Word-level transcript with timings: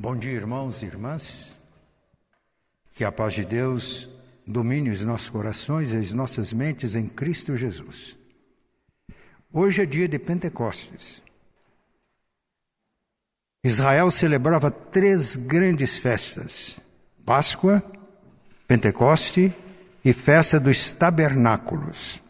Bom 0.00 0.14
dia, 0.14 0.30
irmãos 0.30 0.80
e 0.80 0.84
irmãs. 0.86 1.50
Que 2.94 3.02
a 3.02 3.10
paz 3.10 3.34
de 3.34 3.44
Deus 3.44 4.08
domine 4.46 4.90
os 4.90 5.04
nossos 5.04 5.28
corações 5.28 5.92
e 5.92 5.96
as 5.96 6.14
nossas 6.14 6.52
mentes 6.52 6.94
em 6.94 7.08
Cristo 7.08 7.56
Jesus. 7.56 8.16
Hoje 9.52 9.82
é 9.82 9.86
dia 9.86 10.06
de 10.06 10.16
Pentecostes. 10.16 11.20
Israel 13.64 14.12
celebrava 14.12 14.70
três 14.70 15.34
grandes 15.34 15.98
festas: 15.98 16.78
Páscoa, 17.26 17.82
Pentecoste 18.68 19.52
e 20.04 20.12
Festa 20.12 20.60
dos 20.60 20.92
Tabernáculos. 20.92 22.22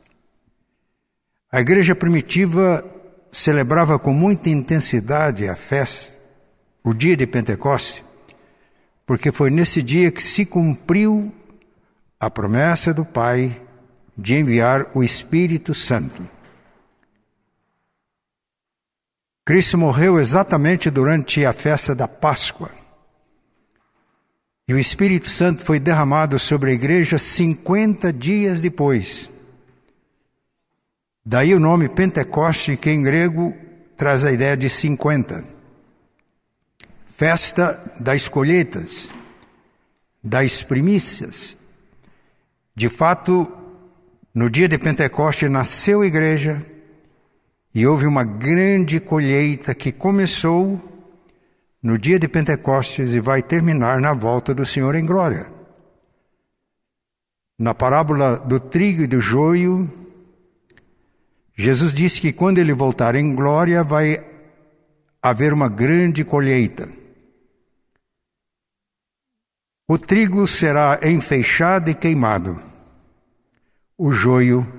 A 1.53 1.61
igreja 1.61 1.95
primitiva 1.95 2.82
celebrava 3.30 3.98
com 3.98 4.14
muita 4.14 4.48
intensidade 4.48 5.46
a 5.46 5.55
festa 5.55 6.18
o 6.82 6.95
dia 6.95 7.16
de 7.16 7.26
Pentecoste, 7.26 8.04
porque 9.04 9.32
foi 9.32 9.50
nesse 9.50 9.82
dia 9.82 10.10
que 10.10 10.23
se 10.23 10.45
cumpriu 10.45 11.32
a 12.20 12.30
promessa 12.30 12.92
do 12.92 13.05
Pai 13.05 13.60
de 14.16 14.34
enviar 14.34 14.91
o 14.95 15.02
Espírito 15.02 15.74
Santo. 15.74 16.28
Cristo 19.45 19.78
morreu 19.78 20.19
exatamente 20.19 20.91
durante 20.91 21.46
a 21.46 21.52
festa 21.52 21.95
da 21.95 22.06
Páscoa. 22.06 22.70
E 24.69 24.74
o 24.74 24.78
Espírito 24.78 25.30
Santo 25.30 25.64
foi 25.64 25.80
derramado 25.80 26.38
sobre 26.38 26.70
a 26.70 26.74
igreja 26.74 27.16
50 27.16 28.12
dias 28.12 28.60
depois. 28.60 29.30
Daí 31.24 31.55
o 31.55 31.60
nome 31.60 31.88
Pentecoste, 31.88 32.77
que 32.77 32.91
em 32.91 33.02
grego 33.02 33.56
traz 33.97 34.24
a 34.24 34.33
ideia 34.33 34.56
de 34.56 34.69
50 34.69 35.58
festa 37.18 37.82
das 37.98 38.28
colheitas, 38.28 39.08
das 40.22 40.62
primícias. 40.62 41.58
De 42.77 42.88
fato, 42.88 43.52
no 44.33 44.48
dia 44.48 44.69
de 44.69 44.78
Pentecoste 44.78 45.48
nasceu 45.48 46.02
a 46.02 46.06
igreja 46.06 46.64
e 47.75 47.84
houve 47.84 48.06
uma 48.06 48.22
grande 48.22 49.00
colheita 49.00 49.75
que 49.75 49.91
começou 49.91 50.80
no 51.83 51.98
dia 51.98 52.20
de 52.20 52.28
Pentecostes 52.28 53.12
e 53.14 53.19
vai 53.19 53.42
terminar 53.42 54.00
na 54.00 54.12
volta 54.14 54.55
do 54.55 54.64
Senhor 54.64 54.94
em 54.94 55.05
glória. 55.05 55.50
Na 57.58 57.75
parábola 57.75 58.38
do 58.38 58.60
trigo 58.60 59.03
e 59.03 59.08
do 59.08 59.20
joio, 59.20 59.92
Jesus 61.56 61.92
disse 61.92 62.20
que 62.20 62.32
quando 62.32 62.58
ele 62.58 62.72
voltar 62.72 63.16
em 63.16 63.34
glória 63.34 63.82
vai 63.82 64.25
haver 65.20 65.53
uma 65.53 65.69
grande 65.69 66.25
colheita. 66.25 66.97
O 69.91 69.97
trigo 69.97 70.47
será 70.47 71.00
enfeixado 71.03 71.91
e 71.91 71.94
queimado, 71.94 72.61
o 73.97 74.12
joio 74.12 74.70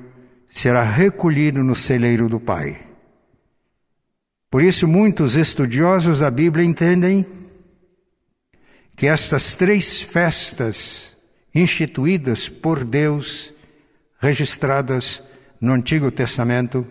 será 0.47 0.83
recolhido 0.83 1.63
no 1.63 1.75
celeiro 1.75 2.29
do 2.29 2.39
Pai. 2.39 2.79
Por 4.51 4.61
isso, 4.61 4.87
muitos 4.87 5.33
estudiosos 5.33 6.19
da 6.19 6.29
Bíblia 6.29 6.63
entendem 6.63 7.25
que 8.95 9.07
estas 9.07 9.55
três 9.55 9.99
festas 9.99 11.17
instituídas 11.55 12.47
por 12.47 12.83
Deus, 12.83 13.51
registradas 14.19 15.23
no 15.59 15.73
Antigo 15.73 16.11
Testamento, 16.11 16.85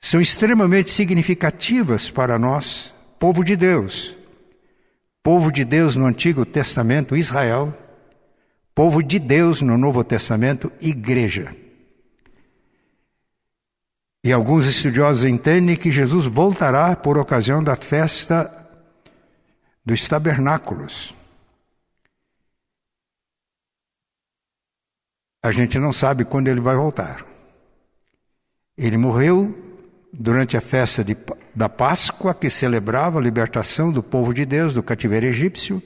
são 0.00 0.22
extremamente 0.22 0.90
significativas 0.90 2.10
para 2.10 2.38
nós, 2.38 2.94
povo 3.18 3.44
de 3.44 3.56
Deus 3.56 4.17
povo 5.48 5.52
de 5.52 5.64
Deus 5.64 5.96
no 5.96 6.04
Antigo 6.04 6.44
Testamento, 6.44 7.16
Israel, 7.16 7.76
povo 8.74 9.02
de 9.02 9.18
Deus 9.18 9.62
no 9.62 9.78
Novo 9.78 10.04
Testamento, 10.04 10.70
igreja. 10.78 11.56
E 14.22 14.30
alguns 14.30 14.66
estudiosos 14.66 15.24
entendem 15.24 15.74
que 15.74 15.90
Jesus 15.90 16.26
voltará 16.26 16.94
por 16.94 17.16
ocasião 17.16 17.62
da 17.62 17.76
festa 17.76 18.54
dos 19.82 20.06
tabernáculos. 20.06 21.14
A 25.42 25.50
gente 25.50 25.78
não 25.78 25.94
sabe 25.94 26.26
quando 26.26 26.48
ele 26.48 26.60
vai 26.60 26.76
voltar. 26.76 27.24
Ele 28.76 28.98
morreu 28.98 29.56
durante 30.12 30.58
a 30.58 30.60
festa 30.60 31.02
de, 31.02 31.16
da 31.58 31.68
Páscoa, 31.68 32.32
que 32.32 32.48
celebrava 32.48 33.18
a 33.18 33.20
libertação 33.20 33.90
do 33.90 34.00
povo 34.00 34.32
de 34.32 34.46
Deus 34.46 34.74
do 34.74 34.80
cativeiro 34.80 35.26
egípcio. 35.26 35.82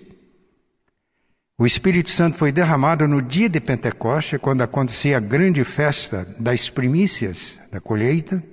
O 1.59 1.65
Espírito 1.65 2.11
Santo 2.11 2.37
foi 2.37 2.53
derramado 2.53 3.09
no 3.09 3.23
dia 3.23 3.49
de 3.49 3.59
Pentecoste, 3.59 4.39
quando 4.39 4.61
acontecia 4.61 5.17
a 5.17 5.21
grande 5.21 5.65
festa 5.65 6.27
das 6.39 6.69
primícias 6.69 7.59
da 7.71 7.81
colheita. 7.81 8.45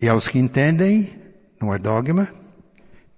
E 0.00 0.08
aos 0.08 0.28
que 0.28 0.38
entendem, 0.38 1.20
não 1.60 1.74
é 1.74 1.78
dogma, 1.78 2.28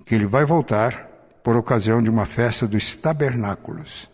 que 0.06 0.14
ele 0.14 0.24
vai 0.24 0.46
voltar 0.46 1.10
por 1.44 1.56
ocasião 1.56 2.02
de 2.02 2.08
uma 2.08 2.24
festa 2.24 2.66
dos 2.66 2.96
tabernáculos. 2.96 4.08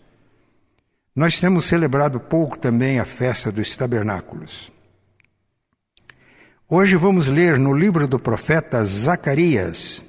Nós 1.15 1.39
temos 1.39 1.67
celebrado 1.67 2.19
pouco 2.19 2.59
também 2.59 2.99
a 2.99 3.05
festa 3.05 3.53
dos 3.53 3.77
tabernáculos. 3.77 4.73
Hoje 6.69 6.97
vamos 6.97 7.29
ler 7.29 7.61
no 7.61 7.73
livro 7.73 8.09
do 8.09 8.19
profeta 8.19 8.85
Zacarias, 8.85 10.03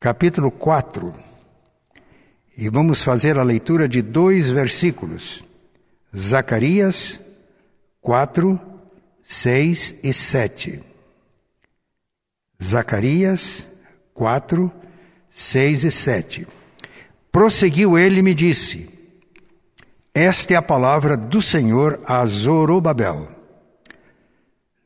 capítulo 0.00 0.50
4, 0.50 1.14
e 2.58 2.68
vamos 2.68 3.00
fazer 3.04 3.38
a 3.38 3.44
leitura 3.44 3.88
de 3.88 4.02
dois 4.02 4.50
versículos. 4.50 5.44
Zacarias 6.12 7.20
4, 8.00 8.60
6 9.22 9.94
e 10.02 10.12
7. 10.12 10.82
Zacarias 12.60 13.68
4, 14.12 14.72
6 15.30 15.84
e 15.84 15.90
7. 15.92 16.48
Prosseguiu 17.30 17.96
ele 17.96 18.18
e 18.18 18.22
me 18.24 18.34
disse: 18.34 18.90
Esta 20.12 20.54
é 20.54 20.56
a 20.56 20.62
palavra 20.62 21.16
do 21.16 21.40
Senhor 21.40 22.02
a 22.04 22.26
Zorobabel 22.26 23.39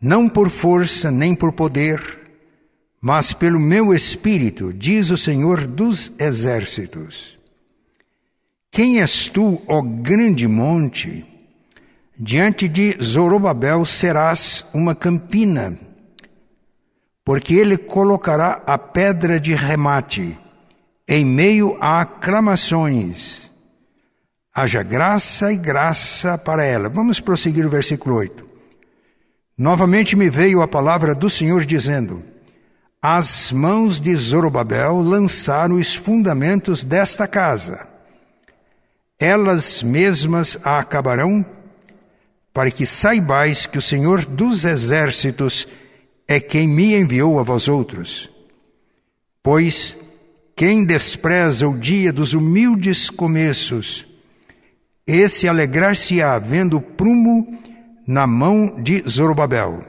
não 0.04 0.28
por 0.28 0.50
força 0.50 1.10
nem 1.10 1.34
por 1.34 1.50
poder, 1.52 2.20
mas 3.00 3.32
pelo 3.32 3.58
meu 3.58 3.94
espírito, 3.94 4.70
diz 4.70 5.08
o 5.08 5.16
Senhor 5.16 5.66
dos 5.66 6.12
exércitos. 6.18 7.38
Quem 8.70 9.00
és 9.00 9.28
tu, 9.28 9.62
ó 9.66 9.80
grande 9.80 10.46
monte? 10.46 11.24
Diante 12.18 12.68
de 12.68 12.98
Zorobabel 13.02 13.86
serás 13.86 14.66
uma 14.74 14.94
campina, 14.94 15.78
porque 17.24 17.54
ele 17.54 17.78
colocará 17.78 18.62
a 18.66 18.76
pedra 18.76 19.40
de 19.40 19.54
remate 19.54 20.38
em 21.08 21.24
meio 21.24 21.78
a 21.80 22.02
aclamações. 22.02 23.50
Haja 24.54 24.82
graça 24.82 25.50
e 25.50 25.56
graça 25.56 26.36
para 26.36 26.62
ela. 26.62 26.90
Vamos 26.90 27.20
prosseguir 27.20 27.66
o 27.66 27.70
versículo 27.70 28.16
8. 28.16 28.53
Novamente 29.56 30.16
me 30.16 30.28
veio 30.28 30.62
a 30.62 30.68
palavra 30.68 31.14
do 31.14 31.30
Senhor 31.30 31.64
dizendo: 31.64 32.24
As 33.00 33.52
mãos 33.52 34.00
de 34.00 34.14
Zorobabel 34.16 34.96
lançaram 34.96 35.76
os 35.76 35.94
fundamentos 35.94 36.82
desta 36.82 37.28
casa. 37.28 37.86
Elas 39.16 39.80
mesmas 39.80 40.58
a 40.64 40.80
acabarão, 40.80 41.46
para 42.52 42.70
que 42.70 42.84
saibais 42.84 43.64
que 43.64 43.78
o 43.78 43.82
Senhor 43.82 44.26
dos 44.26 44.64
exércitos 44.64 45.68
é 46.26 46.40
quem 46.40 46.66
me 46.66 46.96
enviou 46.96 47.38
a 47.38 47.44
vós 47.44 47.68
outros. 47.68 48.28
Pois 49.40 49.96
quem 50.56 50.84
despreza 50.84 51.68
o 51.68 51.78
dia 51.78 52.12
dos 52.12 52.34
humildes 52.34 53.08
começos, 53.08 54.06
esse 55.06 55.48
alegrar-se-á 55.48 56.38
vendo 56.40 56.78
o 56.78 56.80
prumo 56.80 57.56
na 58.06 58.26
mão 58.26 58.80
de 58.82 59.02
Zorobabel. 59.08 59.82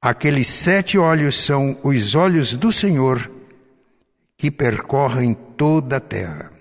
Aqueles 0.00 0.48
sete 0.48 0.98
olhos 0.98 1.36
são 1.44 1.78
os 1.82 2.14
olhos 2.14 2.54
do 2.54 2.72
Senhor 2.72 3.30
que 4.36 4.50
percorrem 4.50 5.34
toda 5.56 5.98
a 5.98 6.00
terra. 6.00 6.52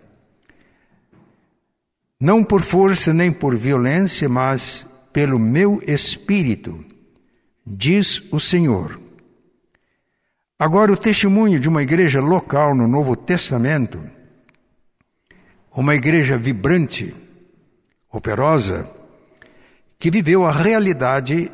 Não 2.19 2.43
por 2.43 2.61
força 2.61 3.11
nem 3.11 3.31
por 3.31 3.55
violência, 3.57 4.29
mas 4.29 4.85
pelo 5.11 5.39
meu 5.39 5.81
espírito, 5.87 6.85
diz 7.65 8.21
o 8.31 8.39
Senhor. 8.39 9.01
Agora, 10.59 10.93
o 10.93 10.97
testemunho 10.97 11.59
de 11.59 11.67
uma 11.67 11.81
igreja 11.81 12.21
local 12.21 12.75
no 12.75 12.87
Novo 12.87 13.15
Testamento, 13.15 13.99
uma 15.71 15.95
igreja 15.95 16.37
vibrante, 16.37 17.15
operosa, 18.11 18.87
que 20.01 20.09
viveu 20.09 20.47
a 20.47 20.51
realidade 20.51 21.51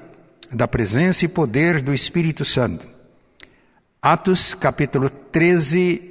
da 0.50 0.66
presença 0.66 1.26
e 1.26 1.28
poder 1.28 1.82
do 1.82 1.94
Espírito 1.94 2.46
Santo. 2.46 2.90
Atos 4.02 4.54
capítulo 4.54 5.10
13, 5.10 6.02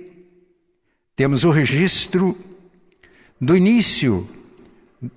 temos 1.17 1.45
o 1.45 1.51
registro 1.51 2.37
do 3.41 3.57
início 3.57 4.29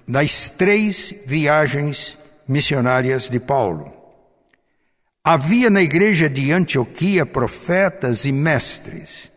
das 0.08 0.50
três 0.50 1.14
viagens 1.26 2.18
missionárias 2.48 3.30
de 3.30 3.38
Paulo. 3.38 3.94
Havia 5.22 5.70
na 5.70 5.82
igreja 5.82 6.30
de 6.30 6.54
Antioquia 6.54 7.26
profetas 7.26 8.24
e 8.24 8.32
mestres. 8.32 9.30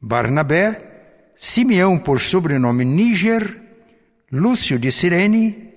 Barnabé, 0.00 1.32
Simeão 1.34 1.98
por 1.98 2.20
sobrenome 2.20 2.84
Níger, 2.84 3.60
Lúcio 4.30 4.78
de 4.78 4.92
Cirene, 4.92 5.67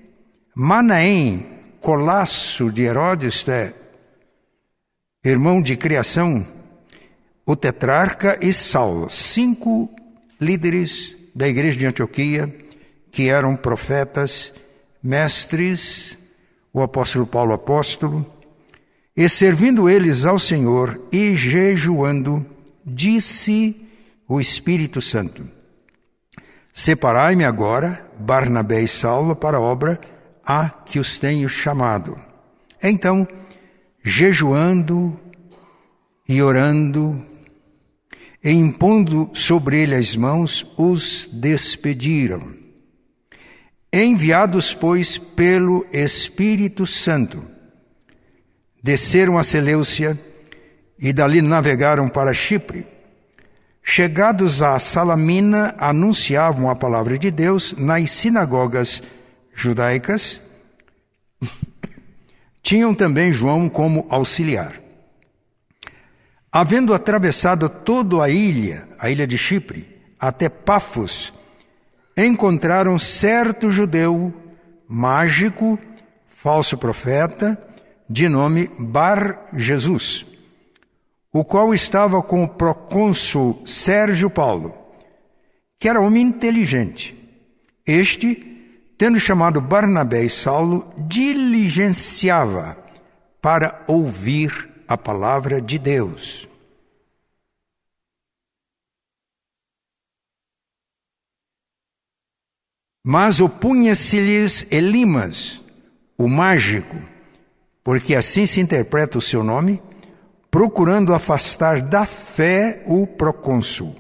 Manaém, 0.54 1.48
Colasso 1.80 2.70
de 2.70 2.84
Herodes, 2.84 3.48
é, 3.48 3.74
irmão 5.24 5.62
de 5.62 5.78
criação, 5.78 6.46
o 7.46 7.56
tetrarca 7.56 8.38
e 8.42 8.52
Saulo, 8.54 9.10
cinco 9.10 9.90
líderes 10.40 11.18
da 11.34 11.48
igreja 11.48 11.80
de 11.80 11.86
Antioquia 11.86 12.54
que 13.10 13.30
eram 13.30 13.56
profetas, 13.56 14.54
mestres, 15.02 16.18
o 16.74 16.82
apóstolo 16.82 17.26
Paulo 17.26 17.54
apóstolo, 17.54 18.26
e 19.16 19.28
servindo 19.30 19.90
eles 19.90 20.26
ao 20.26 20.38
Senhor 20.38 21.02
e 21.12 21.36
jejuando, 21.36 22.46
disse 22.86 23.88
o 24.28 24.40
Espírito 24.40 25.02
Santo: 25.02 25.50
Separai-me 26.74 27.46
agora, 27.46 28.06
Barnabé 28.20 28.82
e 28.82 28.88
Saulo, 28.88 29.36
para 29.36 29.58
a 29.58 29.62
obra 29.62 30.00
a 30.52 30.70
que 30.70 31.00
os 31.00 31.18
tenho 31.18 31.48
chamado. 31.48 32.20
Então, 32.84 33.26
jejuando 34.04 35.18
e 36.28 36.42
orando, 36.42 37.26
e 38.44 38.52
impondo 38.52 39.30
sobre 39.34 39.82
ele 39.82 39.96
as 39.96 40.16
mãos, 40.16 40.66
os 40.78 41.30
despediram. 41.32 42.54
Enviados, 43.94 44.74
pois, 44.74 45.18
pelo 45.18 45.86
Espírito 45.92 46.86
Santo, 46.86 47.46
desceram 48.84 49.38
a 49.38 49.44
Seleucia 49.44 50.20
e 51.00 51.14
dali 51.14 51.42
navegaram 51.42 52.10
para 52.10 52.34
Chipre. 52.34 52.88
Chegados 53.84 54.62
a 54.62 54.78
Salamina, 54.80 55.76
anunciavam 55.78 56.70
a 56.70 56.76
palavra 56.76 57.18
de 57.18 57.32
Deus 57.32 57.74
nas 57.78 58.12
sinagogas 58.12 59.02
judaicas. 59.54 60.42
Tinham 62.62 62.94
também 62.94 63.34
João 63.34 63.68
como 63.68 64.06
auxiliar. 64.10 64.82
Havendo 66.52 66.94
atravessado 66.94 67.70
toda 67.70 68.24
a 68.24 68.30
ilha, 68.30 68.88
a 69.00 69.10
ilha 69.10 69.26
de 69.26 69.38
Chipre, 69.38 69.88
até 70.20 70.50
Pafos, 70.50 71.34
encontraram 72.18 73.00
certo 73.00 73.72
judeu 73.72 74.34
mágico, 74.88 75.80
falso 76.28 76.78
profeta, 76.78 77.58
de 78.10 78.28
nome 78.28 78.70
Bar 78.78 79.48
Jesus, 79.54 80.26
o 81.32 81.46
qual 81.46 81.74
estava 81.74 82.22
com 82.22 82.44
o 82.44 82.50
procônsul 82.50 83.62
Sérgio 83.66 84.30
Paulo, 84.30 84.76
que 85.80 85.88
era 85.88 86.02
homem 86.02 86.24
inteligente. 86.24 87.18
Este, 87.88 88.51
tendo 89.02 89.20
chamado 89.20 89.60
Barnabé 89.60 90.26
e 90.26 90.30
Saulo, 90.30 90.94
diligenciava 90.96 92.78
para 93.42 93.84
ouvir 93.88 94.70
a 94.88 94.96
palavra 94.96 95.60
de 95.60 95.80
Deus. 95.80 96.48
Mas 103.04 103.42
opunha-se-lhes 103.42 104.68
Elimas, 104.70 105.64
o 106.16 106.28
mágico, 106.28 106.96
porque 107.84 108.14
assim 108.14 108.46
se 108.46 108.62
interpreta 108.62 109.18
o 109.18 109.22
seu 109.22 109.44
nome, 109.44 109.82
procurando 110.52 111.16
afastar 111.16 111.82
da 111.82 112.06
fé 112.06 112.84
o 112.86 113.08
procônsul. 113.08 113.96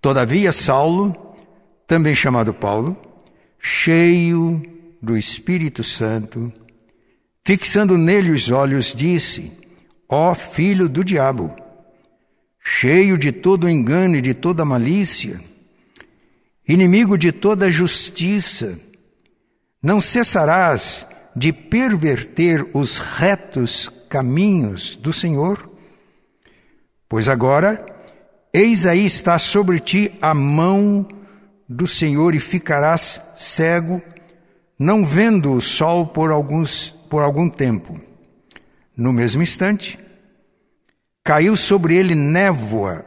Todavia, 0.00 0.52
Saulo, 0.52 1.36
também 1.86 2.14
chamado 2.14 2.54
Paulo, 2.54 3.09
cheio 3.60 4.62
do 5.00 5.16
Espírito 5.16 5.84
Santo, 5.84 6.52
Fixando 7.44 7.96
nele 7.96 8.30
os 8.30 8.50
olhos, 8.50 8.94
disse: 8.94 9.52
Ó 10.08 10.34
filho 10.34 10.88
do 10.88 11.02
diabo, 11.02 11.54
cheio 12.62 13.16
de 13.16 13.32
todo 13.32 13.68
engano 13.68 14.16
e 14.16 14.20
de 14.20 14.34
toda 14.34 14.64
malícia, 14.64 15.40
inimigo 16.68 17.16
de 17.16 17.32
toda 17.32 17.70
justiça, 17.70 18.78
não 19.82 20.00
cessarás 20.00 21.06
de 21.34 21.52
perverter 21.52 22.68
os 22.74 22.98
retos 22.98 23.90
caminhos 24.08 24.96
do 24.96 25.12
Senhor? 25.12 25.70
Pois 27.08 27.28
agora, 27.28 27.84
eis 28.52 28.84
aí 28.86 29.06
está 29.06 29.38
sobre 29.38 29.80
ti 29.80 30.12
a 30.20 30.34
mão 30.34 31.08
do 31.72 31.86
Senhor 31.86 32.34
e 32.34 32.40
ficarás 32.40 33.22
cego, 33.36 34.02
não 34.76 35.06
vendo 35.06 35.52
o 35.52 35.60
sol 35.60 36.08
por 36.08 36.32
alguns 36.32 36.90
por 37.08 37.22
algum 37.22 37.48
tempo. 37.48 38.00
No 38.96 39.12
mesmo 39.12 39.40
instante, 39.40 39.96
caiu 41.22 41.56
sobre 41.56 41.96
ele 41.96 42.14
névoa 42.14 43.04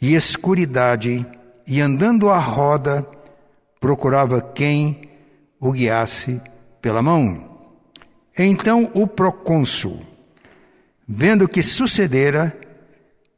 e 0.00 0.14
escuridade, 0.14 1.26
e 1.66 1.80
andando 1.80 2.30
à 2.30 2.38
roda, 2.38 3.06
procurava 3.78 4.40
quem 4.40 5.10
o 5.60 5.70
guiasse 5.72 6.40
pela 6.80 7.02
mão. 7.02 7.58
Então 8.38 8.90
o 8.94 9.06
procônsul, 9.06 10.00
vendo 11.06 11.44
o 11.44 11.48
que 11.48 11.62
sucedera, 11.62 12.58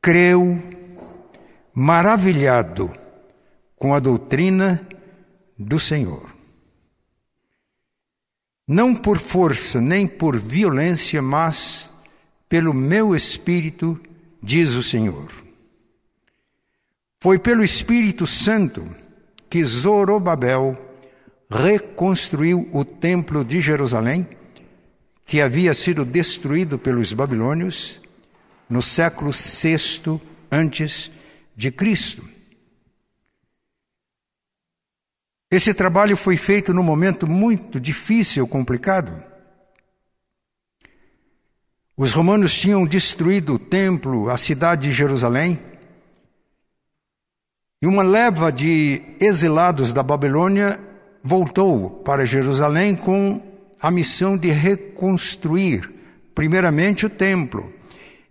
creu, 0.01 0.61
maravilhado 1.73 2.98
com 3.79 3.95
a 3.95 3.99
doutrina 3.99 4.87
do 5.59 5.79
Senhor 5.79 6.39
não 8.69 8.95
por 8.95 9.19
força 9.19 9.81
nem 9.81 10.07
por 10.07 10.39
violência, 10.39 11.23
mas 11.23 11.91
pelo 12.47 12.75
meu 12.75 13.17
espírito, 13.17 13.99
diz 14.43 14.75
o 14.75 14.83
Senhor. 14.83 15.33
Foi 17.19 17.39
pelo 17.39 17.65
Espírito 17.65 18.27
Santo 18.27 18.87
que 19.49 19.65
Zorobabel 19.65 20.77
reconstruiu 21.51 22.69
o 22.71 22.85
templo 22.85 23.43
de 23.43 23.63
Jerusalém, 23.63 24.29
que 25.25 25.41
havia 25.41 25.73
sido 25.73 26.05
destruído 26.05 26.79
pelos 26.79 27.15
babilônios 27.15 28.03
no 28.69 28.83
século 28.83 29.31
VI 29.33 30.21
antes 30.53 31.11
de 31.57 31.71
Cristo. 31.71 32.23
Esse 35.51 35.73
trabalho 35.73 36.15
foi 36.15 36.37
feito 36.37 36.75
num 36.75 36.83
momento 36.83 37.27
muito 37.27 37.81
difícil, 37.81 38.47
complicado. 38.47 39.25
Os 41.97 42.13
romanos 42.13 42.53
tinham 42.53 42.87
destruído 42.87 43.55
o 43.55 43.59
templo, 43.59 44.29
a 44.29 44.37
cidade 44.37 44.89
de 44.89 44.95
Jerusalém, 44.95 45.59
e 47.81 47.87
uma 47.87 48.03
leva 48.03 48.53
de 48.53 49.03
exilados 49.19 49.93
da 49.93 50.03
Babilônia 50.03 50.79
voltou 51.23 51.91
para 51.91 52.27
Jerusalém 52.27 52.95
com 52.95 53.43
a 53.81 53.91
missão 53.91 54.37
de 54.37 54.51
reconstruir, 54.51 55.91
primeiramente, 56.35 57.07
o 57.07 57.11
templo 57.11 57.73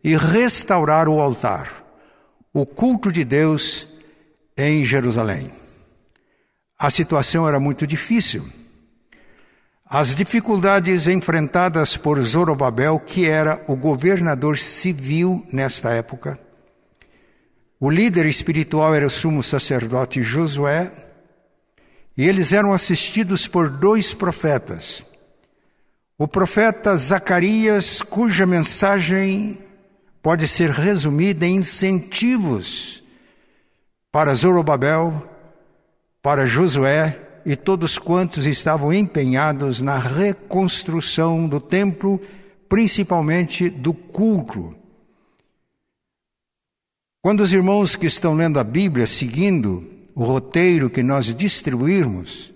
e 0.03 0.15
restaurar 0.15 1.09
o 1.09 1.19
altar, 1.19 1.83
o 2.53 2.65
culto 2.65 3.12
de 3.12 3.24
Deus 3.24 3.88
em 4.55 4.86
Jerusalém 4.86 5.51
a 6.77 6.89
situação 6.89 7.48
era 7.48 7.60
muito 7.60 7.88
difícil. 7.88 8.48
As 9.89 10.15
dificuldades 10.15 11.07
enfrentadas 11.07 11.96
por 11.96 12.22
Zorobabel, 12.22 13.00
que 13.00 13.25
era 13.25 13.63
o 13.67 13.75
governador 13.75 14.57
civil 14.57 15.46
nesta 15.51 15.91
época, 15.91 16.38
o 17.79 17.89
líder 17.89 18.25
espiritual 18.25 18.93
era 18.93 19.07
o 19.07 19.10
sumo 19.10 19.41
sacerdote 19.41 20.22
Josué, 20.22 20.91
e 22.17 22.27
eles 22.27 22.51
eram 22.51 22.74
assistidos 22.74 23.48
por 23.48 23.69
dois 23.69 24.13
profetas. 24.13 25.05
O 26.17 26.27
profeta 26.27 26.98
Zacarias, 26.98 28.01
cuja 28.01 28.46
mensagem 28.46 29.60
pode 30.22 30.48
ser 30.48 30.72
resumida 30.72 31.46
em 31.46 31.57
incentivos 31.57 33.03
para 34.12 34.34
Zorobabel 34.34 35.37
para 36.27 36.46
Josué 36.46 37.17
e 37.46 37.55
todos 37.55 37.98
quantos 37.98 38.46
estavam 38.46 38.91
empenhados 38.91 39.79
na 39.79 39.98
reconstrução 39.98 41.48
do 41.48 41.62
templo, 41.62 42.19
principalmente 42.67 43.69
do 43.69 43.93
culto. 43.93 44.75
Quando 47.22 47.39
os 47.39 47.53
irmãos 47.53 47.96
que 47.96 48.07
estão 48.07 48.34
lendo 48.34 48.60
a 48.60 48.63
Bíblia, 48.65 49.07
seguindo 49.07 49.88
o 50.13 50.25
roteiro 50.25 50.89
que 50.89 51.01
nós 51.01 51.34
distribuirmos, 51.34 52.53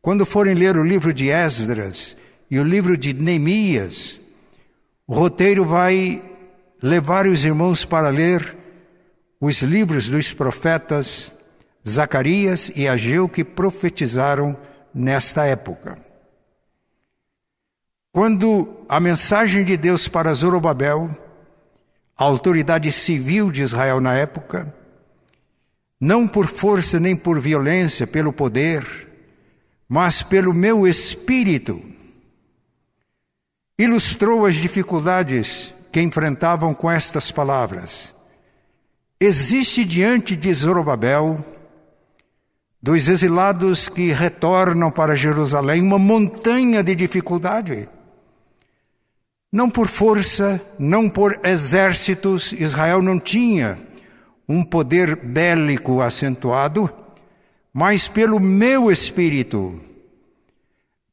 quando 0.00 0.24
forem 0.24 0.54
ler 0.54 0.78
o 0.78 0.82
livro 0.82 1.12
de 1.12 1.28
Esdras 1.28 2.16
e 2.50 2.58
o 2.58 2.64
livro 2.64 2.96
de 2.96 3.12
Neemias, 3.12 4.22
o 5.06 5.12
roteiro 5.12 5.66
vai 5.66 6.24
levar 6.82 7.26
os 7.26 7.44
irmãos 7.44 7.84
para 7.84 8.08
ler 8.08 8.56
os 9.38 9.60
livros 9.60 10.08
dos 10.08 10.32
profetas 10.32 11.30
Zacarias 11.88 12.70
e 12.74 12.86
Ageu 12.86 13.28
que 13.28 13.44
profetizaram 13.44 14.56
nesta 14.94 15.44
época. 15.44 15.98
Quando 18.12 18.84
a 18.88 19.00
mensagem 19.00 19.64
de 19.64 19.76
Deus 19.76 20.06
para 20.06 20.34
Zorobabel, 20.34 21.10
a 22.16 22.24
autoridade 22.24 22.92
civil 22.92 23.50
de 23.50 23.62
Israel 23.62 24.00
na 24.00 24.14
época, 24.14 24.72
não 25.98 26.28
por 26.28 26.46
força 26.46 27.00
nem 27.00 27.16
por 27.16 27.40
violência, 27.40 28.06
pelo 28.06 28.32
poder, 28.32 29.08
mas 29.88 30.22
pelo 30.22 30.52
meu 30.52 30.86
espírito, 30.86 31.82
ilustrou 33.78 34.46
as 34.46 34.56
dificuldades 34.56 35.74
que 35.90 36.00
enfrentavam 36.00 36.74
com 36.74 36.90
estas 36.90 37.30
palavras. 37.30 38.14
Existe 39.18 39.84
diante 39.84 40.34
de 40.36 40.52
Zorobabel, 40.52 41.44
dos 42.82 43.06
exilados 43.06 43.88
que 43.88 44.10
retornam 44.10 44.90
para 44.90 45.14
Jerusalém, 45.14 45.80
uma 45.80 46.00
montanha 46.00 46.82
de 46.82 46.96
dificuldade. 46.96 47.88
Não 49.52 49.70
por 49.70 49.86
força, 49.86 50.60
não 50.78 51.08
por 51.08 51.38
exércitos, 51.44 52.52
Israel 52.52 53.00
não 53.00 53.20
tinha 53.20 53.78
um 54.48 54.64
poder 54.64 55.14
bélico 55.14 56.02
acentuado, 56.02 56.90
mas 57.72 58.08
pelo 58.08 58.40
meu 58.40 58.90
espírito. 58.90 59.80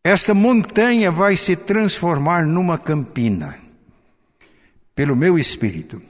Esta 0.03 0.33
montanha 0.33 1.11
vai 1.11 1.37
se 1.37 1.55
transformar 1.55 2.47
numa 2.47 2.77
campina, 2.79 3.59
pelo 4.95 5.15
meu 5.15 5.37
espírito. 5.37 6.01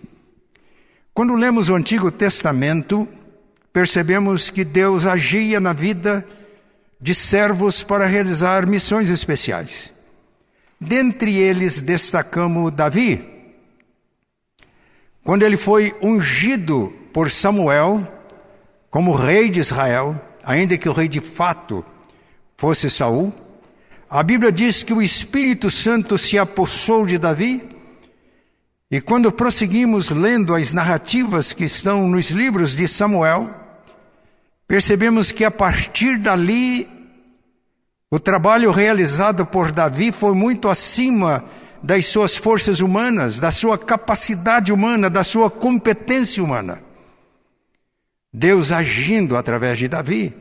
Quando 1.14 1.36
lemos 1.36 1.68
o 1.68 1.76
Antigo 1.76 2.10
Testamento, 2.12 3.08
percebemos 3.72 4.50
que 4.50 4.64
Deus 4.64 5.06
agia 5.06 5.60
na 5.60 5.74
vida 5.74 6.26
de 7.00 7.16
servos 7.16 7.84
para 7.84 8.06
realizar 8.06 8.68
missões 8.68 9.10
especiais. 9.10 9.94
Dentre 10.80 11.36
eles 11.36 11.82
destacamos 11.82 12.72
Davi. 12.72 13.26
Quando 15.24 15.44
ele 15.44 15.58
foi 15.58 15.96
ungido 16.02 16.94
por 17.14 17.30
Samuel 17.30 18.08
como 18.90 19.14
rei 19.14 19.50
de 19.50 19.60
Israel, 19.60 20.20
ainda 20.44 20.78
que 20.78 20.90
o 20.90 20.94
rei 20.94 21.08
de 21.08 21.22
fato 21.22 21.86
fosse 22.58 22.90
Saul, 22.90 23.34
a 24.10 24.24
Bíblia 24.24 24.52
diz 24.52 24.82
que 24.82 24.94
o 24.94 25.02
Espírito 25.02 25.70
Santo 25.70 26.18
se 26.18 26.38
apossou 26.38 27.06
de 27.06 27.18
Davi 27.18 27.68
e 28.92 29.00
quando 29.00 29.32
prosseguimos 29.32 30.10
lendo 30.10 30.56
as 30.56 30.74
narrativas 30.74 31.54
que 31.54 31.64
estão 31.64 32.08
nos 32.08 32.32
livros 32.32 32.76
de 32.76 32.88
Samuel, 32.88 33.54
percebemos 34.68 35.32
que 35.32 35.44
a 35.46 35.52
partir 35.52 36.18
dali 36.18 36.90
o 38.10 38.20
trabalho 38.20 38.72
realizado 38.72 39.46
por 39.46 39.72
Davi 39.72 40.12
foi 40.12 40.34
muito 40.34 40.68
acima 40.68 41.46
das 41.84 42.08
suas 42.08 42.36
forças 42.36 42.80
humanas, 42.80 43.38
da 43.38 43.52
sua 43.52 43.78
capacidade 43.78 44.74
humana, 44.74 45.10
da 45.10 45.24
sua 45.24 45.52
competência 45.52 46.44
humana. 46.44 46.82
Deus 48.34 48.72
agindo 48.72 49.38
através 49.38 49.78
de 49.78 49.88
Davi, 49.88 50.36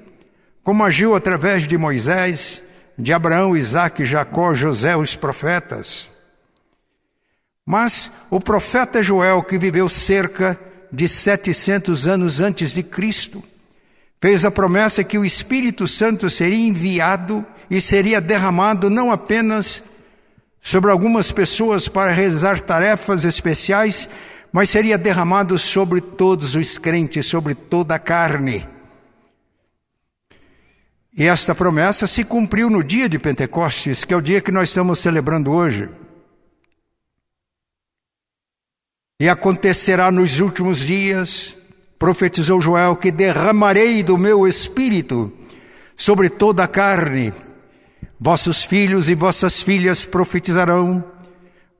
como 0.62 0.84
agiu 0.84 1.14
através 1.14 1.66
de 1.66 1.76
Moisés, 1.76 2.62
de 2.98 3.12
Abraão, 3.12 3.54
Isaac, 3.54 4.04
Jacó, 4.04 4.54
José, 4.54 4.96
os 4.96 5.14
profetas. 5.14 6.10
Mas 7.68 8.10
o 8.30 8.40
profeta 8.40 9.02
Joel, 9.02 9.42
que 9.42 9.58
viveu 9.58 9.90
cerca 9.90 10.58
de 10.90 11.06
700 11.06 12.08
anos 12.08 12.40
antes 12.40 12.72
de 12.72 12.82
Cristo, 12.82 13.44
fez 14.18 14.42
a 14.46 14.50
promessa 14.50 15.04
que 15.04 15.18
o 15.18 15.24
Espírito 15.24 15.86
Santo 15.86 16.30
seria 16.30 16.66
enviado 16.66 17.44
e 17.70 17.78
seria 17.78 18.22
derramado 18.22 18.88
não 18.88 19.12
apenas 19.12 19.82
sobre 20.62 20.90
algumas 20.90 21.30
pessoas 21.30 21.88
para 21.88 22.10
realizar 22.10 22.58
tarefas 22.62 23.26
especiais, 23.26 24.08
mas 24.50 24.70
seria 24.70 24.96
derramado 24.96 25.58
sobre 25.58 26.00
todos 26.00 26.54
os 26.54 26.78
crentes, 26.78 27.26
sobre 27.26 27.54
toda 27.54 27.96
a 27.96 27.98
carne. 27.98 28.66
E 31.14 31.26
esta 31.26 31.54
promessa 31.54 32.06
se 32.06 32.24
cumpriu 32.24 32.70
no 32.70 32.82
dia 32.82 33.10
de 33.10 33.18
Pentecostes, 33.18 34.06
que 34.06 34.14
é 34.14 34.16
o 34.16 34.22
dia 34.22 34.40
que 34.40 34.50
nós 34.50 34.70
estamos 34.70 35.00
celebrando 35.00 35.52
hoje. 35.52 35.90
E 39.20 39.28
acontecerá 39.28 40.12
nos 40.12 40.38
últimos 40.38 40.78
dias, 40.78 41.56
profetizou 41.98 42.60
Joel, 42.60 42.94
que 42.94 43.10
derramarei 43.10 44.00
do 44.00 44.16
meu 44.16 44.46
espírito 44.46 45.32
sobre 45.96 46.30
toda 46.30 46.62
a 46.62 46.68
carne. 46.68 47.34
Vossos 48.20 48.62
filhos 48.62 49.08
e 49.08 49.16
vossas 49.16 49.60
filhas 49.60 50.04
profetizarão, 50.04 51.04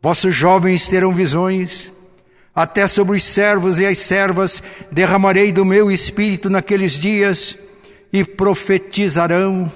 vossos 0.03 0.35
jovens 0.35 0.89
terão 0.89 1.15
visões, 1.15 1.93
até 2.53 2.89
sobre 2.89 3.17
os 3.17 3.23
servos 3.23 3.79
e 3.79 3.87
as 3.87 3.99
servas 3.99 4.61
derramarei 4.91 5.53
do 5.53 5.65
meu 5.65 5.93
espírito 5.93 6.51
naqueles 6.51 6.95
dias 6.95 7.57
e 8.13 8.25
profetizarão. 8.25 9.73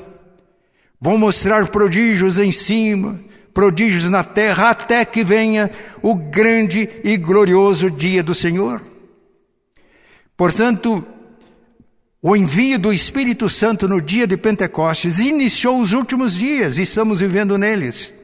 Vão 1.00 1.16
mostrar 1.16 1.69
prodígios 1.69 2.38
em 2.38 2.50
cima, 2.50 3.21
prodígios 3.52 4.09
na 4.11 4.25
terra, 4.25 4.71
até 4.71 5.04
que 5.04 5.23
venha 5.23 5.71
o 6.00 6.14
grande 6.14 6.88
e 7.04 7.16
glorioso 7.16 7.90
dia 7.90 8.23
do 8.23 8.35
Senhor. 8.35 8.82
Portanto, 10.37 11.04
o 12.21 12.37
envio 12.37 12.78
do 12.78 12.92
Espírito 12.92 13.49
Santo 13.49 13.88
no 13.88 14.00
dia 14.00 14.26
de 14.26 14.37
Pentecostes 14.37 15.18
iniciou 15.18 15.80
os 15.80 15.92
últimos 15.92 16.35
dias 16.35 16.78
e 16.78 16.82
estamos 16.82 17.21
vivendo 17.21 17.59
neles. 17.59 18.14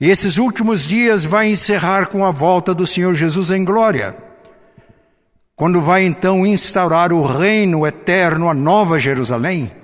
E 0.00 0.10
esses 0.10 0.38
últimos 0.38 0.86
dias 0.86 1.24
vai 1.24 1.48
encerrar 1.48 2.06
com 2.08 2.24
a 2.24 2.30
volta 2.30 2.74
do 2.74 2.86
Senhor 2.86 3.14
Jesus 3.14 3.50
em 3.50 3.64
glória, 3.64 4.16
quando 5.54 5.80
vai 5.80 6.04
então 6.04 6.44
instaurar 6.44 7.12
o 7.12 7.22
reino 7.22 7.86
eterno, 7.86 8.48
a 8.48 8.54
nova 8.54 8.98
Jerusalém 8.98 9.81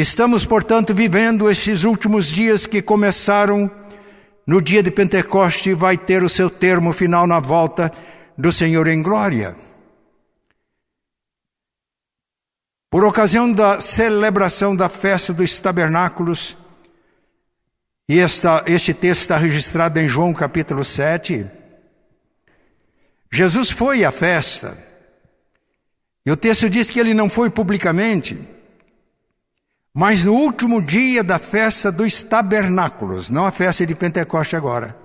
Estamos, 0.00 0.46
portanto, 0.46 0.94
vivendo 0.94 1.50
esses 1.50 1.82
últimos 1.82 2.28
dias 2.28 2.66
que 2.66 2.80
começaram. 2.80 3.68
No 4.46 4.62
dia 4.62 4.80
de 4.80 4.92
Pentecoste 4.92 5.70
e 5.70 5.74
vai 5.74 5.98
ter 5.98 6.22
o 6.22 6.28
seu 6.28 6.48
termo 6.48 6.92
final 6.92 7.26
na 7.26 7.40
volta 7.40 7.92
do 8.36 8.52
Senhor 8.52 8.86
em 8.86 9.02
glória. 9.02 9.56
Por 12.88 13.04
ocasião 13.04 13.50
da 13.50 13.80
celebração 13.80 14.76
da 14.76 14.88
festa 14.88 15.32
dos 15.32 15.58
tabernáculos, 15.58 16.56
e 18.08 18.20
esta, 18.20 18.62
este 18.68 18.94
texto 18.94 19.22
está 19.22 19.36
registrado 19.36 19.98
em 19.98 20.06
João 20.06 20.32
capítulo 20.32 20.84
7, 20.84 21.44
Jesus 23.32 23.68
foi 23.68 24.04
à 24.04 24.12
festa, 24.12 24.78
e 26.24 26.30
o 26.30 26.36
texto 26.36 26.70
diz 26.70 26.88
que 26.88 27.00
ele 27.00 27.12
não 27.12 27.28
foi 27.28 27.50
publicamente, 27.50 28.38
mas 29.94 30.24
no 30.24 30.34
último 30.34 30.80
dia 30.80 31.24
da 31.24 31.38
festa 31.38 31.90
dos 31.90 32.22
tabernáculos, 32.22 33.30
não 33.30 33.46
a 33.46 33.50
festa 33.50 33.86
de 33.86 33.94
Pentecoste 33.94 34.56
agora. 34.56 34.96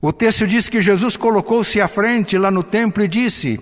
O 0.00 0.12
texto 0.12 0.46
diz 0.46 0.68
que 0.68 0.82
Jesus 0.82 1.16
colocou-se 1.16 1.80
à 1.80 1.88
frente 1.88 2.36
lá 2.36 2.50
no 2.50 2.62
templo 2.62 3.02
e 3.02 3.08
disse: 3.08 3.58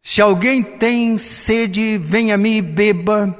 Se 0.00 0.22
alguém 0.22 0.62
tem 0.62 1.18
sede, 1.18 1.98
venha 1.98 2.36
a 2.36 2.38
mim 2.38 2.58
e 2.58 2.62
beba. 2.62 3.38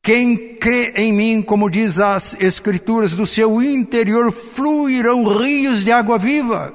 Quem 0.00 0.54
crê 0.56 0.92
em 0.96 1.12
mim, 1.12 1.42
como 1.42 1.68
diz 1.68 1.98
as 1.98 2.34
Escrituras, 2.40 3.16
do 3.16 3.26
seu 3.26 3.60
interior 3.60 4.32
fluirão 4.32 5.24
rios 5.24 5.82
de 5.82 5.90
água 5.90 6.18
viva. 6.18 6.72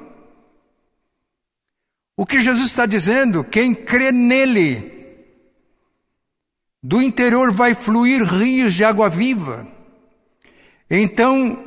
O 2.16 2.26
que 2.26 2.42
Jesus 2.42 2.68
está 2.68 2.86
dizendo? 2.86 3.44
Quem 3.44 3.74
crê 3.74 4.12
nele, 4.12 4.93
do 6.84 7.02
interior 7.02 7.54
vai 7.54 7.74
fluir 7.74 8.22
rios 8.22 8.74
de 8.74 8.84
água 8.84 9.10
viva. 9.10 9.66
Então, 10.92 11.58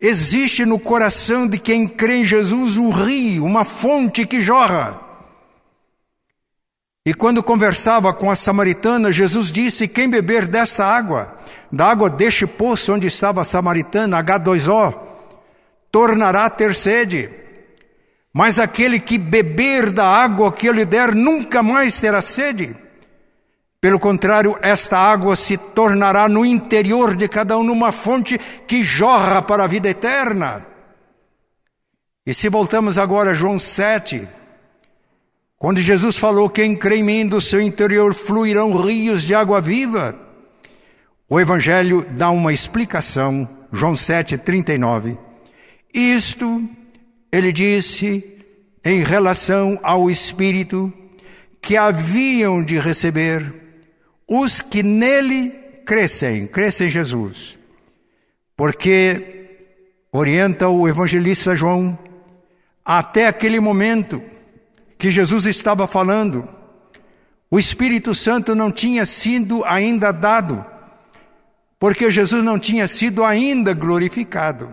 existe 0.00 0.66
no 0.66 0.80
coração 0.80 1.46
de 1.46 1.58
quem 1.58 1.86
crê 1.86 2.16
em 2.16 2.26
Jesus 2.26 2.76
um 2.76 2.90
rio, 2.90 3.44
uma 3.44 3.64
fonte 3.64 4.26
que 4.26 4.42
jorra. 4.42 5.00
E 7.06 7.14
quando 7.14 7.42
conversava 7.42 8.12
com 8.12 8.30
a 8.30 8.36
samaritana, 8.36 9.12
Jesus 9.12 9.50
disse: 9.50 9.86
Quem 9.86 10.10
beber 10.10 10.46
desta 10.46 10.84
água, 10.84 11.36
da 11.70 11.86
água 11.86 12.10
deste 12.10 12.46
poço 12.46 12.92
onde 12.92 13.06
estava 13.06 13.40
a 13.40 13.44
samaritana, 13.44 14.22
H2O, 14.22 14.94
tornará 15.90 16.46
a 16.46 16.50
ter 16.50 16.74
sede. 16.74 17.30
Mas 18.32 18.58
aquele 18.58 18.98
que 18.98 19.18
beber 19.18 19.90
da 19.90 20.06
água 20.06 20.50
que 20.52 20.68
eu 20.68 20.72
lhe 20.72 20.84
der 20.84 21.14
nunca 21.14 21.62
mais 21.62 22.00
terá 22.00 22.20
sede. 22.20 22.76
Pelo 23.82 23.98
contrário, 23.98 24.56
esta 24.62 24.96
água 24.96 25.34
se 25.34 25.56
tornará 25.56 26.28
no 26.28 26.46
interior 26.46 27.16
de 27.16 27.26
cada 27.26 27.58
um 27.58 27.64
numa 27.64 27.90
fonte 27.90 28.38
que 28.64 28.84
jorra 28.84 29.42
para 29.42 29.64
a 29.64 29.66
vida 29.66 29.88
eterna. 29.88 30.64
E 32.24 32.32
se 32.32 32.48
voltamos 32.48 32.96
agora 32.96 33.32
a 33.32 33.34
João 33.34 33.58
7, 33.58 34.28
quando 35.58 35.80
Jesus 35.80 36.16
falou: 36.16 36.48
Quem 36.48 36.76
crê 36.76 36.98
em 36.98 37.02
mim, 37.02 37.26
do 37.26 37.40
seu 37.40 37.60
interior 37.60 38.14
fluirão 38.14 38.70
rios 38.80 39.24
de 39.24 39.34
água 39.34 39.60
viva. 39.60 40.16
O 41.28 41.40
Evangelho 41.40 42.06
dá 42.12 42.30
uma 42.30 42.52
explicação, 42.52 43.48
João 43.72 43.96
7, 43.96 44.38
39. 44.38 45.18
Isto 45.92 46.62
ele 47.32 47.50
disse 47.50 48.38
em 48.84 49.02
relação 49.02 49.76
ao 49.82 50.08
Espírito 50.08 50.92
que 51.60 51.76
haviam 51.76 52.62
de 52.62 52.78
receber 52.78 53.61
os 54.26 54.62
que 54.62 54.82
nele 54.82 55.50
crescem, 55.84 56.46
crescem 56.46 56.88
em 56.88 56.90
Jesus. 56.90 57.58
Porque, 58.56 59.50
orienta 60.10 60.68
o 60.68 60.88
evangelista 60.88 61.56
João, 61.56 61.98
até 62.84 63.26
aquele 63.26 63.60
momento 63.60 64.22
que 64.98 65.10
Jesus 65.10 65.46
estava 65.46 65.86
falando, 65.86 66.48
o 67.50 67.58
Espírito 67.58 68.14
Santo 68.14 68.54
não 68.54 68.70
tinha 68.70 69.04
sido 69.04 69.64
ainda 69.64 70.12
dado, 70.12 70.64
porque 71.78 72.10
Jesus 72.10 72.44
não 72.44 72.58
tinha 72.58 72.86
sido 72.86 73.24
ainda 73.24 73.74
glorificado. 73.74 74.72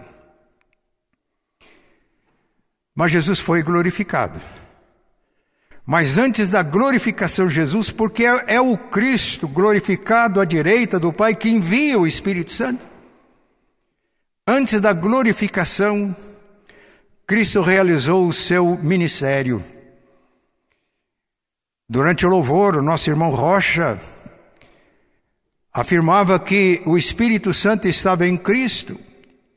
Mas 2.96 3.12
Jesus 3.12 3.40
foi 3.40 3.64
glorificado. 3.64 4.40
Mas 5.90 6.20
antes 6.20 6.52
da 6.52 6.62
glorificação 6.62 7.48
de 7.48 7.56
Jesus, 7.56 7.90
porque 7.90 8.24
é, 8.24 8.44
é 8.46 8.62
o 8.62 8.78
Cristo 8.78 9.48
glorificado 9.48 10.40
à 10.40 10.46
direita 10.46 11.00
do 11.00 11.12
Pai 11.12 11.34
que 11.34 11.50
envia 11.50 11.98
o 11.98 12.06
Espírito 12.06 12.52
Santo. 12.52 12.86
Antes 14.48 14.80
da 14.80 14.94
glorificação, 14.94 16.16
Cristo 17.26 17.62
realizou 17.62 18.28
o 18.28 18.32
seu 18.32 18.78
ministério. 18.78 19.64
Durante 21.90 22.24
o 22.24 22.30
louvor, 22.30 22.76
o 22.76 22.84
nosso 22.84 23.10
irmão 23.10 23.32
Rocha 23.32 24.00
afirmava 25.74 26.40
que 26.40 26.84
o 26.86 27.00
Espírito 27.00 27.52
Santo 27.52 27.88
estava 27.88 28.28
em 28.28 28.38
Cristo 28.38 28.96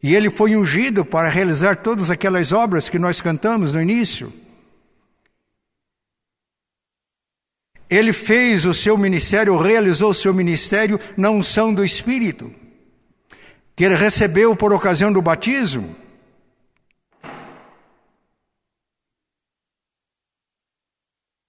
e 0.03 0.15
ele 0.15 0.31
foi 0.31 0.57
ungido 0.57 1.05
para 1.05 1.29
realizar 1.29 1.77
todas 1.83 2.11
aquelas 2.11 2.53
obras 2.53 2.89
que 2.89 2.99
nós 2.99 3.21
cantamos 3.21 3.75
no 3.75 3.83
início. 3.83 4.33
Ele 7.93 8.13
fez 8.13 8.65
o 8.65 8.73
seu 8.73 8.97
ministério, 8.97 9.57
realizou 9.57 10.11
o 10.11 10.15
seu 10.15 10.33
ministério 10.33 10.99
na 11.17 11.31
unção 11.31 11.75
do 11.75 11.85
Espírito, 11.85 12.51
que 13.77 13.85
ele 13.85 13.95
recebeu 13.95 14.57
por 14.57 14.73
ocasião 14.73 15.13
do 15.13 15.21
batismo. 15.21 15.95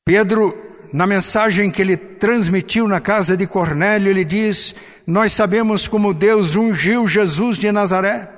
Pedro, 0.06 0.54
na 0.92 1.08
mensagem 1.08 1.72
que 1.72 1.82
ele 1.82 1.96
transmitiu 1.96 2.88
na 2.88 3.00
casa 3.00 3.38
de 3.38 3.48
Cornélio, 3.48 4.10
ele 4.10 4.26
diz: 4.26 4.76
Nós 5.08 5.32
sabemos 5.32 5.88
como 5.88 6.14
Deus 6.14 6.56
ungiu 6.56 7.08
Jesus 7.08 7.58
de 7.58 7.72
Nazaré 7.72 8.34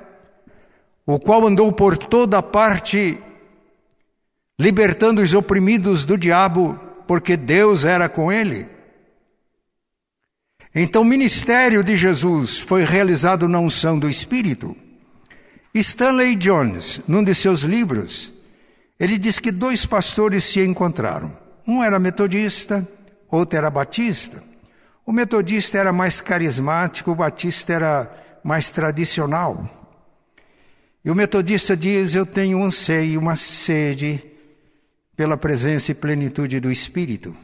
o 1.05 1.19
qual 1.19 1.45
andou 1.45 1.71
por 1.71 1.97
toda 1.97 2.41
parte, 2.41 3.19
libertando 4.59 5.21
os 5.21 5.33
oprimidos 5.33 6.05
do 6.05 6.17
diabo, 6.17 6.79
porque 7.07 7.37
Deus 7.37 7.85
era 7.85 8.09
com 8.09 8.31
ele. 8.31 8.67
Então, 10.73 11.03
o 11.03 11.05
ministério 11.05 11.83
de 11.83 11.95
Jesus 11.95 12.59
foi 12.59 12.83
realizado 12.83 13.47
na 13.47 13.59
unção 13.59 13.97
do 13.97 14.09
Espírito. 14.09 14.75
Stanley 15.73 16.35
Jones, 16.35 17.01
num 17.07 17.23
de 17.23 17.33
seus 17.33 17.61
livros, 17.61 18.33
ele 18.99 19.17
diz 19.17 19.39
que 19.39 19.51
dois 19.51 19.85
pastores 19.85 20.43
se 20.43 20.59
encontraram. 20.59 21.37
Um 21.67 21.83
era 21.83 21.99
metodista, 21.99 22.87
outro 23.29 23.57
era 23.57 23.69
batista. 23.69 24.43
O 25.05 25.11
metodista 25.11 25.77
era 25.77 25.93
mais 25.93 26.19
carismático, 26.19 27.11
o 27.11 27.15
batista 27.15 27.73
era 27.73 28.39
mais 28.43 28.69
tradicional. 28.69 29.69
E 31.03 31.11
o 31.11 31.15
metodista 31.15 31.75
diz: 31.75 32.15
Eu 32.15 32.25
tenho 32.25 32.57
um 32.57 32.65
anseio, 32.65 33.19
uma 33.19 33.35
sede 33.35 34.23
pela 35.15 35.37
presença 35.37 35.91
e 35.91 35.95
plenitude 35.95 36.59
do 36.59 36.71
Espírito. 36.71 37.35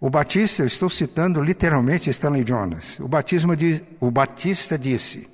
O 0.00 0.08
Batista, 0.08 0.62
eu 0.62 0.66
estou 0.66 0.88
citando 0.88 1.40
literalmente 1.40 2.08
Stanley 2.10 2.44
Jonas. 2.46 2.98
O, 3.00 3.08
batismo 3.08 3.52
o 4.00 4.10
Batista 4.10 4.78
disse: 4.78 5.28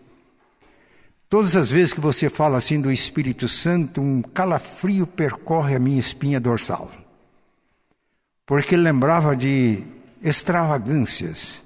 Todas 1.28 1.54
as 1.54 1.70
vezes 1.70 1.92
que 1.92 2.00
você 2.00 2.30
fala 2.30 2.58
assim 2.58 2.80
do 2.80 2.90
Espírito 2.90 3.48
Santo, 3.48 4.00
um 4.00 4.22
calafrio 4.22 5.06
percorre 5.06 5.76
a 5.76 5.78
minha 5.78 6.00
espinha 6.00 6.40
dorsal. 6.40 6.90
Porque 8.46 8.76
lembrava 8.76 9.36
de 9.36 9.82
extravagâncias 10.22 11.62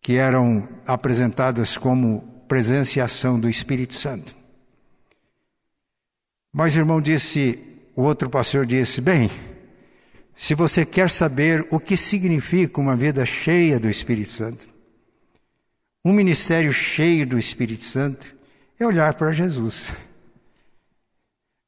que 0.00 0.16
eram 0.16 0.68
apresentadas 0.86 1.76
como 1.76 2.20
presença 2.48 2.98
e 2.98 3.02
ação 3.02 3.38
do 3.38 3.48
Espírito 3.48 3.94
Santo. 3.94 4.34
Mas 6.52 6.74
o 6.74 6.78
irmão 6.78 7.00
disse, 7.00 7.58
o 7.96 8.02
outro 8.02 8.28
pastor 8.28 8.66
disse: 8.66 9.00
bem, 9.00 9.30
se 10.34 10.54
você 10.54 10.84
quer 10.84 11.10
saber 11.10 11.66
o 11.70 11.80
que 11.80 11.96
significa 11.96 12.78
uma 12.78 12.94
vida 12.94 13.24
cheia 13.24 13.80
do 13.80 13.88
Espírito 13.88 14.30
Santo, 14.30 14.68
um 16.04 16.12
ministério 16.12 16.72
cheio 16.72 17.26
do 17.26 17.38
Espírito 17.38 17.82
Santo, 17.82 18.36
é 18.78 18.86
olhar 18.86 19.14
para 19.14 19.32
Jesus. 19.32 19.94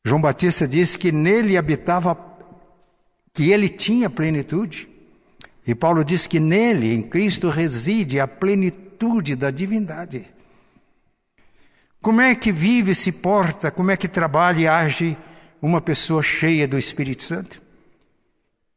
João 0.05 0.21
Batista 0.21 0.69
disse 0.69 0.99
que 0.99 1.11
nele 1.11 1.57
habitava, 1.57 2.17
que 3.33 3.51
ele 3.51 3.69
tinha 3.69 4.11
plenitude. 4.11 4.87
E 5.67 5.75
Paulo 5.75 6.05
diz 6.05 6.27
que 6.27 6.38
nele, 6.38 6.95
em 6.95 7.03
Cristo, 7.03 7.51
reside 7.51 8.21
a 8.21 8.29
plenitude 8.29 9.35
da 9.35 9.51
divindade. 9.51 10.27
Como 12.01 12.21
é 12.21 12.35
que 12.35 12.53
vive, 12.53 12.95
se 12.95 13.12
porta, 13.12 13.71
como 13.71 13.91
é 13.91 13.97
que 13.97 14.09
trabalha 14.09 14.61
e 14.61 14.69
age 14.69 15.17
uma 15.61 15.81
pessoa 15.81 16.23
cheia 16.23 16.66
do 16.66 16.79
Espírito 16.79 17.23
Santo? 17.23 17.62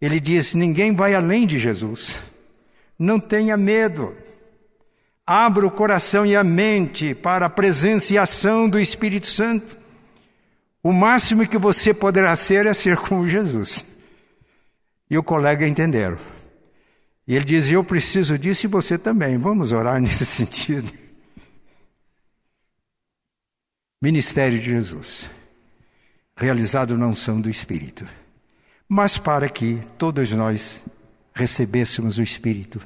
Ele 0.01 0.19
diz: 0.19 0.55
ninguém 0.55 0.95
vai 0.95 1.13
além 1.13 1.45
de 1.45 1.59
Jesus. 1.59 2.17
Não 2.97 3.19
tenha 3.19 3.55
medo. 3.55 4.15
Abra 5.25 5.65
o 5.65 5.71
coração 5.71 6.25
e 6.25 6.35
a 6.35 6.43
mente 6.43 7.13
para 7.13 7.45
a 7.45 7.49
presença 7.49 8.13
e 8.13 8.17
ação 8.17 8.67
do 8.67 8.79
Espírito 8.79 9.27
Santo. 9.27 9.77
O 10.83 10.91
máximo 10.91 11.47
que 11.47 11.57
você 11.57 11.93
poderá 11.93 12.35
ser 12.35 12.65
é 12.65 12.73
ser 12.73 12.97
como 12.97 13.29
Jesus. 13.29 13.85
E 15.09 15.17
o 15.17 15.23
colega 15.23 15.67
entenderam. 15.67 16.17
E 17.27 17.35
ele 17.35 17.45
diz: 17.45 17.69
Eu 17.69 17.83
preciso 17.83 18.37
disso 18.37 18.65
e 18.65 18.69
você 18.69 18.97
também. 18.97 19.37
Vamos 19.37 19.71
orar 19.71 20.01
nesse 20.01 20.25
sentido. 20.25 20.91
Ministério 24.01 24.59
de 24.59 24.65
Jesus, 24.65 25.29
realizado 26.41 26.97
na 26.97 27.05
unção 27.05 27.39
do 27.39 27.51
Espírito. 27.51 28.03
Mas 28.89 29.17
para 29.17 29.47
que 29.47 29.79
todos 29.97 30.31
nós 30.31 30.83
recebêssemos 31.33 32.17
o 32.17 32.23
Espírito, 32.23 32.81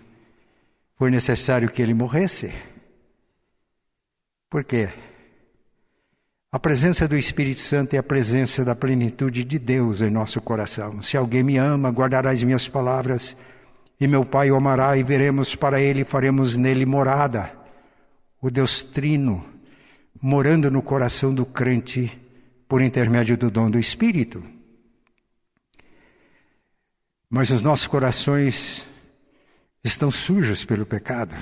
foi 0.97 1.09
necessário 1.09 1.69
que 1.69 1.81
ele 1.81 1.93
morresse. 1.93 2.53
Por 4.49 4.63
quê? 4.63 4.89
A 6.51 6.59
presença 6.59 7.07
do 7.07 7.15
Espírito 7.15 7.61
Santo 7.61 7.93
é 7.93 7.97
a 7.97 8.03
presença 8.03 8.63
da 8.63 8.75
plenitude 8.75 9.43
de 9.43 9.57
Deus 9.57 10.01
em 10.01 10.09
nosso 10.09 10.41
coração. 10.41 11.01
Se 11.01 11.15
alguém 11.15 11.41
me 11.41 11.57
ama, 11.57 11.89
guardará 11.89 12.31
as 12.31 12.43
minhas 12.43 12.67
palavras, 12.67 13.35
e 13.99 14.05
meu 14.07 14.25
Pai 14.25 14.51
o 14.51 14.55
amará, 14.55 14.97
e 14.97 15.03
veremos 15.03 15.55
para 15.55 15.79
ele 15.79 16.01
e 16.01 16.05
faremos 16.05 16.57
nele 16.57 16.85
morada. 16.85 17.51
O 18.41 18.51
Deus 18.51 18.83
Trino 18.83 19.43
morando 20.21 20.69
no 20.69 20.81
coração 20.81 21.33
do 21.33 21.45
crente 21.45 22.24
por 22.75 22.81
intermédio 22.81 23.37
do 23.37 23.49
dom 23.49 23.71
do 23.71 23.79
Espírito. 23.79 24.43
Mas 27.29 27.49
os 27.49 27.61
nossos 27.61 27.87
corações 27.87 28.85
estão 29.81 30.11
sujos 30.11 30.65
pelo 30.65 30.85
pecado. 30.85 31.33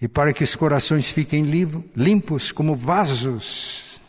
E 0.00 0.08
para 0.08 0.32
que 0.32 0.42
os 0.42 0.56
corações 0.56 1.10
fiquem 1.10 1.42
limpos 1.94 2.50
como 2.50 2.74
vasos 2.74 4.00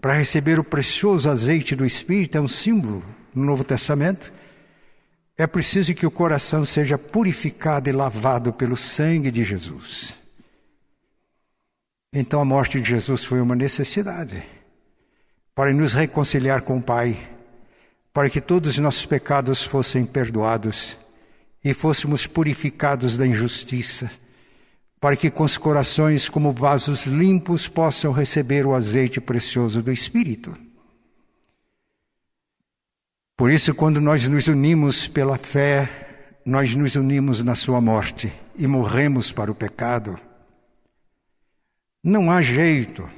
para 0.00 0.14
receber 0.14 0.58
o 0.58 0.64
precioso 0.64 1.30
azeite 1.30 1.76
do 1.76 1.86
Espírito, 1.86 2.36
é 2.36 2.40
um 2.40 2.48
símbolo 2.48 3.04
no 3.32 3.44
Novo 3.44 3.62
Testamento. 3.62 4.32
É 5.38 5.46
preciso 5.46 5.94
que 5.94 6.04
o 6.04 6.10
coração 6.10 6.66
seja 6.66 6.98
purificado 6.98 7.88
e 7.88 7.92
lavado 7.92 8.52
pelo 8.52 8.76
sangue 8.76 9.30
de 9.30 9.44
Jesus. 9.44 10.18
Então 12.12 12.40
a 12.40 12.44
morte 12.44 12.80
de 12.80 12.90
Jesus 12.90 13.22
foi 13.22 13.40
uma 13.40 13.54
necessidade 13.54 14.58
para 15.54 15.72
nos 15.72 15.92
reconciliar 15.92 16.62
com 16.62 16.78
o 16.78 16.82
Pai, 16.82 17.16
para 18.12 18.30
que 18.30 18.40
todos 18.40 18.70
os 18.70 18.78
nossos 18.78 19.06
pecados 19.06 19.62
fossem 19.62 20.04
perdoados 20.04 20.98
e 21.62 21.74
fôssemos 21.74 22.26
purificados 22.26 23.16
da 23.16 23.26
injustiça, 23.26 24.10
para 25.00 25.16
que 25.16 25.30
com 25.30 25.44
os 25.44 25.56
corações 25.58 26.28
como 26.28 26.52
vasos 26.52 27.06
limpos 27.06 27.68
possam 27.68 28.12
receber 28.12 28.66
o 28.66 28.74
azeite 28.74 29.20
precioso 29.20 29.82
do 29.82 29.92
Espírito. 29.92 30.54
Por 33.36 33.50
isso, 33.50 33.74
quando 33.74 34.00
nós 34.00 34.28
nos 34.28 34.48
unimos 34.48 35.08
pela 35.08 35.38
fé, 35.38 35.88
nós 36.44 36.74
nos 36.74 36.96
unimos 36.96 37.42
na 37.42 37.54
Sua 37.54 37.80
morte 37.80 38.32
e 38.56 38.66
morremos 38.66 39.32
para 39.32 39.50
o 39.50 39.54
pecado. 39.54 40.18
Não 42.02 42.30
há 42.30 42.42
jeito 42.42 43.08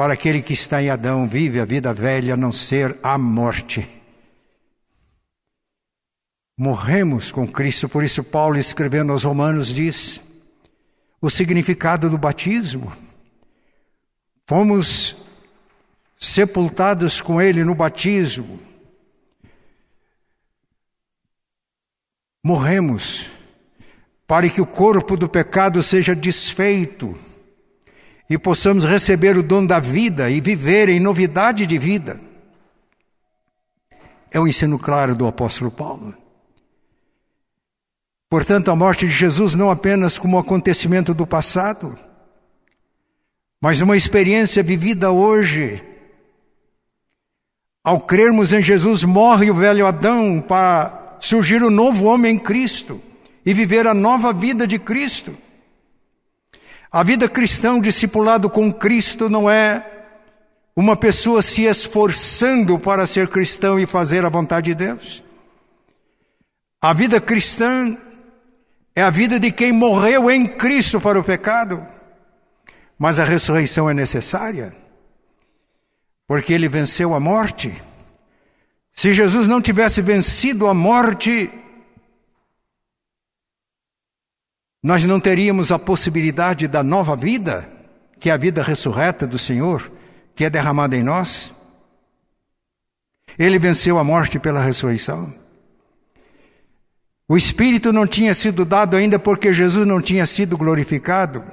para 0.00 0.14
aquele 0.14 0.40
que 0.40 0.54
está 0.54 0.82
em 0.82 0.88
Adão, 0.88 1.28
vive 1.28 1.60
a 1.60 1.66
vida 1.66 1.92
velha, 1.92 2.32
a 2.32 2.36
não 2.38 2.50
ser 2.50 2.98
a 3.02 3.18
morte. 3.18 3.86
Morremos 6.56 7.30
com 7.30 7.46
Cristo, 7.46 7.86
por 7.86 8.02
isso 8.02 8.24
Paulo 8.24 8.56
escrevendo 8.56 9.12
aos 9.12 9.24
Romanos 9.24 9.68
diz 9.68 10.22
o 11.20 11.28
significado 11.28 12.08
do 12.08 12.16
batismo. 12.16 12.90
Fomos 14.46 15.18
sepultados 16.18 17.20
com 17.20 17.38
ele 17.38 17.62
no 17.62 17.74
batismo. 17.74 18.58
Morremos 22.42 23.30
para 24.26 24.48
que 24.48 24.62
o 24.62 24.66
corpo 24.66 25.14
do 25.14 25.28
pecado 25.28 25.82
seja 25.82 26.16
desfeito 26.16 27.14
e 28.30 28.38
possamos 28.38 28.84
receber 28.84 29.36
o 29.36 29.42
dom 29.42 29.66
da 29.66 29.80
vida 29.80 30.30
e 30.30 30.40
viver 30.40 30.88
em 30.88 31.00
novidade 31.00 31.66
de 31.66 31.76
vida. 31.76 32.20
É 34.30 34.38
o 34.38 34.46
ensino 34.46 34.78
claro 34.78 35.16
do 35.16 35.26
apóstolo 35.26 35.68
Paulo. 35.68 36.14
Portanto, 38.30 38.70
a 38.70 38.76
morte 38.76 39.08
de 39.08 39.12
Jesus 39.12 39.56
não 39.56 39.68
apenas 39.68 40.16
como 40.16 40.36
um 40.36 40.40
acontecimento 40.40 41.12
do 41.12 41.26
passado, 41.26 41.98
mas 43.60 43.80
uma 43.80 43.96
experiência 43.96 44.62
vivida 44.62 45.10
hoje. 45.10 45.84
Ao 47.82 48.00
crermos 48.00 48.52
em 48.52 48.62
Jesus, 48.62 49.02
morre 49.02 49.50
o 49.50 49.54
velho 49.54 49.84
Adão 49.84 50.40
para 50.40 51.16
surgir 51.18 51.64
o 51.64 51.70
novo 51.70 52.04
homem 52.04 52.36
em 52.36 52.38
Cristo 52.38 53.02
e 53.44 53.52
viver 53.52 53.88
a 53.88 53.94
nova 53.94 54.32
vida 54.32 54.68
de 54.68 54.78
Cristo. 54.78 55.36
A 56.92 57.04
vida 57.04 57.28
cristã, 57.28 57.74
o 57.74 57.82
discipulado 57.82 58.50
com 58.50 58.72
Cristo, 58.72 59.28
não 59.28 59.48
é 59.48 59.86
uma 60.74 60.96
pessoa 60.96 61.40
se 61.40 61.62
esforçando 61.62 62.78
para 62.78 63.06
ser 63.06 63.28
cristão 63.28 63.78
e 63.78 63.86
fazer 63.86 64.24
a 64.24 64.28
vontade 64.28 64.66
de 64.66 64.74
Deus. 64.74 65.22
A 66.82 66.92
vida 66.92 67.20
cristã 67.20 67.96
é 68.96 69.02
a 69.02 69.10
vida 69.10 69.38
de 69.38 69.52
quem 69.52 69.70
morreu 69.70 70.30
em 70.30 70.46
Cristo 70.46 71.00
para 71.00 71.18
o 71.18 71.22
pecado, 71.22 71.86
mas 72.98 73.20
a 73.20 73.24
ressurreição 73.24 73.88
é 73.88 73.94
necessária, 73.94 74.74
porque 76.26 76.52
ele 76.52 76.68
venceu 76.68 77.14
a 77.14 77.20
morte. 77.20 77.72
Se 78.92 79.12
Jesus 79.12 79.46
não 79.46 79.62
tivesse 79.62 80.02
vencido 80.02 80.66
a 80.66 80.74
morte, 80.74 81.50
nós 84.82 85.04
não 85.04 85.20
teríamos 85.20 85.70
a 85.70 85.78
possibilidade 85.78 86.66
da 86.66 86.82
nova 86.82 87.14
vida, 87.14 87.70
que 88.18 88.30
é 88.30 88.32
a 88.32 88.36
vida 88.36 88.62
ressurreta 88.62 89.26
do 89.26 89.38
Senhor, 89.38 89.90
que 90.34 90.44
é 90.44 90.50
derramada 90.50 90.96
em 90.96 91.02
nós. 91.02 91.54
Ele 93.38 93.58
venceu 93.58 93.98
a 93.98 94.04
morte 94.04 94.38
pela 94.38 94.62
ressurreição. 94.62 95.32
O 97.28 97.36
Espírito 97.36 97.92
não 97.92 98.06
tinha 98.06 98.34
sido 98.34 98.64
dado 98.64 98.96
ainda 98.96 99.18
porque 99.18 99.52
Jesus 99.52 99.86
não 99.86 100.00
tinha 100.00 100.26
sido 100.26 100.56
glorificado. 100.56 101.44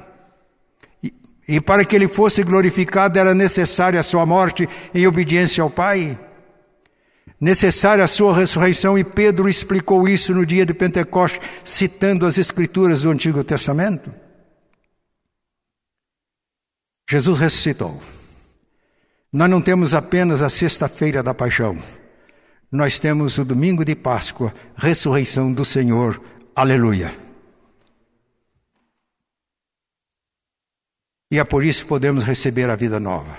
E, 1.04 1.14
e 1.48 1.62
para 1.62 1.86
que 1.86 1.96
ele 1.96 2.08
fosse 2.08 2.44
glorificado 2.44 3.20
era 3.20 3.36
necessária 3.36 4.00
a 4.00 4.04
sua 4.04 4.26
morte 4.26 4.68
em 4.94 5.06
obediência 5.06 5.62
ao 5.62 5.70
Pai 5.70 6.18
necessária 7.40 8.04
a 8.04 8.08
sua 8.08 8.36
ressurreição, 8.36 8.98
e 8.98 9.04
Pedro 9.04 9.48
explicou 9.48 10.08
isso 10.08 10.34
no 10.34 10.46
dia 10.46 10.66
de 10.66 10.74
Pentecostes, 10.74 11.40
citando 11.64 12.26
as 12.26 12.38
Escrituras 12.38 13.02
do 13.04 13.12
Antigo 13.12 13.44
Testamento. 13.44 14.14
Jesus 17.10 17.40
ressuscitou. 17.40 18.00
Nós 19.32 19.50
não 19.50 19.62
temos 19.62 19.94
apenas 19.94 20.42
a 20.42 20.50
sexta-feira 20.50 21.22
da 21.22 21.34
paixão, 21.34 21.78
nós 22.72 23.00
temos 23.00 23.38
o 23.38 23.46
domingo 23.46 23.86
de 23.86 23.96
Páscoa, 23.96 24.54
ressurreição 24.76 25.54
do 25.54 25.64
Senhor. 25.64 26.22
Aleluia. 26.54 27.14
E 31.32 31.40
é 31.40 31.44
por 31.44 31.64
isso 31.64 31.84
que 31.84 31.90
podemos 31.90 32.24
receber 32.24 32.70
a 32.70 32.76
vida 32.76 33.00
nova. 33.00 33.38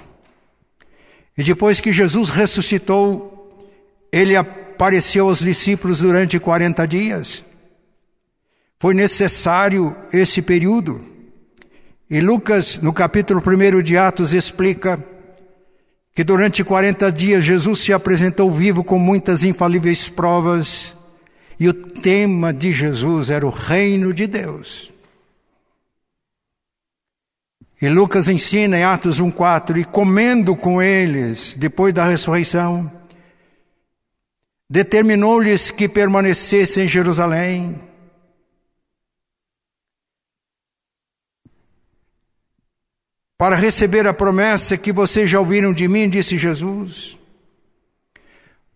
E 1.36 1.42
depois 1.42 1.80
que 1.80 1.92
Jesus 1.92 2.30
ressuscitou, 2.30 3.37
ele 4.12 4.36
apareceu 4.36 5.28
aos 5.28 5.40
discípulos 5.40 6.00
durante 6.00 6.38
40 6.38 6.86
dias. 6.86 7.44
Foi 8.78 8.94
necessário 8.94 9.96
esse 10.12 10.40
período. 10.40 11.04
E 12.08 12.20
Lucas, 12.20 12.78
no 12.80 12.92
capítulo 12.92 13.42
1 13.44 13.82
de 13.82 13.98
Atos, 13.98 14.32
explica 14.32 15.04
que 16.14 16.24
durante 16.24 16.64
40 16.64 17.12
dias 17.12 17.44
Jesus 17.44 17.80
se 17.80 17.92
apresentou 17.92 18.50
vivo 18.50 18.82
com 18.82 18.98
muitas 18.98 19.44
infalíveis 19.44 20.08
provas, 20.08 20.96
e 21.60 21.68
o 21.68 21.74
tema 21.74 22.52
de 22.52 22.72
Jesus 22.72 23.30
era 23.30 23.46
o 23.46 23.50
reino 23.50 24.14
de 24.14 24.26
Deus. 24.26 24.92
E 27.80 27.88
Lucas 27.88 28.28
ensina 28.28 28.78
em 28.78 28.82
Atos 28.82 29.20
1,4: 29.20 29.78
e 29.78 29.84
comendo 29.84 30.56
com 30.56 30.82
eles, 30.82 31.54
depois 31.56 31.94
da 31.94 32.04
ressurreição, 32.08 32.90
determinou-lhes 34.68 35.70
que 35.70 35.88
permanecessem 35.88 36.84
em 36.84 36.88
Jerusalém. 36.88 37.80
Para 43.38 43.56
receber 43.56 44.06
a 44.06 44.12
promessa 44.12 44.76
que 44.76 44.92
vocês 44.92 45.30
já 45.30 45.38
ouviram 45.38 45.72
de 45.72 45.86
mim, 45.86 46.08
disse 46.08 46.36
Jesus. 46.36 47.16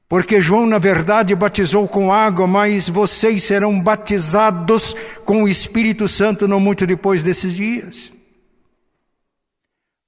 Porque 0.09 0.41
João, 0.41 0.67
na 0.67 0.79
verdade, 0.79 1.35
batizou 1.35 1.89
com 1.89 2.13
água, 2.13 2.47
mas 2.47 2.89
vocês 2.89 3.43
serão 3.43 3.81
batizados 3.81 4.95
com 5.25 5.43
o 5.43 5.49
Espírito 5.49 6.07
Santo 6.07 6.47
não 6.47 6.61
muito 6.61 6.87
depois 6.87 7.23
desses 7.23 7.55
dias. 7.55 8.13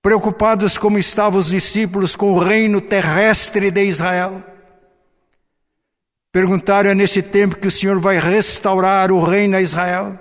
Preocupados 0.03 0.79
como 0.79 0.99
estavam 0.99 1.40
os 1.40 1.49
discípulos 1.49 2.14
com 2.14 2.33
o 2.33 2.38
reino 2.38 2.81
terrestre 2.81 3.70
de 3.70 3.83
Israel 3.83 4.54
Perguntaram: 6.35 6.90
é 6.90 6.94
nesse 6.97 7.23
tempo 7.23 7.55
que 7.55 7.68
o 7.68 7.70
Senhor 7.70 8.01
vai 8.01 8.18
restaurar 8.18 9.12
o 9.12 9.23
reino 9.23 9.57
a 9.57 9.62
Israel? 9.62 10.18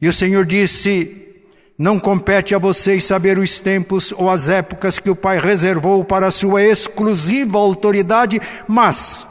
E 0.00 0.06
o 0.06 0.12
Senhor 0.12 0.46
disse: 0.46 1.42
Não 1.76 1.98
compete 1.98 2.54
a 2.54 2.58
vocês 2.58 3.02
saber 3.02 3.36
os 3.36 3.60
tempos 3.60 4.12
ou 4.12 4.30
as 4.30 4.48
épocas 4.48 5.00
que 5.00 5.10
o 5.10 5.16
Pai 5.16 5.40
reservou 5.40 6.04
para 6.04 6.28
a 6.28 6.30
sua 6.30 6.62
exclusiva 6.62 7.58
autoridade, 7.58 8.40
mas 8.68 9.26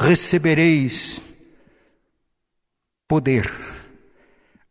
recebereis 0.00 1.20
poder 3.06 3.52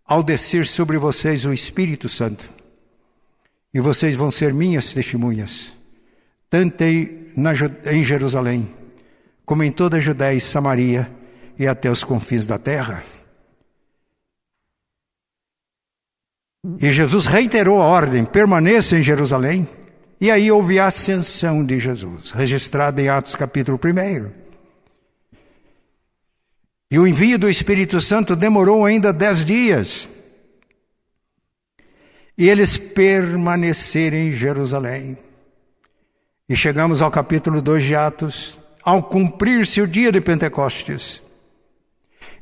ao 0.07 0.23
descer 0.23 0.65
sobre 0.65 0.97
vocês 0.97 1.45
o 1.45 1.53
Espírito 1.53 2.09
Santo. 2.09 2.51
E 3.71 3.79
vocês 3.79 4.15
vão 4.15 4.31
ser 4.31 4.55
minhas 4.55 4.91
testemunhas, 4.91 5.71
tanto 6.49 6.83
em 6.83 8.03
Jerusalém 8.03 8.84
como 9.45 9.63
em 9.63 9.71
toda 9.71 9.97
a 9.97 9.99
Judéia 9.99 10.35
e 10.35 10.41
Samaria 10.41 11.11
e 11.57 11.67
até 11.67 11.89
os 11.89 12.03
confins 12.03 12.45
da 12.45 12.57
terra. 12.57 13.03
E 16.81 16.91
Jesus 16.91 17.25
reiterou 17.27 17.81
a 17.81 17.85
ordem: 17.85 18.25
permaneça 18.25 18.97
em 18.97 19.03
Jerusalém. 19.03 19.67
E 20.19 20.31
aí 20.31 20.51
houve 20.51 20.79
a 20.79 20.87
ascensão 20.87 21.63
de 21.63 21.79
Jesus, 21.79 22.31
registrada 22.31 23.01
em 23.01 23.09
Atos 23.09 23.35
capítulo 23.35 23.79
1. 23.83 24.31
E 26.89 26.97
o 26.97 27.05
envio 27.05 27.37
do 27.37 27.49
Espírito 27.49 27.99
Santo 27.99 28.35
demorou 28.35 28.85
ainda 28.85 29.11
dez 29.11 29.45
dias. 29.45 30.07
E 32.37 32.49
eles 32.49 32.77
permaneceram 32.77 34.17
em 34.17 34.31
Jerusalém. 34.31 35.17
E 36.47 36.55
chegamos 36.55 37.01
ao 37.01 37.11
capítulo 37.11 37.61
2 37.61 37.83
de 37.83 37.95
Atos 37.95 38.57
ao 38.85 39.01
cumprir-se 39.01 39.81
o 39.81 39.87
dia 39.87 40.11
de 40.11 40.21
Pentecostes. 40.21 41.23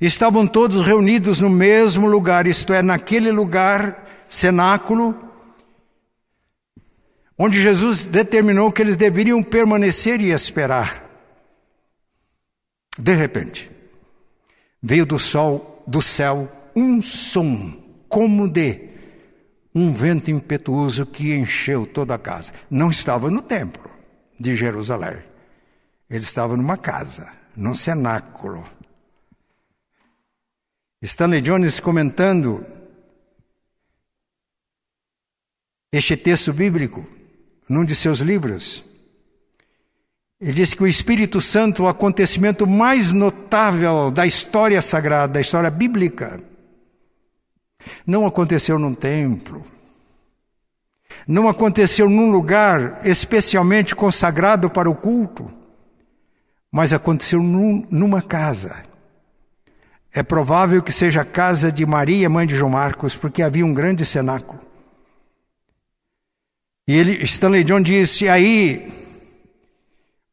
Estavam 0.02 0.46
todos 0.46 0.86
reunidos 0.86 1.40
no 1.40 1.50
mesmo 1.50 2.06
lugar, 2.10 2.46
isto 2.46 2.74
é, 2.74 2.84
naquele 2.84 3.32
lugar, 3.32 4.06
cenáculo, 4.28 5.18
onde 7.38 7.62
Jesus 7.62 8.06
determinou 8.06 8.74
que 8.74 8.82
eles 8.82 8.98
deveriam 8.98 9.42
permanecer 9.42 10.20
e 10.20 10.32
esperar. 10.32 11.10
De 13.00 13.14
repente, 13.14 13.72
veio 14.82 15.06
do 15.06 15.18
sol, 15.18 15.82
do 15.88 16.02
céu, 16.02 16.52
um 16.76 17.02
som 17.02 17.74
como 18.10 18.50
de 18.50 18.90
um 19.74 19.94
vento 19.94 20.30
impetuoso 20.30 21.06
que 21.06 21.34
encheu 21.34 21.86
toda 21.86 22.14
a 22.14 22.20
casa. 22.20 22.52
Não 22.70 22.92
estava 22.92 23.32
no 23.32 23.42
templo 23.42 23.90
de 24.38 24.56
Jerusalém. 24.56 25.33
Ele 26.14 26.24
estava 26.24 26.56
numa 26.56 26.78
casa, 26.78 27.28
num 27.56 27.74
cenáculo. 27.74 28.64
Stanley 31.02 31.42
Jones 31.42 31.80
comentando 31.80 32.64
este 35.92 36.16
texto 36.16 36.54
bíblico 36.54 37.04
num 37.68 37.84
de 37.84 37.96
seus 37.96 38.20
livros. 38.20 38.86
Ele 40.40 40.54
diz 40.54 40.76
que 40.76 40.84
o 40.84 40.88
Espírito 40.88 41.42
Santo, 41.42 41.82
o 41.82 41.88
acontecimento 41.88 42.68
mais 42.68 43.12
notável 43.12 44.12
da 44.12 44.24
história 44.24 44.84
sagrada, 44.84 45.34
da 45.34 45.42
história 45.42 45.72
bíblica, 45.72 46.40
não 48.06 48.28
aconteceu 48.28 48.78
num 48.78 48.94
templo, 48.94 49.66
não 51.28 51.50
aconteceu 51.50 52.08
num 52.08 52.30
lugar 52.32 53.02
especialmente 53.04 53.96
consagrado 53.96 54.70
para 54.70 54.88
o 54.88 54.94
culto, 54.94 55.63
mas 56.74 56.92
aconteceu 56.92 57.44
num, 57.44 57.86
numa 57.92 58.20
casa. 58.20 58.82
É 60.12 60.24
provável 60.24 60.82
que 60.82 60.92
seja 60.92 61.22
a 61.22 61.26
casa 61.26 61.72
de 61.72 61.86
Maria, 61.86 62.28
mãe 62.28 62.48
de 62.48 62.56
João 62.56 62.72
Marcos, 62.72 63.16
porque 63.16 63.44
havia 63.44 63.64
um 63.64 63.76
grande 63.76 64.04
cenáculo. 64.04 64.60
E 66.88 66.98
ele, 66.98 67.24
Stanley 67.24 67.64
John 67.64 67.80
disse: 67.80 68.28
aí 68.28 68.92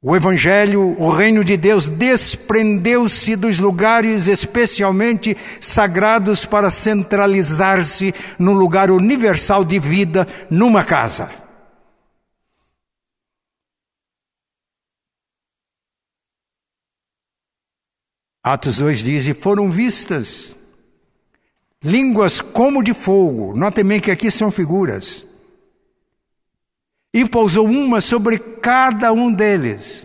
o 0.03 0.16
Evangelho, 0.16 0.96
o 0.98 1.11
reino 1.11 1.44
de 1.44 1.59
Deus 1.59 1.90
desprendeu-se 1.90 3.37
dos 3.37 3.59
lugares 3.59 4.26
especialmente 4.26 5.37
sagrados 5.61 6.46
para 6.46 6.70
centralizar-se 6.70 8.14
no 8.38 8.55
lugar 8.55 8.90
universal 8.90 9.62
de 9.62 9.79
vida, 9.79 10.26
numa 10.48 10.83
casa. 10.85 11.39
Atos 18.52 18.78
2 18.78 18.98
diz: 18.98 19.28
E 19.28 19.34
foram 19.34 19.70
vistas 19.70 20.56
línguas 21.82 22.40
como 22.40 22.82
de 22.82 22.92
fogo. 22.92 23.56
Notem 23.56 23.84
bem 23.84 24.00
que 24.00 24.10
aqui 24.10 24.30
são 24.30 24.50
figuras 24.50 25.24
e 27.14 27.24
pousou 27.28 27.66
uma 27.66 28.00
sobre 28.00 28.38
cada 28.38 29.12
um 29.12 29.32
deles. 29.32 30.04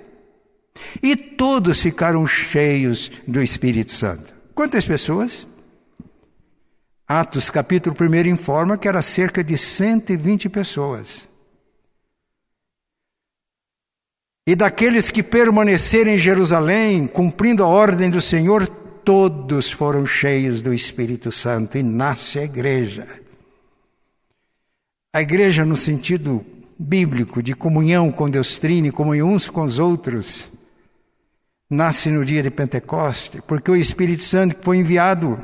E 1.02 1.16
todos 1.16 1.82
ficaram 1.82 2.26
cheios 2.28 3.12
do 3.28 3.42
Espírito 3.42 3.92
Santo. 3.92 4.34
Quantas 4.54 4.86
pessoas? 4.86 5.48
Atos 7.08 7.50
capítulo 7.50 7.96
1 8.00 8.28
informa 8.30 8.78
que 8.78 8.88
era 8.88 9.02
cerca 9.02 9.44
de 9.44 9.58
120 9.58 10.50
pessoas. 10.50 11.28
E 14.48 14.56
daqueles 14.56 15.10
que 15.10 15.24
permaneceram 15.24 16.12
em 16.12 16.20
Jerusalém, 16.20 17.08
cumprindo 17.08 17.64
a 17.64 17.68
ordem 17.68 18.12
do 18.12 18.22
Senhor, 18.22 18.68
todos 18.68 19.72
foram 19.72 20.06
cheios 20.06 20.62
do 20.62 20.72
Espírito 20.72 21.32
Santo 21.32 21.80
e 21.80 21.84
nasce 21.84 22.38
a 22.38 22.44
igreja. 22.44 23.08
A 25.12 25.22
igreja, 25.22 25.66
no 25.66 25.76
sentido 25.76 26.46
bíblico 26.78 27.42
de 27.42 27.56
comunhão 27.56 28.12
com 28.12 28.30
Deus 28.30 28.60
Trine, 28.60 28.92
comunhão 28.92 29.30
uns 29.34 29.50
com 29.50 29.64
os 29.64 29.80
outros, 29.80 30.48
nasce 31.68 32.12
no 32.12 32.24
dia 32.24 32.44
de 32.44 32.52
Pentecoste, 32.52 33.42
porque 33.48 33.72
o 33.72 33.76
Espírito 33.76 34.24
Santo 34.24 34.58
que 34.58 34.64
foi 34.64 34.78
enviado 34.78 35.40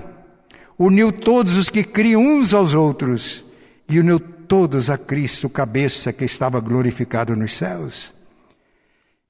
uniu 0.77 1.11
todos 1.11 1.55
os 1.57 1.69
que 1.69 1.83
criam 1.83 2.21
uns 2.21 2.53
aos 2.53 2.75
outros 2.75 3.43
e 3.89 3.99
uniu 3.99 4.19
todos 4.19 4.91
a 4.91 4.97
Cristo, 4.97 5.49
cabeça 5.49 6.13
que 6.13 6.25
estava 6.25 6.59
glorificado 6.59 7.35
nos 7.35 7.57
céus. 7.57 8.20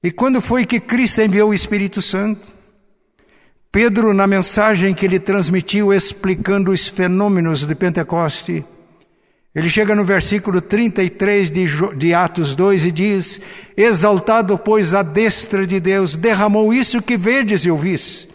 E 0.02 0.10
quando 0.10 0.40
foi 0.40 0.66
que 0.66 0.80
Cristo 0.80 1.20
enviou 1.20 1.50
o 1.50 1.54
Espírito 1.54 2.02
Santo? 2.02 2.52
Pedro, 3.70 4.12
na 4.12 4.26
mensagem 4.26 4.92
que 4.92 5.06
ele 5.06 5.20
transmitiu 5.20 5.92
explicando 5.92 6.72
os 6.72 6.88
fenômenos 6.88 7.64
de 7.64 7.74
Pentecoste, 7.74 8.64
ele 9.54 9.70
chega 9.70 9.94
no 9.94 10.04
versículo 10.04 10.60
33 10.60 11.50
de, 11.50 11.66
de 11.96 12.14
Atos 12.14 12.56
2 12.56 12.86
e 12.86 12.92
diz: 12.92 13.40
Exaltado, 13.76 14.58
pois, 14.58 14.92
a 14.92 15.02
destra 15.02 15.66
de 15.66 15.78
Deus, 15.78 16.16
derramou 16.16 16.72
isso 16.74 17.00
que 17.00 17.16
vedes 17.16 17.64
e 17.64 17.70
ouvis. 17.70 18.26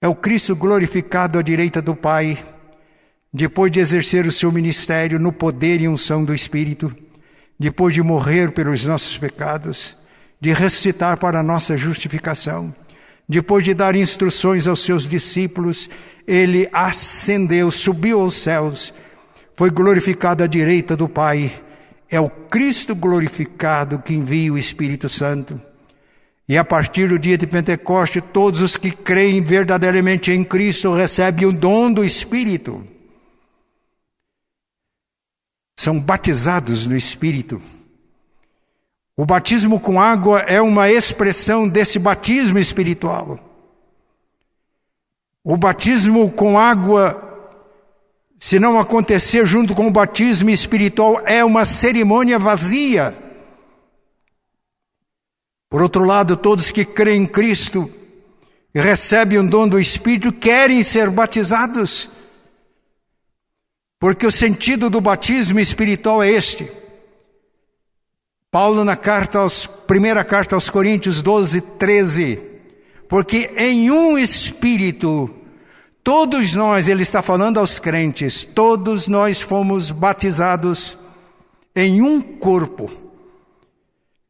É 0.00 0.08
o 0.08 0.14
Cristo 0.14 0.54
glorificado 0.54 1.38
à 1.38 1.42
direita 1.42 1.80
do 1.80 1.94
Pai, 1.94 2.36
depois 3.32 3.70
de 3.70 3.80
exercer 3.80 4.26
o 4.26 4.32
seu 4.32 4.52
ministério 4.52 5.18
no 5.18 5.32
poder 5.32 5.80
e 5.80 5.88
unção 5.88 6.24
do 6.24 6.34
Espírito, 6.34 6.94
depois 7.58 7.94
de 7.94 8.02
morrer 8.02 8.52
pelos 8.52 8.84
nossos 8.84 9.16
pecados, 9.18 9.96
de 10.40 10.52
ressuscitar 10.52 11.18
para 11.18 11.40
a 11.40 11.42
nossa 11.42 11.76
justificação, 11.76 12.74
depois 13.28 13.64
de 13.64 13.74
dar 13.74 13.94
instruções 13.94 14.66
aos 14.66 14.82
seus 14.82 15.06
discípulos, 15.06 15.88
ele 16.26 16.68
ascendeu, 16.72 17.70
subiu 17.70 18.20
aos 18.20 18.34
céus 18.34 18.92
foi 19.54 19.70
glorificado 19.70 20.42
à 20.42 20.46
direita 20.46 20.96
do 20.96 21.08
Pai. 21.08 21.52
É 22.10 22.20
o 22.20 22.28
Cristo 22.28 22.94
glorificado 22.94 23.98
que 23.98 24.14
envia 24.14 24.52
o 24.52 24.58
Espírito 24.58 25.08
Santo. 25.08 25.60
E 26.48 26.58
a 26.58 26.64
partir 26.64 27.08
do 27.08 27.18
dia 27.18 27.38
de 27.38 27.46
Pentecoste, 27.46 28.20
todos 28.20 28.60
os 28.60 28.76
que 28.76 28.90
creem 28.90 29.40
verdadeiramente 29.40 30.30
em 30.30 30.42
Cristo 30.42 30.92
recebem 30.92 31.46
o 31.46 31.52
dom 31.52 31.92
do 31.92 32.04
Espírito. 32.04 32.84
São 35.76 35.98
batizados 35.98 36.86
no 36.86 36.96
Espírito. 36.96 37.60
O 39.16 39.26
batismo 39.26 39.78
com 39.80 40.00
água 40.00 40.40
é 40.40 40.60
uma 40.60 40.90
expressão 40.90 41.68
desse 41.68 41.98
batismo 41.98 42.58
espiritual. 42.58 43.38
O 45.44 45.56
batismo 45.56 46.30
com 46.30 46.58
água 46.58 47.32
se 48.42 48.58
não 48.58 48.76
acontecer 48.80 49.46
junto 49.46 49.72
com 49.72 49.86
o 49.86 49.92
batismo 49.92 50.50
espiritual, 50.50 51.22
é 51.24 51.44
uma 51.44 51.64
cerimônia 51.64 52.40
vazia. 52.40 53.16
Por 55.70 55.80
outro 55.80 56.02
lado, 56.02 56.36
todos 56.36 56.72
que 56.72 56.84
creem 56.84 57.22
em 57.22 57.26
Cristo 57.26 57.88
e 58.74 58.80
recebem 58.80 59.38
o 59.38 59.48
dom 59.48 59.68
do 59.68 59.78
Espírito 59.78 60.32
querem 60.32 60.82
ser 60.82 61.08
batizados, 61.08 62.10
porque 64.02 64.26
o 64.26 64.32
sentido 64.32 64.90
do 64.90 65.00
batismo 65.00 65.60
espiritual 65.60 66.20
é 66.20 66.28
este. 66.28 66.68
Paulo, 68.50 68.84
na 68.84 68.96
carta 68.96 69.38
aos, 69.38 69.64
primeira 69.64 70.24
carta 70.24 70.56
aos 70.56 70.68
Coríntios 70.68 71.22
12, 71.22 71.60
13, 71.60 72.42
porque 73.08 73.52
em 73.56 73.92
um 73.92 74.18
espírito 74.18 75.32
Todos 76.02 76.52
nós, 76.56 76.88
ele 76.88 77.04
está 77.04 77.22
falando 77.22 77.60
aos 77.60 77.78
crentes, 77.78 78.44
todos 78.44 79.06
nós 79.06 79.40
fomos 79.40 79.92
batizados 79.92 80.98
em 81.76 82.02
um 82.02 82.20
corpo. 82.20 82.90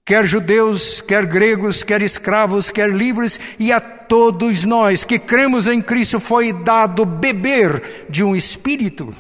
Quer 0.05 0.27
judeus, 0.27 1.01
quer 1.01 1.25
gregos, 1.25 1.83
quer 1.83 2.03
escravos, 2.03 2.71
quer 2.71 2.91
livres, 2.91 3.41
e 3.59 3.73
a 3.73 3.81
todos 3.81 4.67
nós 4.67 5.03
que 5.03 5.19
cremos 5.19 5.67
em 5.67 5.81
Cristo 5.81 6.21
foi 6.21 6.53
dado 6.53 7.07
beber 7.07 8.05
de 8.11 8.23
um 8.23 8.37
espírito. 8.37 9.15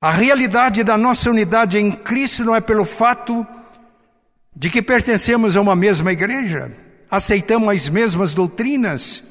A 0.00 0.10
realidade 0.10 0.84
da 0.84 0.96
nossa 0.96 1.30
unidade 1.30 1.78
em 1.78 1.90
Cristo 1.90 2.44
não 2.44 2.54
é 2.54 2.60
pelo 2.60 2.84
fato 2.84 3.46
de 4.54 4.70
que 4.70 4.82
pertencemos 4.82 5.56
a 5.56 5.60
uma 5.60 5.74
mesma 5.74 6.12
igreja 6.12 6.72
aceitamos 7.10 7.68
as 7.68 7.88
mesmas 7.88 8.34
doutrinas. 8.34 9.22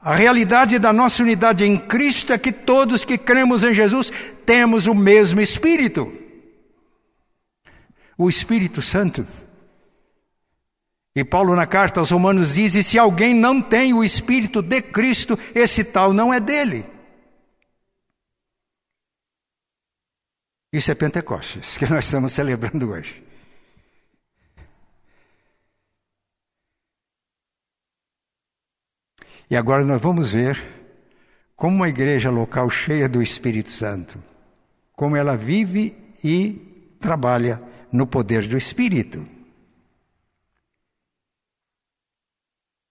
A 0.00 0.14
realidade 0.14 0.78
da 0.78 0.92
nossa 0.92 1.22
unidade 1.22 1.64
em 1.64 1.76
Cristo 1.76 2.32
é 2.32 2.38
que 2.38 2.52
todos 2.52 3.04
que 3.04 3.18
cremos 3.18 3.64
em 3.64 3.74
Jesus 3.74 4.12
temos 4.44 4.86
o 4.86 4.94
mesmo 4.94 5.40
Espírito. 5.40 6.12
O 8.16 8.28
Espírito 8.28 8.80
Santo. 8.80 9.26
E 11.14 11.24
Paulo, 11.24 11.56
na 11.56 11.66
carta 11.66 11.98
aos 11.98 12.10
Romanos, 12.10 12.54
diz: 12.54 12.74
e 12.74 12.84
se 12.84 12.98
alguém 12.98 13.34
não 13.34 13.60
tem 13.60 13.92
o 13.92 14.04
Espírito 14.04 14.62
de 14.62 14.80
Cristo, 14.80 15.38
esse 15.54 15.82
tal 15.82 16.12
não 16.12 16.32
é 16.32 16.38
dele. 16.38 16.84
Isso 20.76 20.90
é 20.90 20.94
Pentecostes, 20.94 21.78
que 21.78 21.90
nós 21.90 22.04
estamos 22.04 22.34
celebrando 22.34 22.90
hoje. 22.90 23.24
E 29.50 29.56
agora 29.56 29.82
nós 29.82 30.02
vamos 30.02 30.34
ver 30.34 30.62
como 31.56 31.76
uma 31.76 31.88
igreja 31.88 32.28
local 32.28 32.68
cheia 32.68 33.08
do 33.08 33.22
Espírito 33.22 33.70
Santo, 33.70 34.22
como 34.92 35.16
ela 35.16 35.34
vive 35.34 35.96
e 36.22 36.96
trabalha 37.00 37.62
no 37.90 38.06
poder 38.06 38.46
do 38.46 38.58
Espírito. 38.58 39.26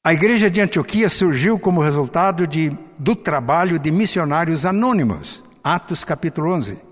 A 0.03 0.11
igreja 0.11 0.49
de 0.49 0.59
Antioquia 0.59 1.07
surgiu 1.07 1.59
como 1.59 1.83
resultado 1.83 2.47
de, 2.47 2.75
do 2.97 3.15
trabalho 3.15 3.77
de 3.77 3.91
missionários 3.91 4.65
anônimos, 4.65 5.43
Atos 5.63 6.03
capítulo 6.03 6.51
11. 6.51 6.84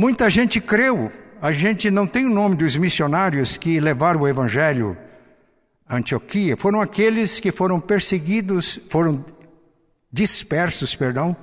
Muita 0.00 0.30
gente 0.30 0.62
creu, 0.62 1.12
a 1.42 1.52
gente 1.52 1.90
não 1.90 2.06
tem 2.06 2.24
o 2.24 2.30
nome 2.30 2.56
dos 2.56 2.74
missionários 2.74 3.58
que 3.58 3.78
levaram 3.78 4.22
o 4.22 4.26
evangelho 4.26 4.96
a 5.86 5.96
Antioquia, 5.96 6.56
foram 6.56 6.80
aqueles 6.80 7.38
que 7.38 7.52
foram 7.52 7.78
perseguidos, 7.78 8.80
foram 8.88 9.22
dispersos, 10.10 10.96
perdão, 10.96 11.36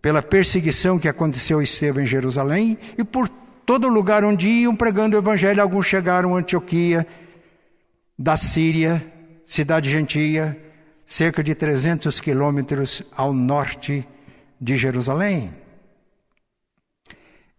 pela 0.00 0.22
perseguição 0.22 0.96
que 0.96 1.08
aconteceu 1.08 1.58
a 1.58 1.64
Estevão 1.64 2.04
em 2.04 2.06
Jerusalém 2.06 2.78
e 2.96 3.02
por 3.02 3.28
todo 3.66 3.88
lugar 3.88 4.24
onde 4.24 4.46
iam 4.46 4.76
pregando 4.76 5.16
o 5.16 5.18
evangelho, 5.18 5.60
alguns 5.60 5.84
chegaram 5.84 6.36
a 6.36 6.38
Antioquia, 6.38 7.04
da 8.16 8.36
Síria, 8.36 9.04
cidade 9.44 9.90
gentia, 9.90 10.56
cerca 11.04 11.42
de 11.42 11.52
300 11.52 12.20
quilômetros 12.20 13.02
ao 13.16 13.32
norte 13.32 14.06
de 14.60 14.76
Jerusalém. 14.76 15.61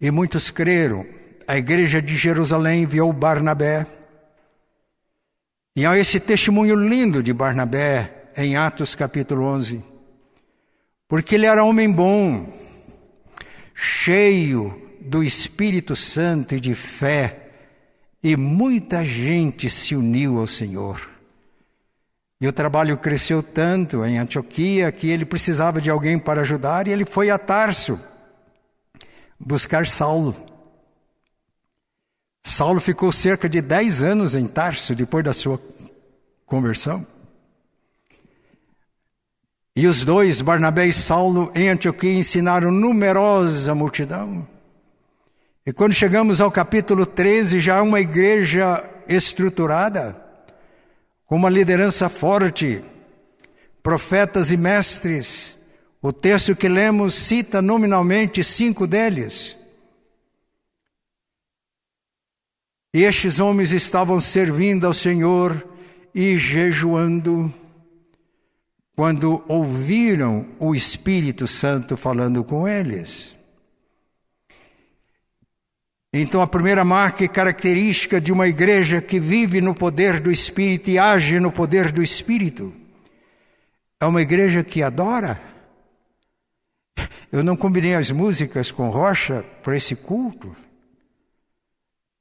E 0.04 0.12
muitos 0.12 0.52
creram. 0.52 1.06
A 1.48 1.58
igreja 1.58 2.02
de 2.02 2.18
Jerusalém 2.18 2.84
enviou 2.84 3.14
Barnabé. 3.14 3.88
E 5.78 5.86
há 5.86 5.98
esse 5.98 6.20
testemunho 6.20 6.76
lindo 6.76 7.24
de 7.24 7.32
Barnabé 7.32 8.26
em 8.36 8.58
Atos 8.58 8.96
capítulo 8.96 9.46
11. 9.46 9.82
Porque 11.08 11.36
ele 11.36 11.46
era 11.46 11.64
homem 11.64 11.90
bom, 11.90 12.52
cheio 13.74 14.78
do 15.00 15.24
Espírito 15.24 15.96
Santo 15.96 16.54
e 16.54 16.60
de 16.60 16.76
fé 16.76 17.52
e 18.22 18.36
muita 18.36 19.06
gente 19.06 19.70
se 19.70 19.96
uniu 19.96 20.38
ao 20.38 20.48
Senhor. 20.48 21.10
E 22.42 22.48
o 22.48 22.52
trabalho 22.52 22.98
cresceu 22.98 23.42
tanto 23.42 24.04
em 24.04 24.18
Antioquia 24.18 24.92
que 24.92 25.08
ele 25.08 25.24
precisava 25.24 25.80
de 25.80 25.90
alguém 25.90 26.20
para 26.20 26.42
ajudar 26.42 26.90
e 26.90 26.92
ele 26.92 27.06
foi 27.06 27.30
a 27.30 27.38
Tarso 27.38 27.98
buscar 29.46 29.88
Saulo. 29.88 30.36
Saulo 32.46 32.80
ficou 32.80 33.12
cerca 33.12 33.48
de 33.48 33.62
dez 33.62 34.04
anos 34.04 34.36
em 34.36 34.48
Tarso 34.48 34.96
depois 34.96 35.24
da 35.24 35.34
sua 35.34 35.62
conversão. 36.46 37.06
E 39.76 39.88
os 39.88 40.06
dois, 40.06 40.40
Barnabé 40.42 40.88
e 40.88 40.94
Saulo, 40.94 41.52
em 41.56 41.70
Antioquia, 41.70 42.14
ensinaram 42.14 42.72
numerosa 42.72 43.74
multidão. 43.74 44.48
E 45.66 45.74
quando 45.74 45.94
chegamos 45.94 46.42
ao 46.42 46.52
capítulo 46.52 47.06
13, 47.06 47.60
já 47.60 47.82
uma 47.82 48.00
igreja 48.00 48.88
estruturada, 49.08 50.22
com 51.26 51.36
uma 51.36 51.50
liderança 51.50 52.08
forte, 52.08 52.84
profetas 53.82 54.52
e 54.52 54.58
mestres. 54.58 55.58
O 56.06 56.12
texto 56.12 56.54
que 56.54 56.68
lemos 56.68 57.14
cita 57.16 57.62
nominalmente 57.62 58.44
cinco 58.44 58.86
deles. 58.86 59.58
E 62.94 63.04
estes 63.04 63.40
homens 63.40 63.72
estavam 63.72 64.20
servindo 64.20 64.86
ao 64.86 64.94
Senhor 64.94 65.66
e 66.14 66.38
jejuando 66.38 67.52
quando 68.98 69.46
ouviram 69.48 70.46
o 70.60 70.76
Espírito 70.76 71.48
Santo 71.48 71.96
falando 71.96 72.44
com 72.44 72.68
eles. 72.68 73.38
Então, 76.12 76.42
a 76.42 76.48
primeira 76.48 76.84
marca 76.84 77.24
e 77.24 77.30
característica 77.30 78.20
de 78.20 78.34
uma 78.34 78.50
igreja 78.50 79.02
que 79.02 79.22
vive 79.22 79.62
no 79.62 79.74
poder 79.74 80.20
do 80.20 80.30
Espírito 80.30 80.90
e 80.90 81.00
age 81.00 81.40
no 81.40 81.50
poder 81.50 81.94
do 81.94 82.04
Espírito 82.04 82.74
é 84.02 84.06
uma 84.06 84.22
igreja 84.22 84.66
que 84.66 84.84
adora. 84.84 85.53
Eu 87.34 87.44
não 87.44 87.58
combinei 87.58 87.96
as 87.96 88.12
músicas 88.12 88.70
com 88.70 88.92
Rocha 88.92 89.42
para 89.64 89.76
esse 89.76 89.96
culto, 89.96 90.56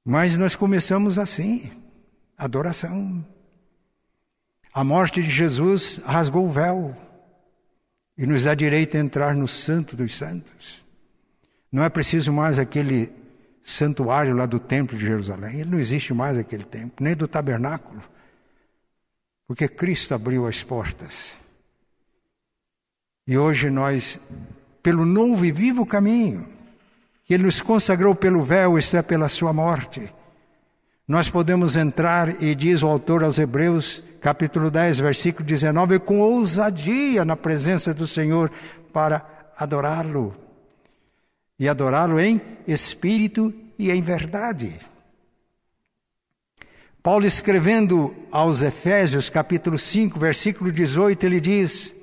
mas 0.02 0.38
nós 0.38 0.56
começamos 0.56 1.18
assim: 1.18 1.70
adoração. 2.34 3.22
A 4.72 4.82
morte 4.82 5.22
de 5.22 5.28
Jesus 5.28 5.98
rasgou 5.98 6.46
o 6.46 6.50
véu 6.50 6.96
e 8.16 8.26
nos 8.26 8.44
dá 8.44 8.54
direito 8.54 8.96
a 8.96 9.00
entrar 9.00 9.34
no 9.34 9.46
Santo 9.46 9.94
dos 9.94 10.16
Santos. 10.16 10.82
Não 11.70 11.84
é 11.84 11.90
preciso 11.90 12.32
mais 12.32 12.58
aquele 12.58 13.12
santuário 13.60 14.34
lá 14.34 14.46
do 14.46 14.58
templo 14.58 14.96
de 14.96 15.04
Jerusalém. 15.04 15.60
Ele 15.60 15.72
não 15.72 15.78
existe 15.78 16.14
mais 16.14 16.38
aquele 16.38 16.64
templo, 16.64 17.04
nem 17.04 17.14
do 17.14 17.28
tabernáculo, 17.28 18.00
porque 19.46 19.68
Cristo 19.68 20.14
abriu 20.14 20.46
as 20.46 20.62
portas. 20.62 21.36
E 23.26 23.36
hoje 23.36 23.68
nós, 23.68 24.18
pelo 24.82 25.04
novo 25.04 25.44
e 25.44 25.52
vivo 25.52 25.86
caminho, 25.86 26.46
que 27.24 27.34
Ele 27.34 27.44
nos 27.44 27.60
consagrou 27.60 28.14
pelo 28.14 28.42
véu, 28.42 28.78
isto 28.78 28.96
é, 28.96 29.02
pela 29.02 29.28
Sua 29.28 29.52
morte, 29.52 30.12
nós 31.06 31.28
podemos 31.28 31.76
entrar, 31.76 32.42
e 32.42 32.54
diz 32.54 32.82
o 32.82 32.86
autor 32.86 33.24
aos 33.24 33.38
Hebreus, 33.38 34.02
capítulo 34.20 34.70
10, 34.70 35.00
versículo 35.00 35.44
19, 35.44 35.98
com 35.98 36.20
ousadia 36.20 37.24
na 37.24 37.36
presença 37.36 37.92
do 37.92 38.06
Senhor 38.06 38.50
para 38.92 39.52
adorá-lo 39.56 40.34
e 41.58 41.68
adorá-lo 41.68 42.18
em 42.18 42.40
espírito 42.66 43.52
e 43.78 43.90
em 43.90 44.00
verdade. 44.00 44.78
Paulo 47.02 47.26
escrevendo 47.26 48.14
aos 48.30 48.62
Efésios, 48.62 49.28
capítulo 49.28 49.78
5, 49.78 50.18
versículo 50.18 50.70
18, 50.70 51.24
ele 51.24 51.40
diz: 51.40 51.94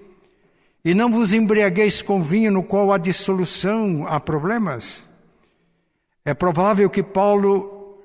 E 0.84 0.94
não 0.94 1.12
vos 1.12 1.34
embriagueis 1.34 2.02
com 2.02 2.22
vinho 2.22 2.52
no 2.52 2.64
qual 2.64 2.92
há 2.92 2.98
dissolução, 2.98 4.08
há 4.08 4.20
problemas. 4.20 5.06
É 6.24 6.34
provável 6.34 6.90
que 6.90 7.04
Paulo 7.04 8.02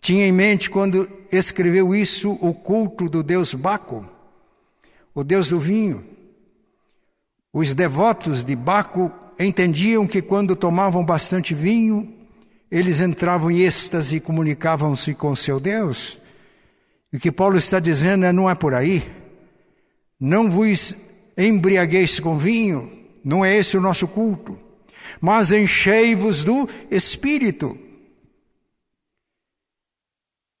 tinha 0.00 0.26
em 0.26 0.32
mente 0.32 0.70
quando 0.70 1.08
escreveu 1.32 1.94
isso 1.94 2.32
o 2.40 2.52
culto 2.54 3.08
do 3.08 3.22
deus 3.22 3.54
Baco, 3.54 4.06
o 5.14 5.24
deus 5.24 5.48
do 5.48 5.58
vinho. 5.58 6.04
Os 7.52 7.74
devotos 7.74 8.44
de 8.44 8.54
Baco 8.54 9.10
entendiam 9.38 10.06
que 10.06 10.20
quando 10.20 10.54
tomavam 10.54 11.04
bastante 11.04 11.54
vinho, 11.54 12.14
eles 12.70 13.00
entravam 13.00 13.50
em 13.50 13.60
êxtase 13.60 14.16
e 14.16 14.20
comunicavam-se 14.20 15.14
com 15.14 15.34
seu 15.34 15.58
Deus. 15.58 16.20
E 17.12 17.16
o 17.16 17.20
que 17.20 17.32
Paulo 17.32 17.56
está 17.56 17.80
dizendo 17.80 18.26
é: 18.26 18.32
não 18.32 18.48
é 18.48 18.54
por 18.54 18.74
aí. 18.74 19.10
Não 20.20 20.50
vos 20.50 20.94
embriagueis 21.38 22.18
com 22.18 22.36
vinho, 22.36 22.90
não 23.24 23.44
é 23.44 23.56
esse 23.56 23.76
o 23.76 23.80
nosso 23.80 24.08
culto, 24.08 24.58
mas 25.20 25.52
enchei-vos 25.52 26.42
do 26.42 26.68
Espírito. 26.90 27.78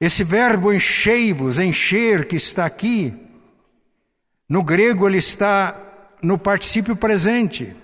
Esse 0.00 0.22
verbo 0.22 0.72
enchei-vos, 0.72 1.58
encher, 1.58 2.28
que 2.28 2.36
está 2.36 2.64
aqui, 2.64 3.12
no 4.48 4.62
grego 4.62 5.08
ele 5.08 5.18
está 5.18 5.84
no 6.22 6.38
particípio 6.38 6.94
presente 6.94 7.74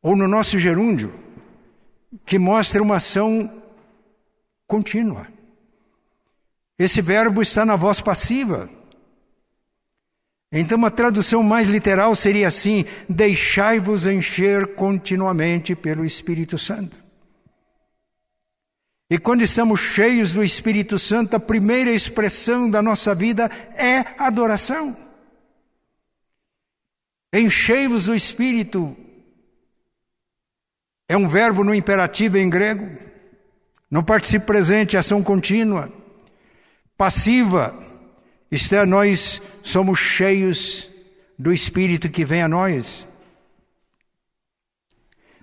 ou 0.00 0.16
no 0.16 0.28
nosso 0.28 0.58
gerúndio, 0.58 1.12
que 2.24 2.38
mostra 2.38 2.82
uma 2.82 2.96
ação 2.96 3.62
contínua. 4.66 5.28
Esse 6.78 7.02
verbo 7.02 7.42
está 7.42 7.64
na 7.64 7.76
voz 7.76 8.00
passiva. 8.00 8.68
Então, 10.52 10.76
uma 10.76 10.90
tradução 10.90 11.42
mais 11.42 11.66
literal 11.66 12.14
seria 12.14 12.48
assim: 12.48 12.84
deixai-vos 13.08 14.04
encher 14.06 14.74
continuamente 14.74 15.74
pelo 15.74 16.04
Espírito 16.04 16.58
Santo. 16.58 17.02
E 19.08 19.18
quando 19.18 19.42
estamos 19.42 19.80
cheios 19.80 20.34
do 20.34 20.42
Espírito 20.42 20.98
Santo, 20.98 21.36
a 21.36 21.40
primeira 21.40 21.90
expressão 21.90 22.70
da 22.70 22.82
nossa 22.82 23.14
vida 23.14 23.50
é 23.74 24.14
adoração. 24.18 24.96
Enchei-vos 27.32 28.06
do 28.06 28.14
Espírito 28.14 28.94
é 31.08 31.16
um 31.16 31.28
verbo 31.28 31.62
no 31.62 31.74
imperativo 31.74 32.38
em 32.38 32.48
grego, 32.48 32.88
no 33.90 34.02
participo 34.02 34.46
presente, 34.46 34.96
ação 34.96 35.22
contínua. 35.22 35.92
Passiva, 36.96 37.78
isto 38.52 38.74
é, 38.74 38.84
nós 38.84 39.40
somos 39.62 39.98
cheios 39.98 40.90
do 41.38 41.50
Espírito 41.50 42.10
que 42.10 42.22
vem 42.22 42.42
a 42.42 42.48
nós. 42.48 43.08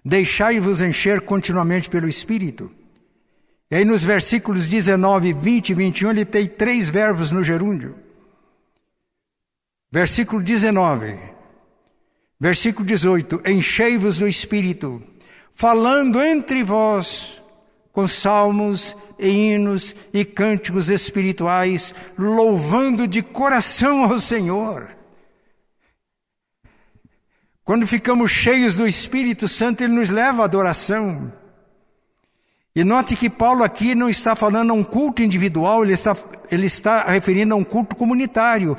Deixai-vos 0.05 0.79
encher 0.79 1.21
continuamente 1.21 1.89
pelo 1.89 2.07
Espírito. 2.07 2.71
E 3.71 3.77
aí 3.77 3.83
nos 3.83 4.03
versículos 4.03 4.67
19, 4.67 5.33
20 5.33 5.69
e 5.69 5.73
21, 5.73 6.11
ele 6.11 6.25
tem 6.25 6.45
três 6.45 6.87
verbos 6.87 7.31
no 7.31 7.43
gerúndio. 7.43 7.95
Versículo 9.91 10.43
19. 10.43 11.17
Versículo 12.39 12.85
18: 12.85 13.41
Enchei-vos 13.43 14.19
do 14.19 14.27
Espírito, 14.27 15.01
falando 15.51 16.21
entre 16.21 16.63
vós 16.63 17.41
com 17.91 18.07
salmos 18.07 18.95
e 19.17 19.27
hinos 19.27 19.95
e 20.13 20.23
cânticos 20.23 20.89
espirituais, 20.89 21.93
louvando 22.17 23.07
de 23.07 23.21
coração 23.21 24.05
ao 24.05 24.19
Senhor. 24.19 24.89
Quando 27.63 27.85
ficamos 27.85 28.31
cheios 28.31 28.75
do 28.75 28.87
Espírito 28.87 29.47
Santo, 29.47 29.83
Ele 29.83 29.93
nos 29.93 30.09
leva 30.09 30.41
à 30.41 30.45
adoração. 30.45 31.31
E 32.75 32.83
note 32.83 33.15
que 33.15 33.29
Paulo 33.29 33.63
aqui 33.63 33.93
não 33.93 34.09
está 34.09 34.35
falando 34.35 34.71
a 34.71 34.73
um 34.73 34.83
culto 34.83 35.21
individual, 35.21 35.83
ele 35.83 35.93
está, 35.93 36.15
ele 36.51 36.67
está 36.67 37.03
referindo 37.03 37.53
a 37.53 37.57
um 37.57 37.63
culto 37.63 37.95
comunitário, 37.95 38.77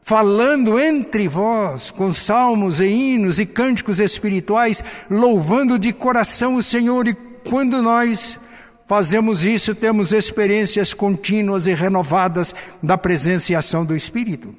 falando 0.00 0.78
entre 0.78 1.26
vós 1.26 1.90
com 1.90 2.12
salmos 2.12 2.80
e 2.80 2.86
hinos 2.86 3.38
e 3.38 3.46
cânticos 3.46 3.98
espirituais, 3.98 4.84
louvando 5.10 5.78
de 5.78 5.92
coração 5.92 6.54
o 6.54 6.62
Senhor. 6.62 7.08
E 7.08 7.14
quando 7.48 7.82
nós 7.82 8.40
fazemos 8.86 9.44
isso, 9.44 9.74
temos 9.74 10.12
experiências 10.12 10.92
contínuas 10.92 11.66
e 11.66 11.74
renovadas 11.74 12.54
da 12.82 12.98
presença 12.98 13.52
e 13.52 13.56
ação 13.56 13.84
do 13.84 13.96
Espírito. 13.96 14.54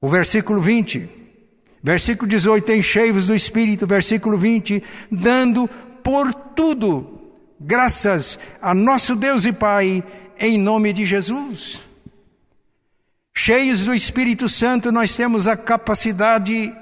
O 0.00 0.08
versículo 0.08 0.60
20, 0.60 1.08
versículo 1.82 2.28
18: 2.28 2.72
Enchei-vos 2.72 3.26
do 3.26 3.34
Espírito, 3.34 3.86
versículo 3.86 4.38
20, 4.38 4.82
dando 5.10 5.68
por 6.02 6.32
tudo 6.32 7.20
graças 7.60 8.38
a 8.62 8.74
nosso 8.74 9.14
Deus 9.14 9.44
e 9.44 9.52
Pai, 9.52 10.02
em 10.38 10.56
nome 10.56 10.92
de 10.92 11.04
Jesus. 11.04 11.80
Cheios 13.34 13.84
do 13.84 13.94
Espírito 13.94 14.48
Santo, 14.48 14.90
nós 14.90 15.14
temos 15.14 15.46
a 15.46 15.56
capacidade 15.56 16.72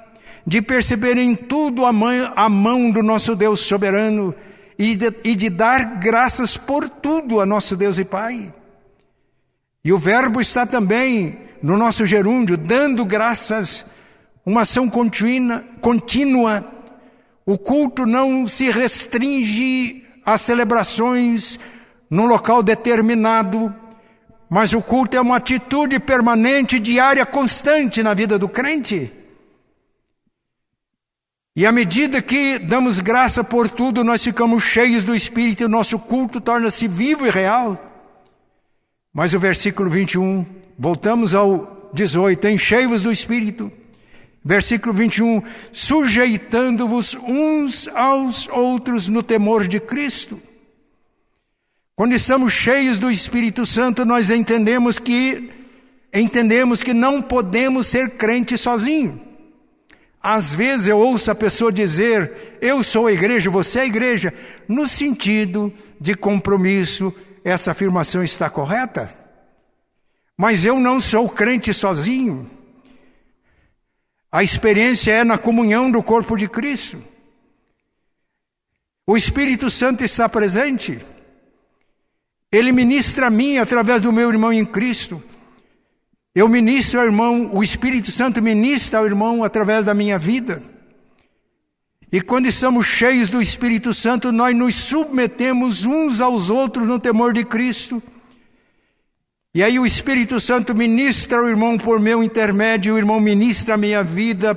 de 0.47 0.61
perceber 0.61 1.17
em 1.17 1.35
tudo 1.35 1.85
a 1.85 1.91
mão, 1.91 2.33
a 2.35 2.49
mão 2.49 2.89
do 2.89 3.03
nosso 3.03 3.35
Deus 3.35 3.59
soberano 3.59 4.33
e 4.79 4.95
de, 4.95 5.13
e 5.25 5.35
de 5.35 5.49
dar 5.49 5.99
graças 5.99 6.55
por 6.55 6.87
tudo 6.87 7.41
a 7.41 7.45
nosso 7.45 7.75
Deus 7.75 7.97
e 7.97 8.05
Pai. 8.05 8.53
E 9.83 9.91
o 9.91 9.99
verbo 9.99 10.39
está 10.39 10.65
também 10.65 11.37
no 11.61 11.77
nosso 11.77 12.05
gerúndio, 12.05 12.55
dando 12.55 13.03
graças, 13.03 13.85
uma 14.45 14.61
ação 14.61 14.89
contínua, 14.89 15.65
contínua. 15.81 16.65
O 17.45 17.57
culto 17.57 18.05
não 18.05 18.47
se 18.47 18.69
restringe 18.71 20.05
às 20.25 20.41
celebrações 20.41 21.59
num 22.09 22.25
local 22.25 22.63
determinado, 22.63 23.75
mas 24.49 24.71
o 24.71 24.81
culto 24.81 25.17
é 25.17 25.21
uma 25.21 25.37
atitude 25.37 25.99
permanente, 25.99 26.79
diária, 26.79 27.25
constante 27.25 28.01
na 28.01 28.13
vida 28.13 28.39
do 28.39 28.47
crente. 28.47 29.11
E 31.59 31.65
à 31.65 31.73
medida 31.73 32.21
que 32.21 32.57
damos 32.57 32.99
graça 32.99 33.43
por 33.43 33.69
tudo, 33.69 34.01
nós 34.01 34.23
ficamos 34.23 34.63
cheios 34.63 35.03
do 35.03 35.13
Espírito 35.13 35.61
e 35.61 35.65
o 35.65 35.69
nosso 35.69 35.99
culto 35.99 36.39
torna-se 36.39 36.87
vivo 36.87 37.27
e 37.27 37.29
real. 37.29 37.77
Mas 39.13 39.33
o 39.33 39.39
versículo 39.41 39.89
21, 39.89 40.45
voltamos 40.77 41.35
ao 41.35 41.91
18: 41.93 42.47
Enchei-vos 42.47 43.03
do 43.03 43.11
Espírito. 43.11 43.69
Versículo 44.41 44.93
21, 44.93 45.43
sujeitando-vos 45.73 47.13
uns 47.27 47.89
aos 47.89 48.47
outros 48.47 49.09
no 49.09 49.21
temor 49.21 49.67
de 49.67 49.81
Cristo. 49.81 50.41
Quando 51.93 52.13
estamos 52.13 52.53
cheios 52.53 52.99
do 52.99 53.11
Espírito 53.11 53.65
Santo, 53.65 54.05
nós 54.05 54.29
entendemos 54.29 54.97
que 54.97 55.51
entendemos 56.13 56.81
que 56.81 56.93
não 56.93 57.21
podemos 57.21 57.85
ser 57.85 58.11
crente 58.11 58.57
sozinho. 58.57 59.27
Às 60.21 60.53
vezes 60.53 60.87
eu 60.87 60.97
ouço 60.97 61.31
a 61.31 61.35
pessoa 61.35 61.71
dizer: 61.71 62.57
"Eu 62.61 62.83
sou 62.83 63.07
a 63.07 63.13
igreja, 63.13 63.49
você 63.49 63.79
é 63.79 63.81
a 63.83 63.85
igreja", 63.85 64.33
no 64.67 64.87
sentido 64.87 65.73
de 65.99 66.13
compromisso, 66.13 67.13
essa 67.43 67.71
afirmação 67.71 68.23
está 68.23 68.49
correta? 68.49 69.13
Mas 70.37 70.63
eu 70.65 70.79
não 70.79 70.99
sou 70.99 71.27
crente 71.29 71.73
sozinho. 71.73 72.49
A 74.31 74.43
experiência 74.43 75.11
é 75.11 75.23
na 75.23 75.37
comunhão 75.37 75.89
do 75.89 76.03
corpo 76.03 76.37
de 76.37 76.47
Cristo. 76.47 77.01
O 79.07 79.17
Espírito 79.17 79.71
Santo 79.71 80.03
está 80.03 80.29
presente. 80.29 80.99
Ele 82.51 82.71
ministra 82.71 83.27
a 83.27 83.29
mim 83.29 83.57
através 83.57 84.01
do 84.01 84.13
meu 84.13 84.29
irmão 84.29 84.53
em 84.53 84.63
Cristo. 84.63 85.23
Eu 86.39 86.47
ministro 86.47 87.01
ao 87.01 87.05
irmão, 87.05 87.49
o 87.51 87.61
Espírito 87.61 88.13
Santo 88.13 88.41
ministra 88.41 88.99
ao 88.99 89.05
irmão 89.05 89.43
através 89.43 89.85
da 89.87 89.93
minha 89.93 90.17
vida. 90.17 90.63
E 92.09 92.21
quando 92.21 92.45
estamos 92.45 92.85
cheios 92.85 93.29
do 93.29 93.41
Espírito 93.41 93.93
Santo, 93.93 94.31
nós 94.31 94.55
nos 94.55 94.73
submetemos 94.73 95.83
uns 95.83 96.21
aos 96.21 96.49
outros 96.49 96.87
no 96.87 96.97
temor 96.97 97.33
de 97.33 97.43
Cristo. 97.43 98.01
E 99.53 99.61
aí 99.61 99.77
o 99.77 99.85
Espírito 99.85 100.39
Santo 100.39 100.73
ministra 100.73 101.39
ao 101.39 101.49
irmão 101.49 101.77
por 101.77 101.99
meu 101.99 102.23
intermédio, 102.23 102.95
o 102.95 102.97
irmão 102.97 103.19
ministra 103.19 103.73
a 103.73 103.77
minha 103.77 104.01
vida 104.01 104.55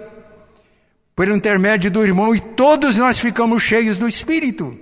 por 1.16 1.26
intermédio 1.26 1.90
do 1.90 2.04
irmão, 2.04 2.32
e 2.32 2.38
todos 2.38 2.96
nós 2.96 3.18
ficamos 3.18 3.60
cheios 3.60 3.98
do 3.98 4.06
Espírito. 4.06 4.78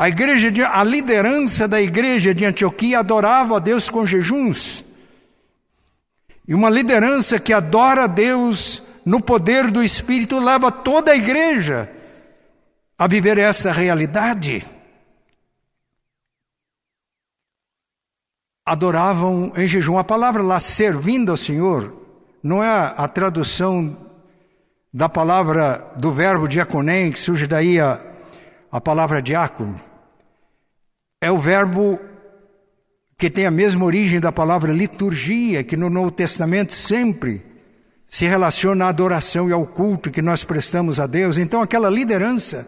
A 0.00 0.08
igreja, 0.08 0.50
de, 0.50 0.64
a 0.64 0.82
liderança 0.82 1.68
da 1.68 1.78
igreja 1.78 2.34
de 2.34 2.46
Antioquia 2.46 3.00
adorava 3.00 3.58
a 3.58 3.58
Deus 3.58 3.90
com 3.90 4.06
jejuns. 4.06 4.82
E 6.48 6.54
uma 6.54 6.70
liderança 6.70 7.38
que 7.38 7.52
adora 7.52 8.04
a 8.04 8.06
Deus 8.06 8.82
no 9.04 9.20
poder 9.20 9.70
do 9.70 9.82
Espírito 9.82 10.38
leva 10.38 10.72
toda 10.72 11.12
a 11.12 11.16
igreja 11.16 11.90
a 12.98 13.06
viver 13.06 13.36
esta 13.36 13.72
realidade. 13.72 14.66
Adoravam 18.64 19.52
em 19.54 19.68
jejum. 19.68 19.98
A 19.98 20.04
palavra 20.04 20.42
lá, 20.42 20.58
servindo 20.58 21.30
ao 21.30 21.36
Senhor, 21.36 21.94
não 22.42 22.64
é 22.64 22.94
a 22.96 23.06
tradução 23.06 23.94
da 24.90 25.10
palavra 25.10 25.92
do 25.98 26.10
verbo 26.10 26.48
diaconem, 26.48 27.12
que 27.12 27.18
surge 27.18 27.46
daí 27.46 27.78
a, 27.78 28.02
a 28.72 28.80
palavra 28.80 29.20
diácono 29.20 29.89
é 31.20 31.30
o 31.30 31.38
verbo 31.38 32.00
que 33.18 33.28
tem 33.28 33.44
a 33.44 33.50
mesma 33.50 33.84
origem 33.84 34.18
da 34.18 34.32
palavra 34.32 34.72
liturgia, 34.72 35.62
que 35.62 35.76
no 35.76 35.90
Novo 35.90 36.10
Testamento 36.10 36.72
sempre 36.72 37.44
se 38.08 38.24
relaciona 38.24 38.86
à 38.86 38.88
adoração 38.88 39.48
e 39.48 39.52
ao 39.52 39.66
culto 39.66 40.10
que 40.10 40.22
nós 40.22 40.42
prestamos 40.42 40.98
a 40.98 41.06
Deus. 41.06 41.36
Então, 41.36 41.60
aquela 41.60 41.90
liderança, 41.90 42.66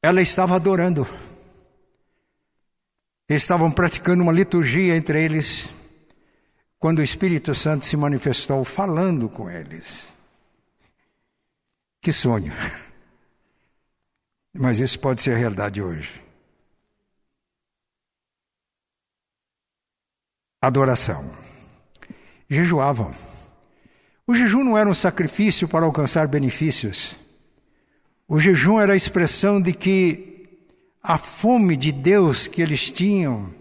ela 0.00 0.22
estava 0.22 0.54
adorando. 0.54 1.06
Estavam 3.28 3.72
praticando 3.72 4.22
uma 4.22 4.32
liturgia 4.32 4.96
entre 4.96 5.22
eles, 5.22 5.68
quando 6.78 7.00
o 7.00 7.02
Espírito 7.02 7.54
Santo 7.54 7.84
se 7.84 7.96
manifestou 7.96 8.64
falando 8.64 9.28
com 9.28 9.50
eles. 9.50 10.08
Que 12.00 12.12
sonho! 12.12 12.52
Mas 14.54 14.78
isso 14.78 14.98
pode 14.98 15.20
ser 15.20 15.36
realidade 15.36 15.82
hoje. 15.82 16.29
Adoração. 20.60 21.24
Jejuavam. 22.48 23.14
O 24.26 24.34
jejum 24.34 24.62
não 24.62 24.76
era 24.76 24.88
um 24.88 24.94
sacrifício 24.94 25.66
para 25.66 25.86
alcançar 25.86 26.28
benefícios. 26.28 27.16
O 28.28 28.38
jejum 28.38 28.78
era 28.78 28.92
a 28.92 28.96
expressão 28.96 29.60
de 29.60 29.72
que 29.72 30.48
a 31.02 31.16
fome 31.16 31.76
de 31.76 31.90
Deus 31.90 32.46
que 32.46 32.60
eles 32.60 32.90
tinham, 32.90 33.52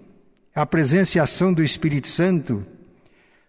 a 0.53 0.65
presença 0.65 1.17
e 1.17 1.21
ação 1.21 1.53
do 1.53 1.63
Espírito 1.63 2.07
Santo, 2.07 2.65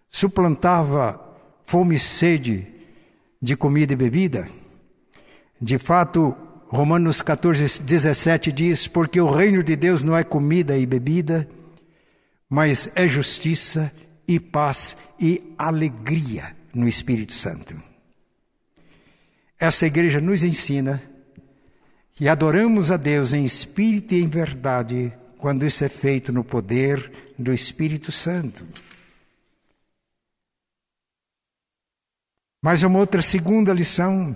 suplantava 0.09 1.19
fome 1.65 1.95
e 1.95 1.99
sede 1.99 2.67
de 3.41 3.55
comida 3.55 3.93
e 3.93 3.95
bebida. 3.95 4.47
De 5.61 5.77
fato, 5.77 6.35
Romanos 6.67 7.21
14, 7.21 7.83
17 7.83 8.51
diz: 8.51 8.87
Porque 8.87 9.19
o 9.19 9.29
reino 9.29 9.61
de 9.61 9.75
Deus 9.75 10.01
não 10.01 10.15
é 10.15 10.23
comida 10.23 10.77
e 10.77 10.85
bebida, 10.85 11.47
mas 12.51 12.89
é 12.95 13.07
justiça 13.07 13.89
e 14.27 14.37
paz 14.37 14.97
e 15.17 15.55
alegria 15.57 16.53
no 16.73 16.85
Espírito 16.85 17.31
Santo. 17.31 17.81
Essa 19.57 19.87
igreja 19.87 20.19
nos 20.19 20.43
ensina 20.43 21.01
que 22.11 22.27
adoramos 22.27 22.91
a 22.91 22.97
Deus 22.97 23.31
em 23.31 23.45
espírito 23.45 24.15
e 24.15 24.21
em 24.21 24.27
verdade 24.27 25.13
quando 25.37 25.65
isso 25.65 25.85
é 25.85 25.87
feito 25.87 26.33
no 26.33 26.43
poder 26.43 27.31
do 27.39 27.53
Espírito 27.53 28.11
Santo. 28.11 28.67
Mas 32.61 32.83
uma 32.83 32.99
outra 32.99 33.21
segunda 33.21 33.71
lição. 33.71 34.35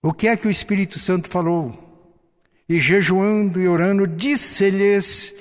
O 0.00 0.10
que 0.14 0.26
é 0.26 0.38
que 0.38 0.48
o 0.48 0.50
Espírito 0.50 0.98
Santo 0.98 1.28
falou 1.28 1.83
E 2.68 2.78
jejuando 2.78 3.60
e 3.60 3.68
orando, 3.68 4.06
disse-lhes 4.06 5.34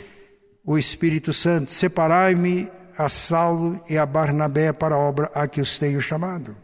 o 0.65 0.77
Espírito 0.77 1.31
Santo: 1.31 1.71
Separai-me 1.71 2.69
a 2.97 3.09
Saulo 3.09 3.81
e 3.89 3.97
a 3.97 4.05
Barnabé 4.05 4.71
para 4.73 4.95
a 4.95 4.97
obra 4.97 5.31
a 5.33 5.47
que 5.47 5.61
os 5.61 5.79
tenho 5.79 6.01
chamado. 6.01 6.55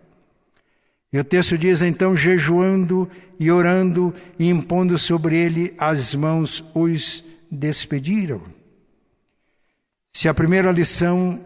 E 1.12 1.18
o 1.18 1.24
texto 1.24 1.57
diz 1.57 1.82
então: 1.82 2.16
jejuando 2.16 3.10
e 3.39 3.49
orando 3.51 4.14
e 4.38 4.49
impondo 4.49 4.97
sobre 4.97 5.38
ele 5.38 5.74
as 5.78 6.14
mãos, 6.14 6.64
os 6.74 7.24
despediram. 7.49 8.41
Se 10.14 10.28
a 10.28 10.34
primeira 10.34 10.72
lição 10.72 11.43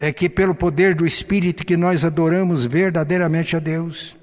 é 0.00 0.12
que, 0.12 0.28
pelo 0.28 0.54
poder 0.54 0.94
do 0.94 1.06
Espírito, 1.06 1.64
que 1.64 1.76
nós 1.76 2.04
adoramos 2.04 2.64
verdadeiramente 2.64 3.56
a 3.56 3.60
Deus, 3.60 4.16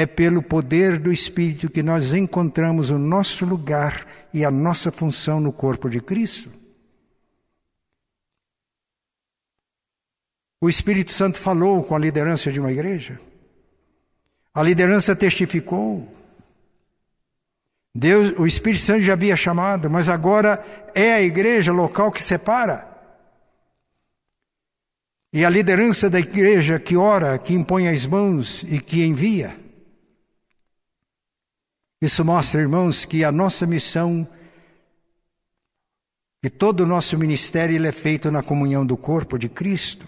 é 0.00 0.06
pelo 0.06 0.42
poder 0.42 0.98
do 0.98 1.12
Espírito 1.12 1.68
que 1.68 1.82
nós 1.82 2.14
encontramos 2.14 2.88
o 2.88 2.98
nosso 2.98 3.44
lugar 3.44 4.06
e 4.32 4.46
a 4.46 4.50
nossa 4.50 4.90
função 4.90 5.38
no 5.38 5.52
corpo 5.52 5.90
de 5.90 6.00
Cristo. 6.00 6.50
O 10.58 10.70
Espírito 10.70 11.12
Santo 11.12 11.36
falou 11.36 11.84
com 11.84 11.94
a 11.94 11.98
liderança 11.98 12.50
de 12.50 12.58
uma 12.58 12.72
igreja. 12.72 13.20
A 14.54 14.62
liderança 14.62 15.14
testificou. 15.14 16.10
Deus, 17.94 18.32
o 18.38 18.46
Espírito 18.46 18.82
Santo 18.82 19.02
já 19.02 19.12
havia 19.12 19.36
chamado, 19.36 19.90
mas 19.90 20.08
agora 20.08 20.64
é 20.94 21.12
a 21.12 21.20
igreja 21.20 21.72
local 21.72 22.10
que 22.10 22.22
separa. 22.22 22.88
E 25.30 25.44
a 25.44 25.50
liderança 25.50 26.08
da 26.08 26.18
igreja 26.18 26.80
que 26.80 26.96
ora, 26.96 27.38
que 27.38 27.52
impõe 27.52 27.86
as 27.86 28.06
mãos 28.06 28.62
e 28.66 28.80
que 28.80 29.04
envia. 29.04 29.68
Isso 32.00 32.24
mostra, 32.24 32.62
irmãos, 32.62 33.04
que 33.04 33.24
a 33.24 33.30
nossa 33.30 33.66
missão, 33.66 34.26
que 36.42 36.48
todo 36.48 36.80
o 36.80 36.86
nosso 36.86 37.18
ministério 37.18 37.76
ele 37.76 37.86
é 37.86 37.92
feito 37.92 38.30
na 38.30 38.42
comunhão 38.42 38.86
do 38.86 38.96
corpo 38.96 39.38
de 39.38 39.50
Cristo. 39.50 40.06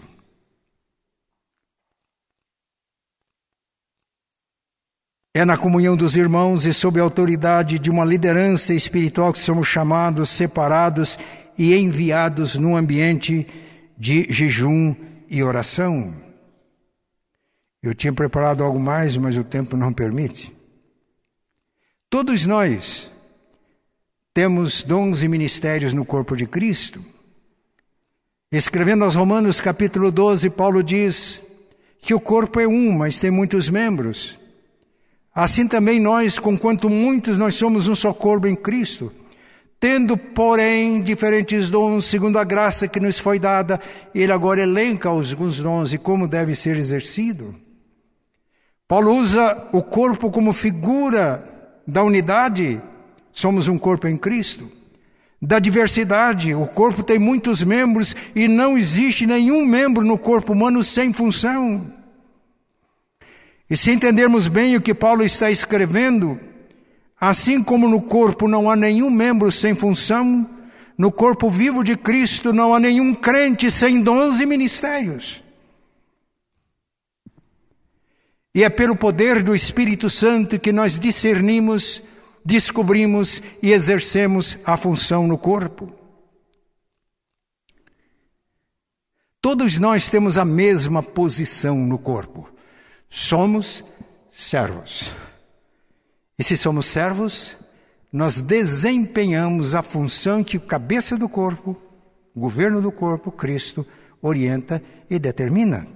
É 5.35 5.45
na 5.45 5.55
comunhão 5.55 5.95
dos 5.95 6.15
irmãos 6.15 6.65
e 6.65 6.73
sob 6.73 6.99
a 6.99 7.03
autoridade 7.03 7.77
de 7.77 7.91
uma 7.91 8.05
liderança 8.05 8.73
espiritual 8.73 9.31
que 9.31 9.39
somos 9.39 9.67
chamados, 9.67 10.31
separados 10.31 11.17
e 11.57 11.75
enviados 11.75 12.55
num 12.55 12.75
ambiente 12.75 13.47
de 13.97 14.31
jejum 14.31 14.95
e 15.29 15.43
oração. 15.43 16.13
Eu 17.81 17.93
tinha 17.93 18.13
preparado 18.13 18.63
algo 18.63 18.79
mais, 18.79 19.15
mas 19.17 19.37
o 19.37 19.43
tempo 19.43 19.77
não 19.77 19.93
permite. 19.93 20.62
Todos 22.13 22.45
nós 22.45 23.11
temos 24.35 24.83
dons 24.83 25.23
e 25.23 25.27
ministérios 25.27 25.95
no 25.95 26.05
corpo 26.05 26.37
de 26.37 26.45
Cristo. 26.45 27.03
Escrevendo 28.51 29.03
aos 29.03 29.15
Romanos 29.15 29.59
capítulo 29.59 30.11
12, 30.11 30.51
Paulo 30.51 30.83
diz 30.83 31.41
que 31.99 32.13
o 32.13 32.19
corpo 32.19 32.59
é 32.59 32.67
um, 32.67 32.91
mas 32.91 33.19
tem 33.19 33.31
muitos 33.31 33.67
membros. 33.67 34.37
Assim 35.33 35.67
também 35.67 35.99
nós, 35.99 36.37
conquanto 36.37 36.87
muitos, 36.87 37.35
nós 37.35 37.55
somos 37.55 37.87
um 37.87 37.95
só 37.95 38.13
corpo 38.13 38.45
em 38.45 38.55
Cristo, 38.55 39.11
tendo, 39.79 40.15
porém, 40.15 41.01
diferentes 41.01 41.71
dons, 41.71 42.05
segundo 42.05 42.37
a 42.37 42.43
graça 42.43 42.87
que 42.87 42.99
nos 42.99 43.17
foi 43.17 43.39
dada, 43.39 43.79
ele 44.13 44.31
agora 44.31 44.61
elenca 44.61 45.09
alguns 45.09 45.57
dons 45.57 45.93
e 45.93 45.97
como 45.97 46.27
deve 46.27 46.53
ser 46.53 46.77
exercido. 46.77 47.55
Paulo 48.87 49.15
usa 49.15 49.67
o 49.73 49.81
corpo 49.81 50.29
como 50.29 50.53
figura 50.53 51.49
da 51.85 52.03
unidade, 52.03 52.81
somos 53.31 53.67
um 53.67 53.77
corpo 53.77 54.07
em 54.07 54.17
Cristo. 54.17 54.71
Da 55.41 55.59
diversidade, 55.59 56.55
o 56.55 56.65
corpo 56.65 57.03
tem 57.03 57.19
muitos 57.19 57.63
membros 57.63 58.15
e 58.33 58.47
não 58.47 58.77
existe 58.77 59.25
nenhum 59.25 59.65
membro 59.65 60.05
no 60.05 60.17
corpo 60.17 60.53
humano 60.53 60.83
sem 60.83 61.11
função. 61.11 61.85
E 63.69 63.75
se 63.75 63.91
entendermos 63.91 64.47
bem 64.47 64.75
o 64.77 64.81
que 64.81 64.93
Paulo 64.93 65.23
está 65.23 65.51
escrevendo, 65.51 66.39
assim 67.19 67.61
como 67.61 67.89
no 67.89 68.01
corpo 68.01 68.47
não 68.47 68.69
há 68.69 68.75
nenhum 68.75 69.09
membro 69.09 69.51
sem 69.51 69.75
função, 69.75 70.49
no 70.97 71.11
corpo 71.11 71.49
vivo 71.49 71.83
de 71.83 71.97
Cristo 71.97 72.53
não 72.53 72.73
há 72.73 72.79
nenhum 72.79 73.13
crente 73.13 73.69
sem 73.69 74.01
dons 74.01 74.39
e 74.39 74.45
ministérios. 74.45 75.42
E 78.55 78.63
é 78.63 78.69
pelo 78.69 78.95
poder 78.95 79.41
do 79.41 79.55
Espírito 79.55 80.09
Santo 80.09 80.59
que 80.59 80.71
nós 80.71 80.99
discernimos, 80.99 82.03
descobrimos 82.45 83.41
e 83.61 83.71
exercemos 83.71 84.57
a 84.63 84.77
função 84.77 85.27
no 85.27 85.37
corpo. 85.37 85.91
Todos 89.41 89.79
nós 89.79 90.07
temos 90.07 90.37
a 90.37 90.45
mesma 90.45 91.01
posição 91.01 91.77
no 91.77 91.97
corpo. 91.97 92.49
Somos 93.09 93.83
servos. 94.29 95.11
E 96.37 96.43
se 96.43 96.55
somos 96.55 96.85
servos, 96.85 97.57
nós 98.11 98.39
desempenhamos 98.39 99.73
a 99.73 99.81
função 99.81 100.43
que 100.43 100.57
o 100.57 100.61
cabeça 100.61 101.17
do 101.17 101.27
corpo, 101.27 101.75
o 102.35 102.39
governo 102.39 102.81
do 102.81 102.91
corpo, 102.91 103.31
Cristo, 103.31 103.85
orienta 104.21 104.81
e 105.09 105.17
determina. 105.17 105.87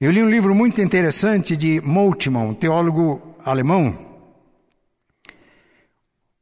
Eu 0.00 0.10
li 0.10 0.20
um 0.22 0.28
livro 0.28 0.54
muito 0.54 0.80
interessante 0.80 1.56
de 1.56 1.80
Moltmann, 1.80 2.48
um 2.48 2.54
teólogo 2.54 3.36
alemão. 3.44 3.96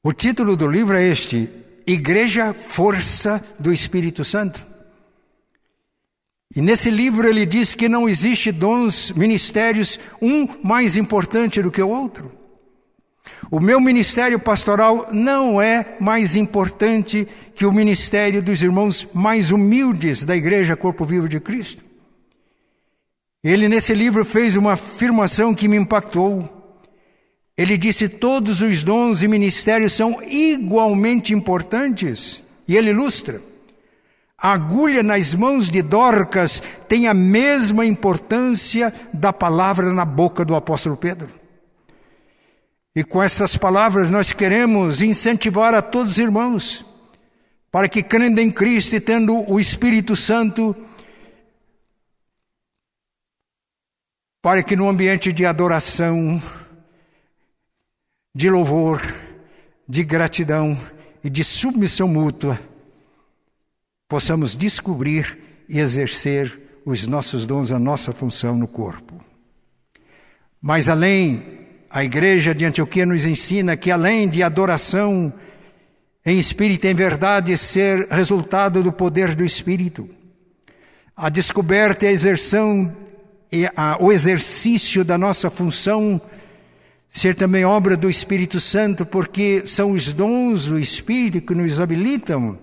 O 0.02 0.12
título 0.12 0.56
do 0.56 0.66
livro 0.66 0.96
é 0.96 1.06
este: 1.06 1.50
Igreja 1.86 2.54
Força 2.54 3.44
do 3.58 3.70
Espírito 3.70 4.24
Santo. 4.24 4.66
E 6.56 6.62
nesse 6.62 6.90
livro 6.90 7.28
ele 7.28 7.44
diz 7.44 7.74
que 7.74 7.90
não 7.90 8.08
existe 8.08 8.50
dons, 8.50 9.12
ministérios, 9.12 10.00
um 10.20 10.48
mais 10.62 10.96
importante 10.96 11.60
do 11.62 11.70
que 11.70 11.82
o 11.82 11.88
outro. 11.88 12.32
O 13.50 13.60
meu 13.60 13.78
ministério 13.78 14.38
pastoral 14.38 15.08
não 15.12 15.60
é 15.60 15.96
mais 16.00 16.36
importante 16.36 17.28
que 17.54 17.66
o 17.66 17.72
ministério 17.72 18.42
dos 18.42 18.62
irmãos 18.62 19.06
mais 19.12 19.50
humildes 19.50 20.24
da 20.24 20.34
Igreja 20.34 20.74
Corpo 20.74 21.04
Vivo 21.04 21.28
de 21.28 21.38
Cristo. 21.38 21.91
Ele, 23.42 23.68
nesse 23.68 23.92
livro, 23.94 24.24
fez 24.24 24.56
uma 24.56 24.72
afirmação 24.72 25.54
que 25.54 25.66
me 25.66 25.76
impactou. 25.76 26.48
Ele 27.56 27.76
disse: 27.76 28.08
todos 28.08 28.62
os 28.62 28.84
dons 28.84 29.22
e 29.22 29.28
ministérios 29.28 29.92
são 29.92 30.22
igualmente 30.22 31.34
importantes. 31.34 32.42
E 32.68 32.76
ele 32.76 32.90
ilustra. 32.90 33.40
A 34.38 34.52
agulha 34.52 35.02
nas 35.02 35.34
mãos 35.34 35.70
de 35.70 35.82
Dorcas 35.82 36.62
tem 36.88 37.06
a 37.06 37.14
mesma 37.14 37.86
importância 37.86 38.92
da 39.12 39.32
palavra 39.32 39.92
na 39.92 40.04
boca 40.04 40.44
do 40.44 40.54
apóstolo 40.54 40.96
Pedro. 40.96 41.28
E 42.94 43.04
com 43.04 43.22
essas 43.22 43.56
palavras 43.56 44.10
nós 44.10 44.32
queremos 44.32 45.00
incentivar 45.00 45.74
a 45.74 45.80
todos 45.80 46.12
os 46.12 46.18
irmãos 46.18 46.84
para 47.70 47.88
que 47.88 48.02
crendo 48.02 48.38
em 48.38 48.50
Cristo 48.50 48.94
e 48.94 49.00
tendo 49.00 49.50
o 49.50 49.58
Espírito 49.58 50.14
Santo, 50.14 50.76
para 54.42 54.64
que 54.64 54.74
no 54.74 54.88
ambiente 54.88 55.32
de 55.32 55.46
adoração, 55.46 56.42
de 58.34 58.50
louvor, 58.50 59.00
de 59.88 60.02
gratidão 60.02 60.76
e 61.22 61.30
de 61.30 61.44
submissão 61.44 62.08
mútua, 62.08 62.58
possamos 64.08 64.56
descobrir 64.56 65.38
e 65.68 65.78
exercer 65.78 66.60
os 66.84 67.06
nossos 67.06 67.46
dons, 67.46 67.70
a 67.70 67.78
nossa 67.78 68.12
função 68.12 68.56
no 68.56 68.66
corpo. 68.66 69.24
Mas 70.60 70.88
além, 70.88 71.60
a 71.88 72.02
igreja 72.02 72.52
de 72.52 72.64
Antioquia 72.64 73.06
nos 73.06 73.24
ensina 73.24 73.76
que 73.76 73.92
além 73.92 74.28
de 74.28 74.42
adoração 74.42 75.32
em 76.26 76.38
espírito 76.38 76.86
em 76.86 76.94
verdade 76.94 77.56
ser 77.56 78.08
resultado 78.08 78.82
do 78.82 78.92
poder 78.92 79.34
do 79.34 79.44
Espírito, 79.44 80.08
a 81.16 81.28
descoberta 81.28 82.04
e 82.04 82.08
a 82.08 82.12
exerção 82.12 83.01
o 84.00 84.10
exercício 84.10 85.04
da 85.04 85.18
nossa 85.18 85.50
função 85.50 86.20
ser 87.12 87.34
também 87.34 87.64
obra 87.64 87.94
do 87.94 88.08
Espírito 88.08 88.58
Santo, 88.58 89.04
porque 89.04 89.66
são 89.66 89.90
os 89.90 90.10
dons 90.12 90.66
do 90.66 90.78
Espírito 90.78 91.46
que 91.46 91.54
nos 91.54 91.78
habilitam 91.78 92.58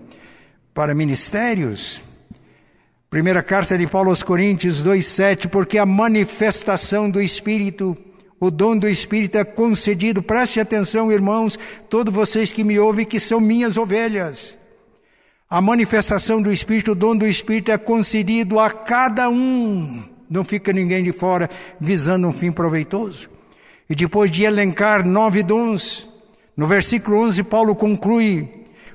para 0.74 0.92
ministérios. 0.92 2.02
Primeira 3.08 3.44
carta 3.44 3.78
de 3.78 3.86
Paulo 3.86 4.10
aos 4.10 4.24
Coríntios 4.24 4.82
2:7, 4.82 5.46
porque 5.46 5.78
a 5.78 5.86
manifestação 5.86 7.08
do 7.08 7.22
Espírito, 7.22 7.96
o 8.40 8.50
dom 8.50 8.76
do 8.76 8.88
Espírito 8.88 9.38
é 9.38 9.44
concedido. 9.44 10.20
Preste 10.20 10.58
atenção, 10.58 11.12
irmãos, 11.12 11.56
todos 11.88 12.12
vocês 12.12 12.50
que 12.50 12.64
me 12.64 12.76
ouvem 12.76 13.06
que 13.06 13.20
são 13.20 13.38
minhas 13.38 13.76
ovelhas. 13.76 14.58
A 15.48 15.60
manifestação 15.60 16.42
do 16.42 16.52
Espírito, 16.52 16.92
o 16.92 16.94
dom 16.96 17.16
do 17.16 17.26
Espírito 17.26 17.70
é 17.70 17.78
concedido 17.78 18.58
a 18.58 18.68
cada 18.70 19.28
um. 19.28 20.09
Não 20.30 20.44
fica 20.44 20.72
ninguém 20.72 21.02
de 21.02 21.10
fora 21.10 21.50
visando 21.80 22.28
um 22.28 22.32
fim 22.32 22.52
proveitoso. 22.52 23.28
E 23.88 23.94
depois 23.96 24.30
de 24.30 24.44
elencar 24.44 25.04
nove 25.04 25.42
dons, 25.42 26.08
no 26.56 26.68
versículo 26.68 27.18
11, 27.24 27.42
Paulo 27.42 27.74
conclui: 27.74 28.48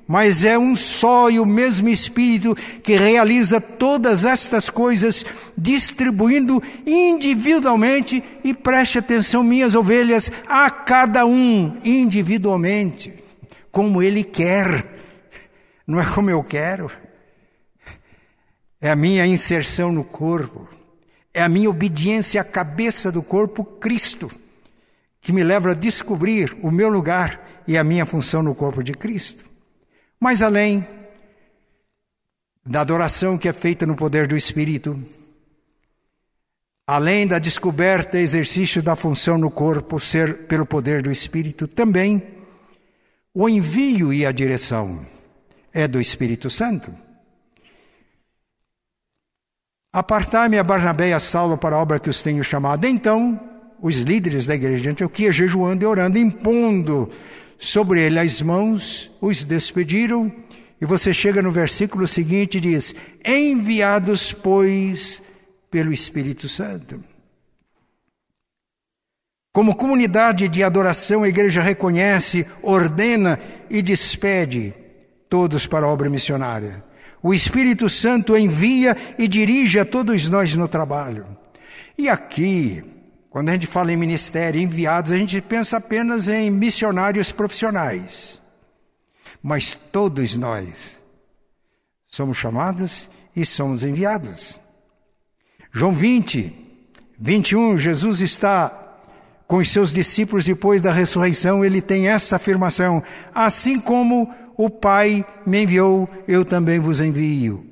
Mas 0.08 0.46
é 0.46 0.58
um 0.58 0.74
só 0.74 1.30
e 1.30 1.38
o 1.38 1.46
mesmo 1.46 1.90
Espírito 1.90 2.56
que 2.82 2.96
realiza 2.96 3.60
todas 3.60 4.24
estas 4.24 4.70
coisas, 4.70 5.26
distribuindo 5.58 6.64
individualmente, 6.86 8.24
e 8.42 8.54
preste 8.54 9.00
atenção, 9.00 9.44
minhas 9.44 9.76
ovelhas, 9.76 10.32
a 10.48 10.70
cada 10.70 11.26
um 11.26 11.76
individualmente, 11.84 13.14
como 13.70 14.02
ele 14.02 14.24
quer, 14.24 14.94
não 15.86 16.00
é 16.00 16.06
como 16.06 16.30
eu 16.30 16.42
quero. 16.42 16.90
É 18.80 18.92
a 18.92 18.96
minha 18.96 19.26
inserção 19.26 19.92
no 19.92 20.04
corpo, 20.04 20.70
é 21.36 21.44
a 21.44 21.50
minha 21.50 21.70
obediência 21.70 22.42
à 22.42 22.44
cabeça 22.44 23.12
do 23.12 23.22
corpo, 23.22 23.64
Cristo 23.64 24.32
que 25.26 25.34
me 25.34 25.44
leva 25.44 25.72
a 25.72 25.74
descobrir 25.74 26.56
o 26.62 26.70
meu 26.70 26.88
lugar 26.88 27.64
e 27.68 27.76
a 27.80 27.84
minha 27.84 28.06
função 28.06 28.44
no 28.44 28.54
corpo 28.54 28.84
de 28.84 28.94
Cristo. 28.94 29.44
Mas 30.20 30.44
além 30.44 30.88
da 32.64 32.82
adoração 32.82 33.36
que 33.36 33.50
é 33.50 33.54
feita 33.54 33.88
no 33.88 33.96
poder 33.96 34.28
do 34.28 34.38
Espírito, 34.38 35.02
além 36.86 37.26
da 37.26 37.40
descoberta 37.40 38.20
e 38.20 38.22
exercício 38.22 38.84
da 38.84 38.96
função 38.96 39.36
no 39.36 39.50
corpo 39.50 40.00
ser 40.00 40.46
pelo 40.46 40.64
poder 40.64 41.02
do 41.02 41.12
Espírito, 41.12 41.68
também 41.68 42.22
o 43.34 43.50
envio 43.50 44.14
e 44.14 44.28
a 44.28 44.32
direção 44.32 45.04
é 45.74 45.88
do 45.88 46.00
Espírito 46.00 46.52
Santo. 46.52 46.94
Apartai-me 49.96 50.60
a 50.60 50.64
Barnabé 50.64 51.12
e 51.12 51.14
a 51.14 51.20
Saulo 51.20 51.58
para 51.58 51.78
a 51.78 51.80
obra 51.80 52.02
que 52.02 52.10
os 52.10 52.22
tenho 52.22 52.44
chamado. 52.44 52.86
Então, 52.86 53.40
os 53.82 53.96
líderes 53.96 54.46
da 54.46 54.54
igreja 54.54 54.82
de 54.82 54.90
Antioquia, 54.90 55.32
jejuando 55.32 55.86
e 55.86 55.88
orando, 55.88 56.18
impondo 56.18 57.10
sobre 57.58 58.02
ele 58.02 58.20
as 58.20 58.42
mãos, 58.42 59.10
os 59.22 59.46
despediram. 59.46 60.30
E 60.82 60.86
você 60.86 61.14
chega 61.14 61.42
no 61.42 61.50
versículo 61.50 62.10
seguinte 62.10 62.58
e 62.58 62.60
diz: 62.60 62.94
Enviados, 63.24 64.34
pois, 64.34 65.24
pelo 65.72 65.94
Espírito 65.94 66.50
Santo. 66.50 67.02
Como 69.54 69.78
comunidade 69.78 70.50
de 70.50 70.62
adoração, 70.62 71.24
a 71.24 71.30
igreja 71.30 71.62
reconhece, 71.62 72.46
ordena 72.62 73.40
e 73.70 73.82
despede 73.82 74.74
todos 75.30 75.66
para 75.66 75.86
a 75.86 75.90
obra 75.90 76.10
missionária. 76.10 76.84
O 77.26 77.34
Espírito 77.34 77.90
Santo 77.90 78.38
envia 78.38 78.96
e 79.18 79.28
dirige 79.28 79.80
a 79.80 79.84
todos 79.84 80.30
nós 80.30 80.56
no 80.56 80.68
trabalho. 80.68 81.26
E 81.98 82.08
aqui, 82.08 82.84
quando 83.32 83.50
a 83.50 83.54
gente 83.54 83.66
fala 83.66 83.92
em 83.92 83.98
ministério, 83.98 84.62
enviados, 84.62 85.12
a 85.12 85.18
gente 85.18 85.42
pensa 85.42 85.78
apenas 85.78 86.28
em 86.28 86.52
missionários 86.52 87.32
profissionais. 87.32 88.40
Mas 89.42 89.74
todos 89.92 90.38
nós 90.38 91.02
somos 92.06 92.38
chamados 92.38 93.10
e 93.36 93.44
somos 93.44 93.84
enviados. 93.84 94.62
João 95.72 95.94
20, 95.94 96.54
21, 97.18 97.80
Jesus 97.80 98.22
está 98.22 98.86
com 99.48 99.58
os 99.58 99.72
seus 99.72 99.92
discípulos 99.92 100.46
depois 100.46 100.80
da 100.80 100.92
ressurreição, 100.92 101.66
ele 101.66 101.82
tem 101.82 102.08
essa 102.08 102.36
afirmação: 102.36 103.02
Assim 103.34 103.80
como 103.80 104.32
o 104.58 104.70
Pai 104.70 105.26
me 105.46 105.64
enviou, 105.64 106.10
eu 106.28 106.44
também 106.44 106.80
vos 106.80 107.00
envio. 107.00 107.66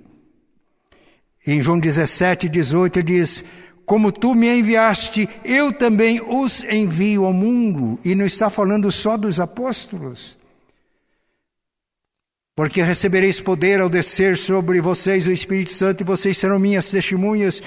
Em 1.46 1.62
João 1.62 1.80
17, 1.80 2.48
18, 2.48 3.00
ele 3.00 3.06
diz: 3.06 3.44
como 3.86 4.12
tu 4.12 4.34
me 4.34 4.48
enviaste, 4.48 5.28
eu 5.44 5.72
também 5.74 6.22
os 6.22 6.64
envio 6.64 7.26
ao 7.26 7.34
mundo. 7.34 8.00
E 8.04 8.16
não 8.16 8.26
está 8.26 8.50
falando 8.50 8.92
só 8.92 9.18
dos 9.18 9.40
apóstolos. 9.40 10.38
Porque 12.56 12.82
recebereis 12.82 13.42
poder 13.42 13.82
ao 13.82 13.90
descer 13.90 14.38
sobre 14.38 14.80
vocês 14.80 15.28
o 15.28 15.32
Espírito 15.32 15.72
Santo, 15.72 16.02
e 16.02 16.06
vocês 16.06 16.38
serão 16.38 16.60
minhas 16.60 16.90
testemunhas. 16.90 17.62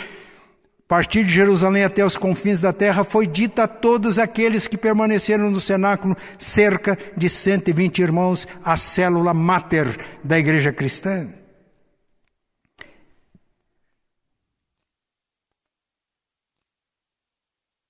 Partir 0.89 1.25
de 1.25 1.33
Jerusalém 1.33 1.83
até 1.83 2.07
os 2.07 2.17
confins 2.17 2.61
da 2.61 2.73
terra, 2.73 3.03
foi 3.03 3.27
dita 3.27 3.65
a 3.65 3.69
todos 3.69 4.21
aqueles 4.21 4.69
que 4.69 4.77
permaneceram 4.77 5.51
no 5.51 5.61
cenáculo, 5.61 6.17
cerca 6.39 6.97
de 7.17 7.29
120 7.29 7.99
irmãos, 8.01 8.47
a 8.65 8.77
célula 8.77 9.35
máter 9.35 9.99
da 10.23 10.39
igreja 10.39 10.73
cristã. 10.73 11.27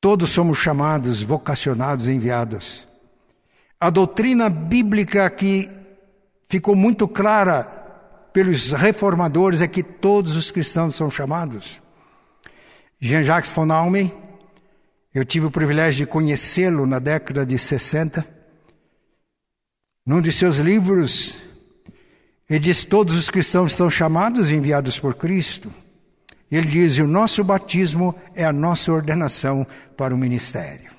Todos 0.01 0.31
somos 0.31 0.57
chamados, 0.57 1.23
vocacionados, 1.23 2.09
enviados. 2.09 2.89
A 3.79 3.91
doutrina 3.91 4.49
bíblica 4.49 5.29
que 5.29 5.69
ficou 6.49 6.75
muito 6.75 7.07
clara 7.07 7.65
pelos 8.33 8.73
reformadores 8.73 9.61
é 9.61 9.69
que 9.69 9.83
todos 9.83 10.35
os 10.35 10.51
cristãos 10.51 10.95
são 10.95 11.11
chamados. 11.11 11.83
Jean-Jacques 13.01 13.51
von 13.51 13.71
Alme, 13.71 14.13
eu 15.15 15.25
tive 15.25 15.47
o 15.47 15.51
privilégio 15.51 16.05
de 16.05 16.11
conhecê-lo 16.11 16.87
na 16.87 16.99
década 16.99 17.45
de 17.45 17.59
60. 17.59 18.27
Num 20.05 20.21
de 20.21 20.33
seus 20.33 20.59
livros, 20.59 21.37
ele 22.49 22.61
diz: 22.61 22.85
Todos 22.85 23.15
os 23.15 23.31
cristãos 23.31 23.73
são 23.73 23.91
chamados 23.91 24.51
e 24.51 24.55
enviados 24.55 24.99
por 24.99 25.15
Cristo. 25.15 25.73
Ele 26.51 26.67
diz: 26.67 26.99
o 26.99 27.07
nosso 27.07 27.43
batismo 27.43 28.15
é 28.35 28.45
a 28.45 28.53
nossa 28.53 28.93
ordenação 28.93 29.67
para 29.97 30.15
o 30.15 30.19
ministério. 30.19 30.91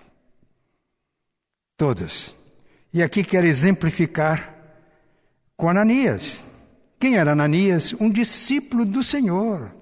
Todos. 1.77 2.35
E 2.93 3.03
aqui 3.03 3.23
quero 3.23 3.45
exemplificar 3.45 4.55
com 5.55 5.69
Ananias. 5.69 6.43
Quem 6.99 7.15
era 7.15 7.31
Ananias? 7.31 7.93
Um 7.99 8.09
discípulo 8.09 8.83
do 8.83 9.03
Senhor. 9.03 9.76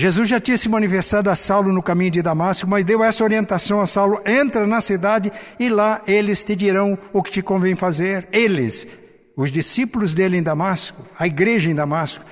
Jesus 0.00 0.28
já 0.28 0.38
tinha 0.38 0.56
se 0.56 0.68
manifestado 0.68 1.28
a 1.28 1.34
Saulo 1.34 1.72
no 1.72 1.82
caminho 1.82 2.12
de 2.12 2.22
Damasco, 2.22 2.68
mas 2.68 2.84
deu 2.84 3.02
essa 3.02 3.24
orientação 3.24 3.80
a 3.80 3.86
Saulo: 3.86 4.20
entra 4.24 4.64
na 4.64 4.80
cidade 4.80 5.32
e 5.58 5.68
lá 5.68 6.02
eles 6.06 6.44
te 6.44 6.54
dirão 6.54 6.96
o 7.12 7.20
que 7.20 7.32
te 7.32 7.42
convém 7.42 7.74
fazer. 7.74 8.28
Eles, 8.30 8.86
os 9.34 9.50
discípulos 9.50 10.14
dele 10.14 10.36
em 10.36 10.42
Damasco, 10.42 11.04
a 11.18 11.26
igreja 11.26 11.68
em 11.68 11.74
Damasco, 11.74 12.24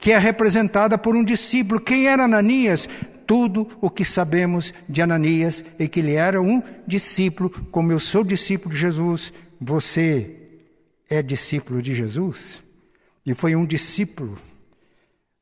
que 0.00 0.10
é 0.10 0.18
representada 0.18 0.98
por 0.98 1.14
um 1.14 1.22
discípulo. 1.22 1.80
Quem 1.80 2.08
era 2.08 2.24
Ananias? 2.24 2.88
Tudo 3.24 3.68
o 3.80 3.88
que 3.88 4.04
sabemos 4.04 4.74
de 4.88 5.00
Ananias 5.00 5.64
é 5.78 5.86
que 5.86 6.00
ele 6.00 6.14
era 6.14 6.42
um 6.42 6.60
discípulo, 6.88 7.50
como 7.70 7.92
eu 7.92 8.00
sou 8.00 8.24
discípulo 8.24 8.74
de 8.74 8.80
Jesus, 8.80 9.32
você 9.60 10.38
é 11.08 11.22
discípulo 11.22 11.80
de 11.80 11.94
Jesus? 11.94 12.64
E 13.24 13.32
foi 13.32 13.54
um 13.54 13.64
discípulo. 13.64 14.36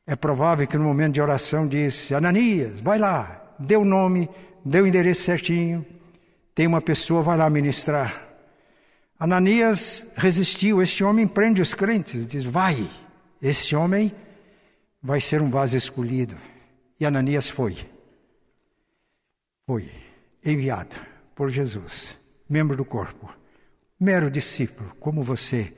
É 0.07 0.17
provável 0.17 0.67
que 0.67 0.77
no 0.77 0.85
momento 0.85 1.15
de 1.15 1.21
oração 1.21 1.67
disse: 1.67 2.15
Ananias, 2.15 2.81
vai 2.81 2.99
lá, 2.99 3.55
dê 3.59 3.77
o 3.77 3.85
nome, 3.85 4.29
dê 4.65 4.81
o 4.81 4.87
endereço 4.87 5.23
certinho, 5.23 5.85
tem 6.55 6.67
uma 6.67 6.81
pessoa, 6.81 7.23
vai 7.23 7.37
lá 7.37 7.49
ministrar. 7.49 8.29
Ananias 9.19 10.07
resistiu, 10.17 10.81
este 10.81 11.05
homem 11.05 11.27
prende 11.27 11.61
os 11.61 11.75
crentes, 11.75 12.27
diz: 12.27 12.45
vai, 12.45 12.91
este 13.41 13.77
homem 13.77 14.13
vai 15.03 15.21
ser 15.21 15.41
um 15.43 15.51
vaso 15.51 15.77
escolhido. 15.77 16.37
E 16.99 17.07
Ananias 17.07 17.49
foi. 17.49 17.77
Foi 19.67 19.91
enviado 20.45 20.97
por 21.35 21.49
Jesus, 21.49 22.17
membro 22.49 22.77
do 22.77 22.85
corpo, 22.85 23.33
mero 23.99 24.31
discípulo, 24.31 24.95
como 24.99 25.23
você, 25.23 25.73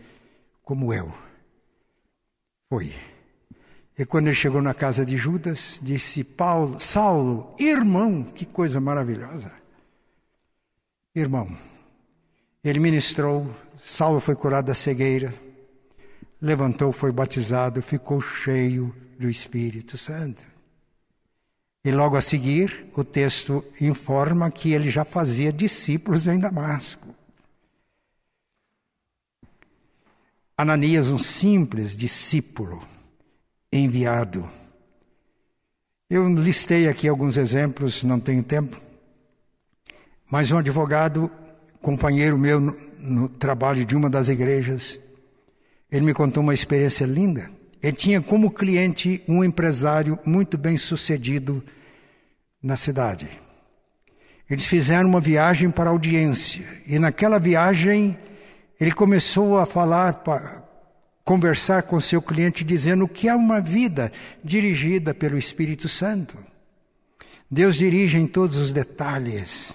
como 0.65 0.93
eu. 0.93 1.13
Foi. 2.69 2.93
E 3.99 4.07
quando 4.07 4.29
ele 4.29 4.35
chegou 4.35 4.63
na 4.63 4.73
casa 4.73 5.05
de 5.05 5.17
Judas, 5.17 5.79
disse 5.83 6.25
Paulo, 6.25 6.81
Saulo, 6.81 7.55
irmão, 7.59 8.23
que 8.23 8.47
coisa 8.47 8.81
maravilhosa. 8.81 9.53
Irmão, 11.15 11.55
ele 12.65 12.81
ministrou, 12.81 13.55
Saulo 13.79 14.19
foi 14.19 14.35
curado 14.35 14.67
da 14.67 14.75
cegueira, 14.75 15.33
levantou, 16.41 16.91
foi 16.91 17.13
batizado, 17.13 17.83
ficou 17.83 18.21
cheio 18.21 18.95
do 19.19 19.29
Espírito 19.29 19.99
Santo. 19.99 20.43
E 21.85 21.91
logo 21.91 22.17
a 22.17 22.23
seguir, 22.23 22.87
o 22.97 23.05
texto 23.05 23.63
informa 23.81 24.51
que 24.51 24.73
ele 24.73 24.89
já 24.89 25.05
fazia 25.05 25.53
discípulos 25.53 26.27
em 26.27 26.39
Damasco. 26.39 27.15
Ananias, 30.57 31.09
um 31.09 31.19
simples 31.19 31.95
discípulo 31.95 32.92
enviado. 33.73 34.49
Eu 36.11 36.29
listei 36.29 36.89
aqui 36.89 37.09
alguns 37.09 37.37
exemplos, 37.37 38.03
não 38.03 38.21
tenho 38.21 38.43
tempo, 38.43 38.79
mas 40.31 40.51
um 40.51 40.59
advogado, 40.59 41.31
companheiro 41.81 42.37
meu 42.37 42.61
no, 42.61 42.77
no 42.99 43.29
trabalho 43.29 43.85
de 43.85 43.97
uma 43.97 44.11
das 44.11 44.29
igrejas, 44.29 45.01
ele 45.91 46.05
me 46.05 46.15
contou 46.15 46.43
uma 46.43 46.55
experiência 46.55 47.05
linda. 47.05 47.51
Ele 47.83 47.97
tinha 47.97 48.21
como 48.21 48.51
cliente 48.51 49.23
um 49.27 49.43
empresário 49.43 50.19
muito 50.25 50.57
bem 50.57 50.77
sucedido 50.77 51.63
na 52.63 52.77
cidade. 52.77 53.29
Eles 54.49 54.65
fizeram 54.65 55.09
uma 55.09 55.21
viagem 55.21 55.71
para 55.71 55.91
audiência. 55.91 56.65
E 56.87 56.99
naquela 56.99 57.39
viagem, 57.39 58.17
ele 58.79 58.93
começou 58.93 59.59
a 59.59 59.67
falar, 59.67 60.23
conversar 61.25 61.85
com 61.85 62.01
seu 62.01 62.21
cliente, 62.21 62.65
dizendo 62.65 63.07
que 63.07 63.29
é 63.29 63.35
uma 63.35 63.61
vida 63.61 64.11
dirigida 64.43 65.15
pelo 65.15 65.39
Espírito 65.39 65.89
Santo. 65.89 66.39
Deus 67.51 67.77
dirige 67.77 68.19
em 68.19 68.27
todos 68.27 68.57
os 68.57 68.73
detalhes. 68.73 69.73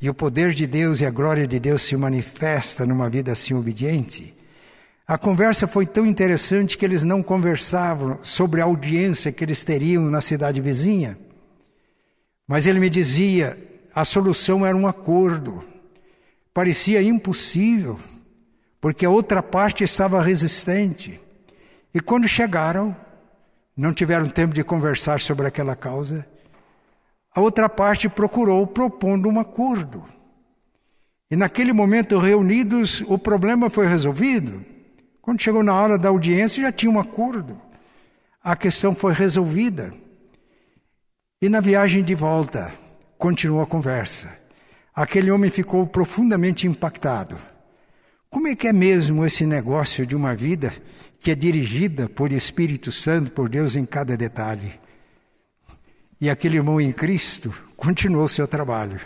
E 0.00 0.08
o 0.08 0.14
poder 0.14 0.52
de 0.52 0.66
Deus 0.66 1.00
e 1.00 1.06
a 1.06 1.10
glória 1.10 1.46
de 1.46 1.60
Deus 1.60 1.82
se 1.82 1.96
manifesta 1.96 2.84
numa 2.84 3.08
vida 3.08 3.32
assim 3.32 3.54
obediente. 3.54 4.34
A 5.06 5.18
conversa 5.18 5.66
foi 5.66 5.84
tão 5.84 6.06
interessante 6.06 6.78
que 6.78 6.84
eles 6.84 7.04
não 7.04 7.22
conversavam 7.22 8.18
sobre 8.22 8.60
a 8.60 8.64
audiência 8.64 9.32
que 9.32 9.44
eles 9.44 9.62
teriam 9.62 10.04
na 10.04 10.20
cidade 10.20 10.60
vizinha. 10.60 11.18
Mas 12.48 12.66
ele 12.66 12.80
me 12.80 12.88
dizia: 12.88 13.58
a 13.94 14.04
solução 14.04 14.64
era 14.64 14.76
um 14.76 14.86
acordo. 14.86 15.62
Parecia 16.54 17.02
impossível, 17.02 17.98
porque 18.82 19.06
a 19.06 19.10
outra 19.10 19.40
parte 19.40 19.84
estava 19.84 20.20
resistente. 20.20 21.20
E 21.94 22.00
quando 22.00 22.26
chegaram, 22.26 22.96
não 23.76 23.94
tiveram 23.94 24.28
tempo 24.28 24.52
de 24.52 24.64
conversar 24.64 25.20
sobre 25.20 25.46
aquela 25.46 25.76
causa. 25.76 26.26
A 27.32 27.40
outra 27.40 27.68
parte 27.68 28.08
procurou 28.08 28.66
propondo 28.66 29.28
um 29.28 29.38
acordo. 29.38 30.04
E 31.30 31.36
naquele 31.36 31.72
momento, 31.72 32.18
reunidos, 32.18 33.02
o 33.06 33.16
problema 33.16 33.70
foi 33.70 33.86
resolvido. 33.86 34.64
Quando 35.20 35.40
chegou 35.40 35.62
na 35.62 35.80
hora 35.80 35.96
da 35.96 36.08
audiência, 36.08 36.64
já 36.64 36.72
tinha 36.72 36.90
um 36.90 36.98
acordo. 36.98 37.56
A 38.42 38.56
questão 38.56 38.92
foi 38.92 39.12
resolvida. 39.12 39.94
E 41.40 41.48
na 41.48 41.60
viagem 41.60 42.02
de 42.02 42.16
volta, 42.16 42.74
continuou 43.16 43.62
a 43.62 43.66
conversa. 43.66 44.36
Aquele 44.92 45.30
homem 45.30 45.50
ficou 45.52 45.86
profundamente 45.86 46.66
impactado. 46.66 47.51
Como 48.32 48.48
é 48.48 48.56
que 48.56 48.66
é 48.66 48.72
mesmo 48.72 49.26
esse 49.26 49.44
negócio 49.44 50.06
de 50.06 50.16
uma 50.16 50.34
vida 50.34 50.72
que 51.20 51.30
é 51.30 51.34
dirigida 51.34 52.08
por 52.08 52.32
Espírito 52.32 52.90
Santo, 52.90 53.30
por 53.30 53.46
Deus 53.46 53.76
em 53.76 53.84
cada 53.84 54.16
detalhe? 54.16 54.80
E 56.18 56.30
aquele 56.30 56.56
irmão 56.56 56.80
em 56.80 56.92
Cristo 56.92 57.52
continuou 57.76 58.26
seu 58.26 58.48
trabalho. 58.48 58.98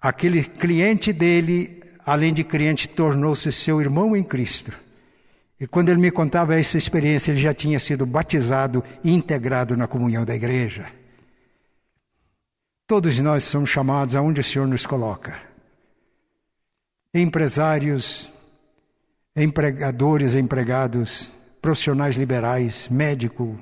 Aquele 0.00 0.42
cliente 0.42 1.12
dele, 1.12 1.82
além 2.06 2.32
de 2.32 2.42
cliente, 2.42 2.88
tornou-se 2.88 3.52
seu 3.52 3.78
irmão 3.78 4.16
em 4.16 4.22
Cristo. 4.22 4.72
E 5.60 5.66
quando 5.66 5.90
ele 5.90 6.00
me 6.00 6.10
contava 6.10 6.58
essa 6.58 6.78
experiência, 6.78 7.30
ele 7.30 7.42
já 7.42 7.52
tinha 7.52 7.78
sido 7.78 8.06
batizado 8.06 8.82
e 9.04 9.12
integrado 9.12 9.76
na 9.76 9.86
comunhão 9.86 10.24
da 10.24 10.34
igreja. 10.34 10.90
Todos 12.86 13.18
nós 13.18 13.44
somos 13.44 13.68
chamados 13.68 14.16
aonde 14.16 14.40
o 14.40 14.44
Senhor 14.44 14.66
nos 14.66 14.86
coloca. 14.86 15.53
Empresários, 17.16 18.32
empregadores, 19.36 20.34
empregados, 20.34 21.30
profissionais 21.62 22.16
liberais, 22.16 22.88
médico, 22.88 23.56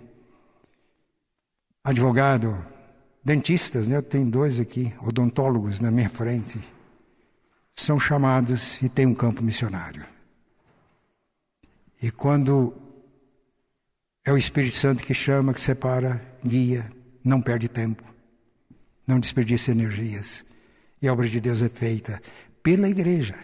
advogado, 1.85 2.67
dentistas, 3.23 3.87
né? 3.87 3.97
Eu 3.97 4.03
tenho 4.03 4.31
dois 4.31 4.59
aqui, 4.59 4.95
odontólogos 5.03 5.81
na 5.81 5.91
minha 5.91 6.09
frente. 6.09 6.59
São 7.75 8.01
chamados 8.01 8.81
e 8.81 8.89
têm 8.89 9.05
um 9.05 9.15
campo 9.15 9.43
missionário. 9.43 10.05
E 12.03 12.11
quando 12.11 12.75
é 14.25 14.33
o 14.33 14.39
Espírito 14.39 14.77
Santo 14.77 15.05
que 15.05 15.13
chama, 15.13 15.53
que 15.53 15.61
separa, 15.61 16.21
guia, 16.45 16.89
não 17.23 17.41
perde 17.41 17.69
tempo, 17.69 18.03
não 19.07 19.21
desperdiça 19.21 19.71
energias. 19.71 20.45
E 21.01 21.07
a 21.07 21.13
obra 21.13 21.29
de 21.29 21.41
Deus 21.41 21.61
é 21.61 21.69
feita 21.69 22.21
pela 22.63 22.89
igreja. 22.89 23.35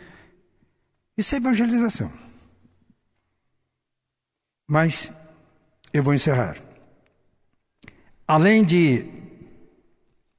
Isso 1.17 1.35
é 1.35 1.39
evangelização. 1.39 2.13
Mas 4.67 5.13
eu 5.93 6.03
vou 6.03 6.15
encerrar. 6.15 6.57
Além 8.27 8.65
de 8.65 9.07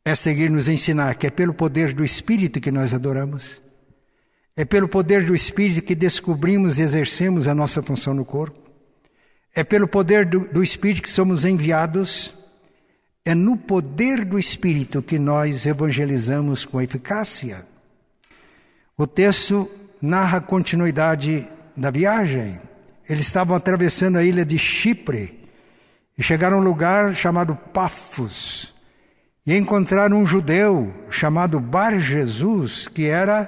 é 0.06 0.16
seguir 0.16 0.50
nos 0.50 0.68
ensinar 0.68 1.16
que 1.16 1.28
é 1.28 1.30
pelo 1.30 1.54
poder 1.54 1.94
do 1.94 2.04
Espírito 2.04 2.60
que 2.60 2.72
nós 2.72 2.94
adoramos, 2.94 3.62
é 4.56 4.66
pelo 4.66 4.88
poder 4.88 5.26
do 5.26 5.36
Espírito 5.36 5.82
que 5.82 5.96
descobrimos 5.96 6.80
e 6.80 6.82
exercemos 6.82 7.48
a 7.48 7.56
nossa 7.56 7.82
função 7.82 8.14
no 8.14 8.26
corpo, 8.26 8.60
é 9.56 9.64
pelo 9.64 9.88
poder 9.88 10.26
do, 10.26 10.48
do 10.48 10.64
Espírito 10.64 11.02
que 11.02 11.12
somos 11.12 11.46
enviados, 11.46 12.34
é 13.26 13.36
no 13.36 13.58
poder 13.58 14.24
do 14.26 14.40
Espírito 14.40 15.02
que 15.02 15.20
nós 15.20 15.66
evangelizamos 15.66 16.66
com 16.66 16.82
eficácia. 16.82 17.66
O 19.00 19.08
texto 19.08 19.72
narra 20.02 20.40
a 20.40 20.42
continuidade 20.42 21.48
da 21.74 21.90
viagem. 21.90 22.60
Eles 23.08 23.22
estavam 23.22 23.56
atravessando 23.56 24.18
a 24.18 24.26
ilha 24.26 24.44
de 24.44 24.60
Chipre 24.60 25.40
e 26.18 26.22
chegaram 26.22 26.58
a 26.58 26.60
um 26.60 26.64
lugar 26.66 27.16
chamado 27.16 27.56
Pafos 27.56 28.76
e 29.48 29.56
encontraram 29.56 30.18
um 30.18 30.26
judeu 30.26 30.94
chamado 31.10 31.62
Bar 31.62 31.98
Jesus, 31.98 32.90
que 32.90 33.06
era 33.06 33.48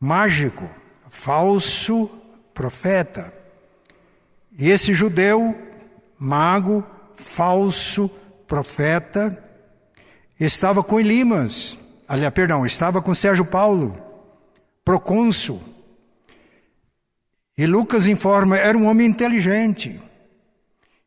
mágico, 0.00 0.64
falso 1.10 2.10
profeta. 2.54 3.30
E 4.58 4.70
esse 4.70 4.94
judeu, 4.94 5.54
mago, 6.18 6.82
falso 7.16 8.10
profeta, 8.46 9.44
estava 10.40 10.82
com 10.82 10.98
Elimas, 10.98 11.78
aliás, 12.08 12.32
perdão, 12.32 12.64
estava 12.64 13.02
com 13.02 13.14
Sérgio 13.14 13.44
Paulo, 13.44 14.07
procônsul. 14.88 15.60
E 17.58 17.66
Lucas 17.66 18.06
informa, 18.06 18.56
era 18.56 18.78
um 18.78 18.86
homem 18.86 19.06
inteligente. 19.06 20.00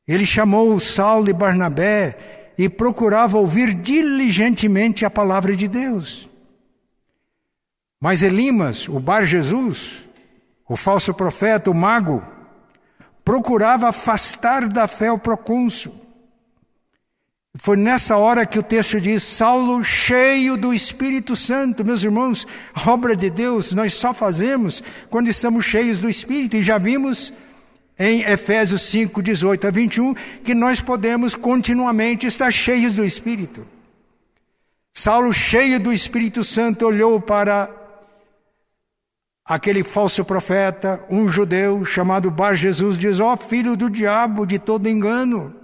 Ele 0.07 0.23
chamou 0.23 0.79
Saulo 0.79 1.31
e 1.31 1.33
Barnabé 1.33 2.53
e 2.59 2.69
procurava 2.69 3.39
ouvir 3.39 3.73
diligentemente 3.73 5.03
a 5.03 5.09
palavra 5.09 5.55
de 5.55 5.67
Deus. 5.67 6.29
Mas 7.99 8.21
Elimas, 8.21 8.87
o 8.87 8.99
Bar 8.99 9.25
Jesus, 9.25 10.07
o 10.69 10.75
falso 10.75 11.11
profeta, 11.11 11.71
o 11.71 11.73
mago, 11.73 12.21
procurava 13.25 13.89
afastar 13.89 14.69
da 14.69 14.87
fé 14.87 15.11
o 15.11 15.17
procônsul. 15.17 15.95
Foi 17.55 17.75
nessa 17.75 18.15
hora 18.15 18.45
que 18.45 18.57
o 18.57 18.63
texto 18.63 18.99
diz: 18.99 19.23
Saulo, 19.23 19.83
cheio 19.83 20.55
do 20.55 20.73
Espírito 20.73 21.35
Santo. 21.35 21.83
Meus 21.83 22.03
irmãos, 22.03 22.47
obra 22.87 23.15
de 23.15 23.29
Deus 23.29 23.73
nós 23.73 23.93
só 23.93 24.13
fazemos 24.13 24.81
quando 25.09 25.27
estamos 25.27 25.65
cheios 25.65 25.99
do 25.99 26.09
Espírito. 26.09 26.55
E 26.55 26.63
já 26.63 26.77
vimos 26.77 27.33
em 27.99 28.21
Efésios 28.21 28.83
5, 28.83 29.21
18 29.21 29.67
a 29.67 29.71
21, 29.71 30.13
que 30.43 30.55
nós 30.55 30.81
podemos 30.81 31.35
continuamente 31.35 32.25
estar 32.25 32.51
cheios 32.51 32.95
do 32.95 33.03
Espírito. 33.03 33.67
Saulo, 34.93 35.33
cheio 35.33 35.79
do 35.79 35.91
Espírito 35.91 36.43
Santo, 36.43 36.85
olhou 36.85 37.19
para 37.19 37.69
aquele 39.45 39.83
falso 39.83 40.23
profeta, 40.23 41.03
um 41.09 41.27
judeu 41.27 41.83
chamado 41.83 42.31
Bar 42.31 42.55
Jesus, 42.55 42.97
diz: 42.97 43.19
Ó 43.19 43.33
oh, 43.33 43.37
filho 43.37 43.75
do 43.75 43.89
diabo, 43.89 44.45
de 44.45 44.57
todo 44.57 44.87
engano, 44.87 45.60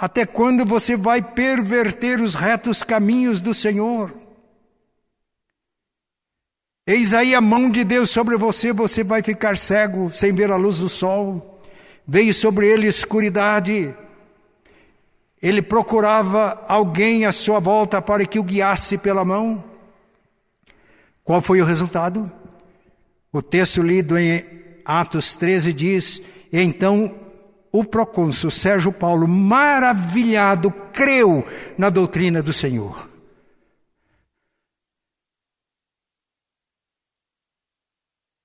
até 0.00 0.24
quando 0.24 0.64
você 0.64 0.96
vai 0.96 1.20
perverter 1.20 2.22
os 2.22 2.34
retos 2.34 2.82
caminhos 2.82 3.38
do 3.38 3.52
Senhor? 3.52 4.10
Eis 6.86 7.12
aí 7.12 7.34
a 7.34 7.40
mão 7.40 7.70
de 7.70 7.84
Deus 7.84 8.08
sobre 8.08 8.38
você, 8.38 8.72
você 8.72 9.04
vai 9.04 9.22
ficar 9.22 9.58
cego, 9.58 10.10
sem 10.10 10.32
ver 10.32 10.50
a 10.50 10.56
luz 10.56 10.78
do 10.78 10.88
sol. 10.88 11.60
Veio 12.08 12.32
sobre 12.32 12.66
ele 12.66 12.86
escuridade. 12.86 13.94
Ele 15.40 15.60
procurava 15.60 16.64
alguém 16.66 17.26
à 17.26 17.30
sua 17.30 17.60
volta 17.60 18.00
para 18.00 18.24
que 18.24 18.38
o 18.38 18.42
guiasse 18.42 18.96
pela 18.96 19.22
mão. 19.22 19.62
Qual 21.22 21.42
foi 21.42 21.60
o 21.60 21.66
resultado? 21.66 22.32
O 23.30 23.42
texto 23.42 23.82
lido 23.82 24.16
em 24.16 24.42
Atos 24.82 25.36
13 25.36 25.74
diz: 25.74 26.22
Então 26.50 27.14
o 27.72 27.84
procônsul 27.84 28.50
Sérgio 28.50 28.92
Paulo, 28.92 29.28
maravilhado, 29.28 30.70
creu 30.92 31.44
na 31.78 31.88
doutrina 31.88 32.42
do 32.42 32.52
Senhor. 32.52 33.08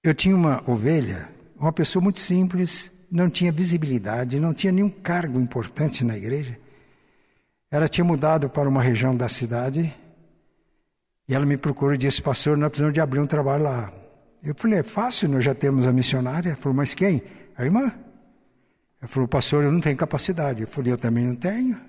Eu 0.03 0.13
tinha 0.13 0.35
uma 0.35 0.63
ovelha, 0.69 1.29
uma 1.59 1.73
pessoa 1.73 2.03
muito 2.03 2.19
simples, 2.19 2.91
não 3.11 3.27
tinha 3.29 3.51
visibilidade, 3.51 4.39
não 4.39 4.53
tinha 4.53 4.71
nenhum 4.71 4.89
cargo 4.89 5.39
importante 5.39 6.03
na 6.03 6.15
igreja. 6.15 6.59
Ela 7.71 7.89
tinha 7.89 8.05
mudado 8.05 8.47
para 8.47 8.69
uma 8.69 8.83
região 8.83 9.17
da 9.17 9.27
cidade 9.27 9.91
e 11.27 11.33
ela 11.33 11.45
me 11.45 11.57
procurou 11.57 11.95
e 11.95 11.97
disse: 11.97 12.21
Pastor, 12.21 12.55
nós 12.55 12.69
precisamos 12.69 12.93
de 12.93 13.01
abrir 13.01 13.19
um 13.19 13.25
trabalho 13.25 13.63
lá. 13.63 13.91
Eu 14.43 14.53
falei: 14.53 14.79
É 14.79 14.83
fácil, 14.83 15.27
nós 15.27 15.43
já 15.43 15.55
temos 15.55 15.87
a 15.87 15.91
missionária. 15.91 16.55
Falou: 16.55 16.75
Mas 16.75 16.93
quem? 16.93 17.23
A 17.57 17.65
irmã. 17.65 17.91
Ela 19.05 19.07
falou: 19.07 19.27
Pastor, 19.27 19.63
eu 19.63 19.71
não 19.71 19.79
tenho 19.79 19.95
capacidade. 19.95 20.63
Eu 20.63 20.67
falei: 20.67 20.91
Eu 20.91 20.97
também 20.97 21.25
não 21.25 21.35
tenho. 21.35 21.79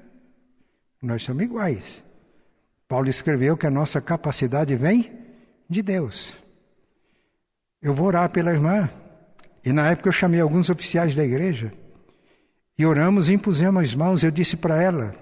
Nós 1.03 1.23
somos 1.23 1.43
iguais. 1.43 2.05
Paulo 2.87 3.09
escreveu 3.09 3.57
que 3.57 3.67
a 3.67 3.71
nossa 3.71 4.03
capacidade 4.03 4.77
vem 4.77 5.11
de 5.69 5.81
Deus. 5.81 6.37
Eu 7.81 7.95
vou 7.95 8.09
orar 8.09 8.31
pela 8.31 8.53
irmã. 8.53 8.89
E 9.65 9.73
na 9.73 9.89
época 9.89 10.09
eu 10.09 10.13
chamei 10.13 10.41
alguns 10.41 10.69
oficiais 10.69 11.17
da 11.17 11.25
igreja. 11.25 11.73
E 12.79 12.85
oramos 12.85 13.31
e 13.31 13.33
impusemos 13.33 13.83
as 13.83 13.95
mãos. 13.95 14.23
Eu 14.23 14.31
disse 14.31 14.55
para 14.55 14.81
ela: 14.83 15.15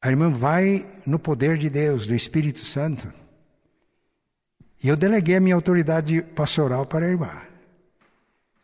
a 0.00 0.10
irmã 0.10 0.30
vai 0.30 0.86
no 1.04 1.18
poder 1.18 1.58
de 1.58 1.68
Deus, 1.68 2.06
do 2.06 2.14
Espírito 2.14 2.60
Santo. 2.60 3.12
E 4.80 4.86
eu 4.86 4.96
deleguei 4.96 5.34
a 5.36 5.40
minha 5.40 5.56
autoridade 5.56 6.22
pastoral 6.22 6.86
para 6.86 7.06
a 7.06 7.08
irmã. 7.08 7.49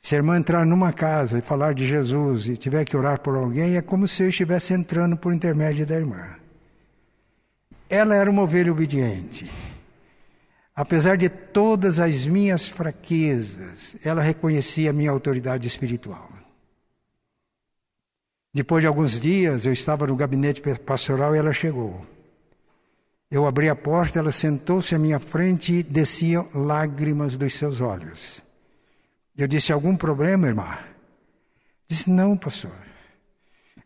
Se 0.06 0.14
a 0.14 0.18
irmã 0.18 0.36
entrar 0.36 0.64
numa 0.64 0.92
casa 0.92 1.40
e 1.40 1.42
falar 1.42 1.74
de 1.74 1.84
Jesus 1.84 2.46
e 2.46 2.56
tiver 2.56 2.84
que 2.84 2.96
orar 2.96 3.18
por 3.18 3.34
alguém, 3.34 3.74
é 3.76 3.82
como 3.82 4.06
se 4.06 4.22
eu 4.22 4.28
estivesse 4.28 4.72
entrando 4.72 5.16
por 5.16 5.34
intermédio 5.34 5.84
da 5.84 5.96
irmã. 5.96 6.36
Ela 7.90 8.14
era 8.14 8.30
uma 8.30 8.42
ovelha 8.42 8.70
obediente. 8.70 9.50
Apesar 10.76 11.16
de 11.16 11.28
todas 11.28 11.98
as 11.98 12.24
minhas 12.24 12.68
fraquezas, 12.68 13.96
ela 14.00 14.22
reconhecia 14.22 14.90
a 14.90 14.92
minha 14.92 15.10
autoridade 15.10 15.66
espiritual. 15.66 16.30
Depois 18.54 18.82
de 18.82 18.86
alguns 18.86 19.20
dias, 19.20 19.66
eu 19.66 19.72
estava 19.72 20.06
no 20.06 20.14
gabinete 20.14 20.62
pastoral 20.86 21.34
e 21.34 21.38
ela 21.38 21.52
chegou. 21.52 22.06
Eu 23.28 23.44
abri 23.44 23.68
a 23.68 23.74
porta, 23.74 24.20
ela 24.20 24.30
sentou-se 24.30 24.94
à 24.94 25.00
minha 25.00 25.18
frente 25.18 25.72
e 25.72 25.82
desciam 25.82 26.48
lágrimas 26.54 27.36
dos 27.36 27.54
seus 27.54 27.80
olhos. 27.80 28.45
Eu 29.36 29.46
disse: 29.46 29.72
Algum 29.72 29.96
problema, 29.96 30.46
irmã? 30.46 30.78
Disse: 31.86 32.08
Não, 32.08 32.36
pastor. 32.36 32.72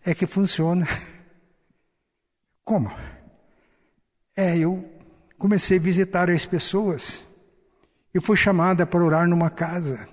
É 0.05 0.15
que 0.15 0.27
funciona. 0.27 0.87
Como? 2.65 2.91
É, 4.37 4.57
eu 4.57 4.89
comecei 5.39 5.79
a 5.79 5.81
visitar 5.81 6.31
as 6.31 6.47
pessoas. 6.47 7.25
Eu 8.15 8.23
fui 8.23 8.37
chamada 8.37 8.87
para 8.87 9.05
orar 9.05 9.29
numa 9.29 9.51
casa. 9.51 10.09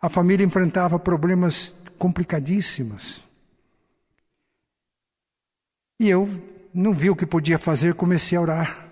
A 0.00 0.08
família 0.08 0.44
enfrentava 0.44 0.98
problemas 0.98 1.74
complicadíssimos. 1.98 3.28
E 6.00 6.08
eu 6.08 6.28
não 6.74 6.92
vi 6.92 7.10
o 7.10 7.16
que 7.16 7.26
podia 7.26 7.58
fazer, 7.58 7.94
comecei 7.94 8.36
a 8.36 8.40
orar. 8.40 8.88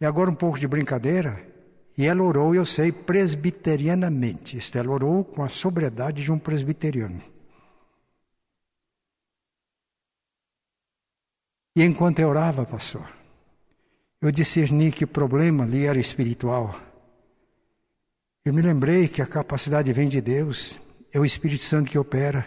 E 0.00 0.04
agora 0.04 0.30
um 0.30 0.34
pouco 0.34 0.58
de 0.58 0.68
brincadeira. 0.68 1.55
E 1.96 2.04
ela 2.04 2.22
orou, 2.22 2.54
eu 2.54 2.66
sei, 2.66 2.92
presbiterianamente. 2.92 4.58
Ela 4.76 4.90
orou 4.90 5.24
com 5.24 5.42
a 5.42 5.48
sobriedade 5.48 6.22
de 6.22 6.30
um 6.30 6.38
presbiteriano. 6.38 7.22
E 11.74 11.82
enquanto 11.82 12.18
eu 12.20 12.28
orava, 12.28 12.64
pastor, 12.64 13.06
eu 14.20 14.30
discerni 14.30 14.90
que 14.90 15.04
o 15.04 15.08
problema 15.08 15.64
ali 15.64 15.86
era 15.86 15.98
espiritual. 15.98 16.74
Eu 18.44 18.54
me 18.54 18.62
lembrei 18.62 19.08
que 19.08 19.20
a 19.20 19.26
capacidade 19.26 19.92
vem 19.92 20.08
de 20.08 20.20
Deus, 20.20 20.78
é 21.12 21.18
o 21.18 21.24
Espírito 21.24 21.64
Santo 21.64 21.90
que 21.90 21.98
opera. 21.98 22.46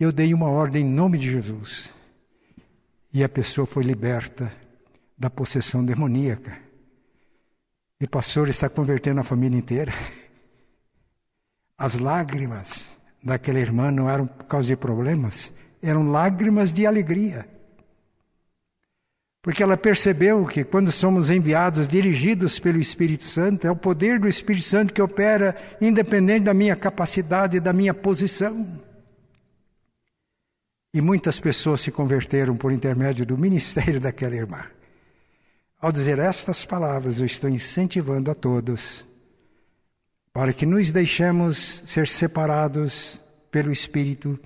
Eu 0.00 0.12
dei 0.12 0.34
uma 0.34 0.48
ordem 0.48 0.84
em 0.84 0.90
nome 0.90 1.18
de 1.18 1.30
Jesus 1.30 1.94
e 3.12 3.22
a 3.22 3.28
pessoa 3.28 3.66
foi 3.66 3.84
liberta 3.84 4.52
da 5.16 5.30
possessão 5.30 5.84
demoníaca. 5.84 6.63
E 8.00 8.04
o 8.04 8.08
pastor 8.08 8.48
está 8.48 8.68
convertendo 8.68 9.20
a 9.20 9.24
família 9.24 9.56
inteira. 9.56 9.92
As 11.78 11.98
lágrimas 11.98 12.88
daquela 13.22 13.58
irmã 13.58 13.90
não 13.90 14.08
eram 14.08 14.26
por 14.26 14.44
causa 14.44 14.68
de 14.68 14.76
problemas, 14.76 15.52
eram 15.82 16.10
lágrimas 16.10 16.72
de 16.72 16.86
alegria. 16.86 17.48
Porque 19.44 19.62
ela 19.62 19.76
percebeu 19.76 20.46
que 20.46 20.64
quando 20.64 20.90
somos 20.90 21.28
enviados, 21.28 21.86
dirigidos 21.86 22.58
pelo 22.58 22.80
Espírito 22.80 23.24
Santo, 23.24 23.66
é 23.66 23.70
o 23.70 23.76
poder 23.76 24.18
do 24.18 24.26
Espírito 24.26 24.66
Santo 24.66 24.92
que 24.92 25.02
opera 25.02 25.54
independente 25.80 26.44
da 26.44 26.54
minha 26.54 26.74
capacidade 26.74 27.58
e 27.58 27.60
da 27.60 27.72
minha 27.72 27.92
posição. 27.92 28.66
E 30.94 31.00
muitas 31.00 31.38
pessoas 31.38 31.82
se 31.82 31.90
converteram 31.90 32.56
por 32.56 32.72
intermédio 32.72 33.26
do 33.26 33.36
ministério 33.36 34.00
daquela 34.00 34.34
irmã. 34.34 34.64
Ao 35.84 35.92
dizer 35.92 36.18
estas 36.18 36.64
palavras, 36.64 37.20
eu 37.20 37.26
estou 37.26 37.50
incentivando 37.50 38.30
a 38.30 38.34
todos 38.34 39.04
para 40.32 40.50
que 40.50 40.64
nos 40.64 40.90
deixemos 40.90 41.82
ser 41.84 42.08
separados 42.08 43.22
pelo 43.50 43.70
Espírito, 43.70 44.40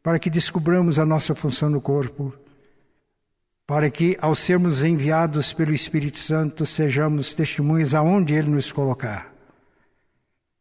para 0.00 0.16
que 0.20 0.30
descubramos 0.30 1.00
a 1.00 1.04
nossa 1.04 1.34
função 1.34 1.68
no 1.68 1.80
corpo, 1.80 2.32
para 3.66 3.90
que, 3.90 4.16
ao 4.20 4.36
sermos 4.36 4.84
enviados 4.84 5.52
pelo 5.52 5.74
Espírito 5.74 6.18
Santo, 6.18 6.64
sejamos 6.64 7.34
testemunhas 7.34 7.92
aonde 7.92 8.34
Ele 8.34 8.50
nos 8.50 8.70
colocar 8.70 9.34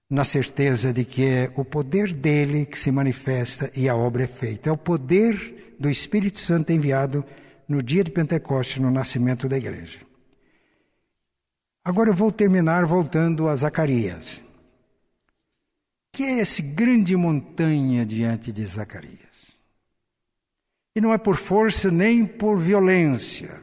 na 0.10 0.24
certeza 0.24 0.92
de 0.92 1.06
que 1.06 1.24
é 1.24 1.52
o 1.56 1.64
poder 1.64 2.12
dele 2.12 2.66
que 2.66 2.80
se 2.80 2.90
manifesta 2.90 3.70
e 3.76 3.88
a 3.88 3.96
obra 3.96 4.24
é 4.24 4.28
feita. 4.28 4.72
É 4.72 4.74
o 4.74 4.78
poder 4.78 5.76
do 5.80 5.88
Espírito 5.88 6.40
Santo 6.40 6.72
enviado 6.72 7.24
no 7.68 7.84
dia 7.84 8.04
de 8.04 8.10
Pentecostes, 8.10 8.82
no 8.82 8.90
nascimento 8.90 9.48
da 9.48 9.56
igreja. 9.56 10.05
Agora 11.86 12.10
eu 12.10 12.16
vou 12.16 12.32
terminar 12.32 12.84
voltando 12.84 13.48
a 13.48 13.56
Zacarias. 13.56 14.44
Que 16.12 16.24
é 16.24 16.40
esse 16.40 16.64
grande 16.64 17.16
montanha 17.16 18.04
diante 18.04 18.52
de 18.52 18.66
Zacarias? 18.66 19.52
E 20.96 21.00
não 21.00 21.14
é 21.14 21.20
por 21.20 21.38
força 21.38 21.92
nem 21.92 22.26
por 22.26 22.58
violência, 22.58 23.62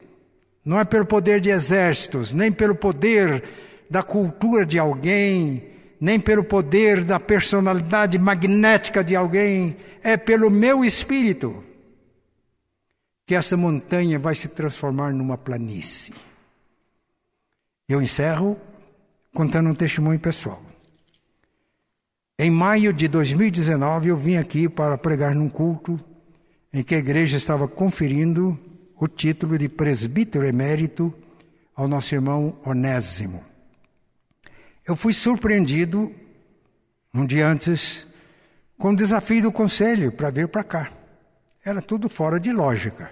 não 0.63 0.79
é 0.79 0.85
pelo 0.85 1.05
poder 1.05 1.41
de 1.41 1.49
exércitos, 1.49 2.31
nem 2.31 2.49
pelo 2.49 2.75
poder 2.75 3.43
da 3.89 4.01
cultura 4.01 4.65
de 4.65 4.79
alguém, 4.79 5.67
nem 5.99 6.17
pelo 6.17 6.45
poder 6.45 7.03
da 7.03 7.19
personalidade 7.19 8.17
magnética 8.17 9.03
de 9.03 9.17
alguém, 9.17 9.75
é 10.01 10.15
pelo 10.15 10.49
meu 10.49 10.85
espírito 10.85 11.61
que 13.25 13.35
essa 13.35 13.57
montanha 13.57 14.17
vai 14.17 14.35
se 14.35 14.47
transformar 14.47 15.11
numa 15.11 15.37
planície. 15.37 16.13
Eu 17.93 18.01
encerro 18.01 18.59
contando 19.35 19.69
um 19.69 19.73
testemunho 19.75 20.19
pessoal. 20.19 20.59
Em 22.39 22.49
maio 22.49 22.91
de 22.91 23.07
2019, 23.07 24.09
eu 24.09 24.17
vim 24.17 24.35
aqui 24.37 24.67
para 24.67 24.97
pregar 24.97 25.35
num 25.35 25.47
culto 25.47 26.03
em 26.73 26.81
que 26.81 26.95
a 26.95 26.97
igreja 26.97 27.37
estava 27.37 27.67
conferindo 27.67 28.59
o 28.99 29.07
título 29.07 29.59
de 29.59 29.69
presbítero 29.69 30.43
emérito 30.43 31.13
ao 31.75 31.87
nosso 31.87 32.15
irmão 32.15 32.57
Onésimo. 32.65 33.45
Eu 34.87 34.95
fui 34.95 35.13
surpreendido, 35.13 36.11
um 37.13 37.27
dia 37.27 37.47
antes, 37.47 38.07
com 38.75 38.89
o 38.89 38.95
desafio 38.95 39.43
do 39.43 39.51
conselho 39.51 40.11
para 40.11 40.31
vir 40.31 40.47
para 40.47 40.63
cá. 40.63 40.91
Era 41.63 41.79
tudo 41.79 42.09
fora 42.09 42.39
de 42.39 42.51
lógica. 42.51 43.11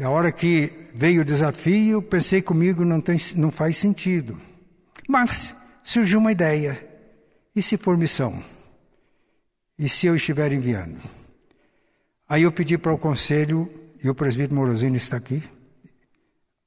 E 0.00 0.02
a 0.02 0.08
hora 0.08 0.32
que 0.32 0.72
veio 0.94 1.20
o 1.20 1.24
desafio, 1.26 2.00
pensei 2.00 2.40
comigo, 2.40 2.86
não, 2.86 3.02
tem, 3.02 3.18
não 3.36 3.50
faz 3.50 3.76
sentido. 3.76 4.40
Mas 5.06 5.54
surgiu 5.84 6.18
uma 6.18 6.32
ideia. 6.32 6.82
E 7.54 7.60
se 7.60 7.76
for 7.76 7.98
missão? 7.98 8.42
E 9.78 9.90
se 9.90 10.06
eu 10.06 10.16
estiver 10.16 10.54
enviando? 10.54 10.96
Aí 12.26 12.44
eu 12.44 12.50
pedi 12.50 12.78
para 12.78 12.94
o 12.94 12.96
conselho, 12.96 13.70
e 14.02 14.08
o 14.08 14.14
presbítero 14.14 14.56
Morosino 14.56 14.96
está 14.96 15.18
aqui. 15.18 15.42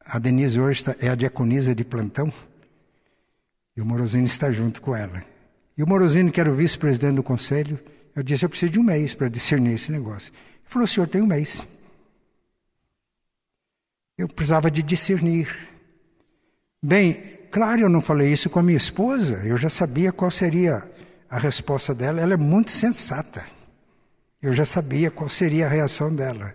A 0.06 0.20
Denise 0.20 0.60
hoje 0.60 0.82
está, 0.82 0.96
é 1.00 1.10
a 1.10 1.16
diaconisa 1.16 1.74
de 1.74 1.84
plantão. 1.84 2.32
E 3.76 3.82
o 3.82 3.86
Morosini 3.86 4.28
está 4.28 4.52
junto 4.52 4.80
com 4.80 4.96
ela. 4.96 5.26
E 5.76 5.82
o 5.82 5.88
Morosini, 5.88 6.30
que 6.30 6.40
era 6.40 6.52
o 6.52 6.56
vice-presidente 6.56 7.16
do 7.16 7.24
conselho, 7.24 7.80
eu 8.16 8.22
disse: 8.22 8.46
Eu 8.46 8.50
preciso 8.50 8.74
de 8.74 8.80
um 8.80 8.84
mês 8.84 9.16
para 9.16 9.28
discernir 9.28 9.74
esse 9.74 9.92
negócio. 9.92 10.32
Ele 10.32 10.66
falou: 10.66 10.86
O 10.86 10.88
senhor 10.88 11.08
tem 11.08 11.20
um 11.20 11.26
mês. 11.26 11.68
Eu 14.18 14.28
precisava 14.28 14.70
de 14.70 14.84
discernir. 14.84 15.50
Bem, 16.82 17.40
claro, 17.50 17.82
eu 17.82 17.90
não 17.90 18.02
falei 18.02 18.32
isso 18.32 18.50
com 18.50 18.60
a 18.60 18.64
minha 18.64 18.78
esposa, 18.78 19.42
eu 19.46 19.58
já 19.58 19.70
sabia 19.70 20.12
qual 20.12 20.30
seria 20.30 20.84
a 21.30 21.40
resposta 21.40 21.96
dela. 21.96 22.22
Ela 22.22 22.34
é 22.34 22.38
muito 22.38 22.72
sensata. 22.72 23.44
Eu 24.42 24.54
já 24.54 24.66
sabia 24.66 25.10
qual 25.10 25.30
seria 25.30 25.66
a 25.66 25.70
reação 25.70 26.14
dela. 26.14 26.54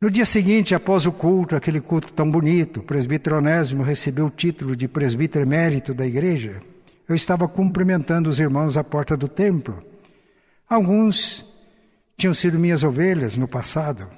No 0.00 0.10
dia 0.10 0.26
seguinte, 0.26 0.74
após 0.74 1.06
o 1.06 1.12
culto, 1.12 1.54
aquele 1.54 1.80
culto 1.80 2.12
tão 2.12 2.30
bonito, 2.30 2.80
o 2.80 2.82
presbítero 2.82 3.36
Onésimo 3.36 3.82
recebeu 3.82 4.26
o 4.26 4.30
título 4.30 4.74
de 4.74 4.88
presbítero 4.88 5.44
emérito 5.44 5.94
da 5.94 6.06
igreja. 6.06 6.60
Eu 7.08 7.14
estava 7.14 7.46
cumprimentando 7.46 8.28
os 8.28 8.40
irmãos 8.40 8.76
à 8.76 8.84
porta 8.84 9.16
do 9.16 9.28
templo. 9.28 9.78
Alguns 10.68 11.46
tinham 12.16 12.34
sido 12.34 12.58
minhas 12.58 12.82
ovelhas 12.82 13.36
no 13.36 13.46
passado. 13.46 14.08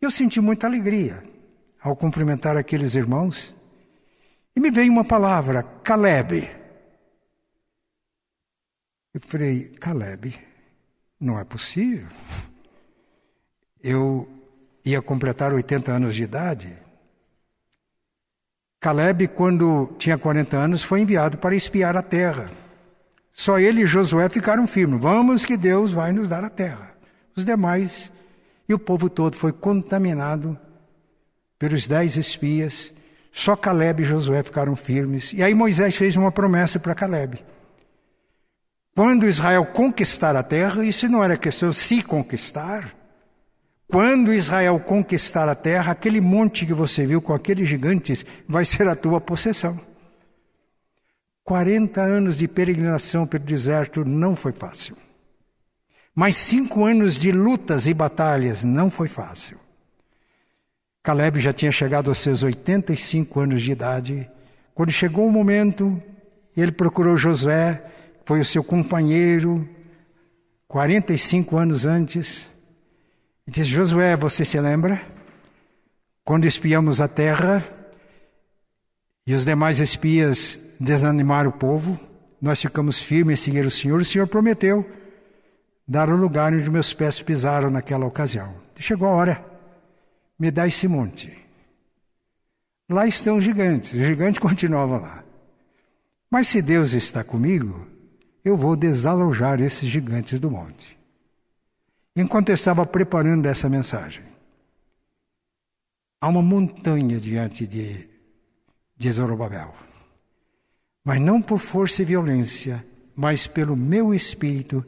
Eu 0.00 0.10
senti 0.10 0.40
muita 0.40 0.66
alegria 0.66 1.22
ao 1.82 1.94
cumprimentar 1.94 2.56
aqueles 2.56 2.94
irmãos. 2.94 3.54
E 4.56 4.60
me 4.60 4.70
veio 4.70 4.90
uma 4.90 5.04
palavra, 5.04 5.62
Caleb. 5.62 6.50
Eu 9.12 9.20
falei, 9.20 9.68
Caleb, 9.78 10.34
não 11.20 11.38
é 11.38 11.44
possível. 11.44 12.08
Eu 13.82 14.26
ia 14.84 15.02
completar 15.02 15.52
80 15.52 15.92
anos 15.92 16.14
de 16.14 16.22
idade. 16.22 16.78
Caleb, 18.80 19.28
quando 19.28 19.94
tinha 19.98 20.16
40 20.16 20.56
anos, 20.56 20.82
foi 20.82 21.00
enviado 21.00 21.36
para 21.36 21.54
espiar 21.54 21.96
a 21.96 22.02
terra. 22.02 22.50
Só 23.32 23.58
ele 23.58 23.82
e 23.82 23.86
Josué 23.86 24.28
ficaram 24.30 24.66
firmes. 24.66 25.00
Vamos 25.00 25.44
que 25.44 25.56
Deus 25.56 25.92
vai 25.92 26.12
nos 26.12 26.28
dar 26.28 26.42
a 26.42 26.48
terra. 26.48 26.94
Os 27.36 27.44
demais 27.44 28.10
e 28.70 28.74
o 28.74 28.78
povo 28.78 29.10
todo 29.10 29.36
foi 29.36 29.52
contaminado 29.52 30.56
pelos 31.58 31.88
dez 31.88 32.16
espias. 32.16 32.94
Só 33.32 33.56
Caleb 33.56 34.02
e 34.02 34.06
Josué 34.06 34.44
ficaram 34.44 34.76
firmes. 34.76 35.32
E 35.32 35.42
aí 35.42 35.54
Moisés 35.54 35.96
fez 35.96 36.16
uma 36.16 36.30
promessa 36.30 36.78
para 36.78 36.94
Caleb. 36.94 37.44
Quando 38.94 39.26
Israel 39.26 39.66
conquistar 39.66 40.36
a 40.36 40.42
terra, 40.44 40.84
isso 40.84 41.08
não 41.08 41.22
era 41.22 41.36
questão 41.36 41.72
se 41.72 42.00
conquistar. 42.00 42.94
Quando 43.88 44.32
Israel 44.32 44.78
conquistar 44.78 45.48
a 45.48 45.54
terra, 45.56 45.90
aquele 45.90 46.20
monte 46.20 46.64
que 46.64 46.72
você 46.72 47.04
viu 47.04 47.20
com 47.20 47.34
aqueles 47.34 47.68
gigantes 47.68 48.24
vai 48.48 48.64
ser 48.64 48.86
a 48.86 48.94
tua 48.94 49.20
possessão. 49.20 49.76
40 51.42 52.00
anos 52.00 52.38
de 52.38 52.46
peregrinação 52.46 53.26
pelo 53.26 53.44
deserto 53.44 54.04
não 54.04 54.36
foi 54.36 54.52
fácil. 54.52 54.96
Mas 56.14 56.36
cinco 56.36 56.84
anos 56.84 57.18
de 57.18 57.30
lutas 57.32 57.86
e 57.86 57.94
batalhas 57.94 58.64
não 58.64 58.90
foi 58.90 59.08
fácil. 59.08 59.58
Caleb 61.02 61.40
já 61.40 61.52
tinha 61.52 61.72
chegado 61.72 62.10
aos 62.10 62.18
seus 62.18 62.42
85 62.42 63.40
anos 63.40 63.62
de 63.62 63.70
idade. 63.70 64.30
Quando 64.74 64.90
chegou 64.90 65.26
o 65.26 65.32
momento, 65.32 66.02
ele 66.56 66.72
procurou 66.72 67.16
Josué, 67.16 67.82
foi 68.24 68.40
o 68.40 68.44
seu 68.44 68.62
companheiro, 68.62 69.66
45 70.68 71.56
anos 71.56 71.86
antes. 71.86 72.48
E 73.46 73.50
disse: 73.50 73.70
Josué, 73.70 74.16
você 74.16 74.44
se 74.44 74.60
lembra? 74.60 75.00
Quando 76.24 76.44
espiamos 76.44 77.00
a 77.00 77.08
terra 77.08 77.64
e 79.26 79.32
os 79.32 79.44
demais 79.44 79.78
espias 79.78 80.60
desanimaram 80.78 81.50
o 81.50 81.52
povo, 81.52 81.98
nós 82.40 82.60
ficamos 82.60 82.98
firmes 82.98 83.40
em 83.40 83.44
seguir 83.44 83.66
o 83.66 83.70
Senhor. 83.70 84.00
O 84.00 84.04
Senhor 84.04 84.26
prometeu 84.26 84.88
dar 85.90 86.08
o 86.08 86.14
lugar 86.14 86.54
onde 86.54 86.70
meus 86.70 86.94
pés 86.94 87.20
pisaram 87.20 87.68
naquela 87.68 88.06
ocasião. 88.06 88.54
Chegou 88.78 89.08
a 89.08 89.10
hora, 89.10 89.44
me 90.38 90.48
dá 90.48 90.64
esse 90.64 90.86
monte. 90.86 91.36
Lá 92.88 93.08
estão 93.08 93.38
os 93.38 93.44
gigantes, 93.44 93.94
os 93.94 94.06
gigantes 94.06 94.38
continuavam 94.38 95.00
lá. 95.00 95.24
Mas 96.30 96.46
se 96.46 96.62
Deus 96.62 96.92
está 96.92 97.24
comigo, 97.24 97.88
eu 98.44 98.56
vou 98.56 98.76
desalojar 98.76 99.60
esses 99.60 99.88
gigantes 99.88 100.38
do 100.38 100.48
monte. 100.48 100.96
Enquanto 102.14 102.50
eu 102.50 102.54
estava 102.54 102.86
preparando 102.86 103.46
essa 103.46 103.68
mensagem, 103.68 104.22
há 106.20 106.28
uma 106.28 106.40
montanha 106.40 107.18
diante 107.18 107.66
de, 107.66 108.08
de 108.96 109.10
Zorobabel. 109.10 109.74
Mas 111.04 111.20
não 111.20 111.42
por 111.42 111.58
força 111.58 112.02
e 112.02 112.04
violência, 112.04 112.86
mas 113.16 113.48
pelo 113.48 113.76
meu 113.76 114.14
espírito, 114.14 114.86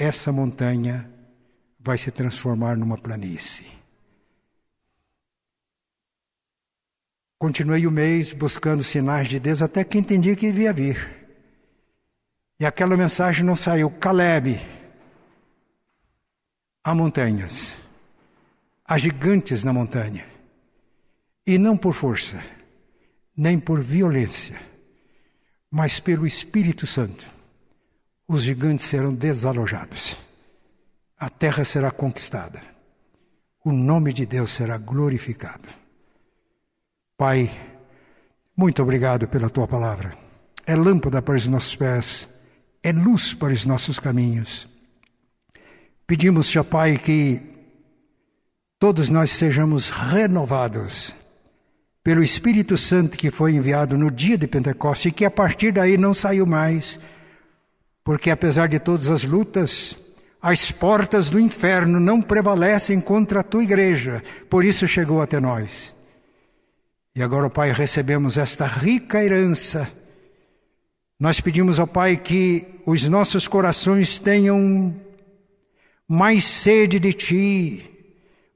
essa 0.00 0.32
montanha 0.32 1.10
vai 1.78 1.98
se 1.98 2.10
transformar 2.10 2.74
numa 2.74 2.96
planície. 2.96 3.66
Continuei 7.38 7.86
o 7.86 7.90
mês 7.90 8.32
buscando 8.32 8.82
sinais 8.82 9.28
de 9.28 9.38
Deus 9.38 9.60
até 9.60 9.84
que 9.84 9.98
entendi 9.98 10.34
que 10.34 10.50
devia 10.50 10.72
vir. 10.72 11.28
E 12.58 12.64
aquela 12.64 12.96
mensagem 12.96 13.44
não 13.44 13.54
saiu. 13.54 13.90
Caleb, 13.90 14.58
há 16.82 16.94
montanhas, 16.94 17.76
há 18.84 18.96
gigantes 18.96 19.62
na 19.64 19.72
montanha, 19.72 20.26
e 21.46 21.58
não 21.58 21.76
por 21.76 21.92
força, 21.92 22.42
nem 23.36 23.58
por 23.58 23.82
violência, 23.82 24.58
mas 25.70 26.00
pelo 26.00 26.26
Espírito 26.26 26.86
Santo, 26.86 27.39
os 28.32 28.44
gigantes 28.44 28.84
serão 28.84 29.12
desalojados, 29.12 30.16
a 31.18 31.28
terra 31.28 31.64
será 31.64 31.90
conquistada, 31.90 32.60
o 33.64 33.72
nome 33.72 34.12
de 34.12 34.24
Deus 34.24 34.52
será 34.52 34.78
glorificado. 34.78 35.68
Pai, 37.18 37.50
muito 38.56 38.80
obrigado 38.84 39.26
pela 39.26 39.50
tua 39.50 39.66
palavra. 39.66 40.12
É 40.64 40.76
lâmpada 40.76 41.20
para 41.20 41.34
os 41.34 41.48
nossos 41.48 41.74
pés, 41.74 42.28
é 42.84 42.92
luz 42.92 43.34
para 43.34 43.52
os 43.52 43.66
nossos 43.66 43.98
caminhos. 43.98 44.68
Pedimos, 46.06 46.46
Senhor 46.46 46.64
Pai, 46.64 46.98
que 46.98 47.42
todos 48.78 49.10
nós 49.10 49.32
sejamos 49.32 49.90
renovados 49.90 51.16
pelo 52.04 52.22
Espírito 52.22 52.78
Santo 52.78 53.18
que 53.18 53.28
foi 53.28 53.54
enviado 53.54 53.98
no 53.98 54.08
dia 54.08 54.38
de 54.38 54.46
Pentecostes 54.46 55.06
e 55.06 55.12
que 55.12 55.24
a 55.24 55.30
partir 55.32 55.72
daí 55.72 55.98
não 55.98 56.14
saiu 56.14 56.46
mais, 56.46 56.96
porque 58.04 58.30
apesar 58.30 58.68
de 58.68 58.78
todas 58.78 59.08
as 59.10 59.24
lutas, 59.24 59.96
as 60.40 60.72
portas 60.72 61.28
do 61.28 61.38
inferno 61.38 62.00
não 62.00 62.22
prevalecem 62.22 63.00
contra 63.00 63.40
a 63.40 63.44
tua 63.44 63.62
igreja, 63.62 64.22
por 64.48 64.64
isso 64.64 64.88
chegou 64.88 65.20
até 65.20 65.38
nós. 65.38 65.94
E 67.14 67.22
agora, 67.22 67.50
Pai, 67.50 67.72
recebemos 67.72 68.38
esta 68.38 68.66
rica 68.66 69.22
herança. 69.22 69.90
Nós 71.18 71.40
pedimos 71.40 71.78
ao 71.78 71.86
Pai 71.86 72.16
que 72.16 72.66
os 72.86 73.06
nossos 73.08 73.46
corações 73.46 74.18
tenham 74.18 74.94
mais 76.08 76.44
sede 76.44 76.98
de 76.98 77.12
Ti, 77.12 77.90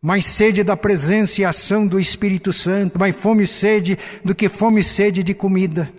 mais 0.00 0.24
sede 0.24 0.62
da 0.62 0.76
presença 0.76 1.40
e 1.40 1.44
ação 1.44 1.86
do 1.86 2.00
Espírito 2.00 2.52
Santo, 2.52 2.98
mais 2.98 3.14
fome 3.14 3.42
e 3.42 3.46
sede 3.46 3.98
do 4.24 4.34
que 4.34 4.48
fome 4.48 4.80
e 4.80 4.84
sede 4.84 5.22
de 5.22 5.34
comida. 5.34 5.92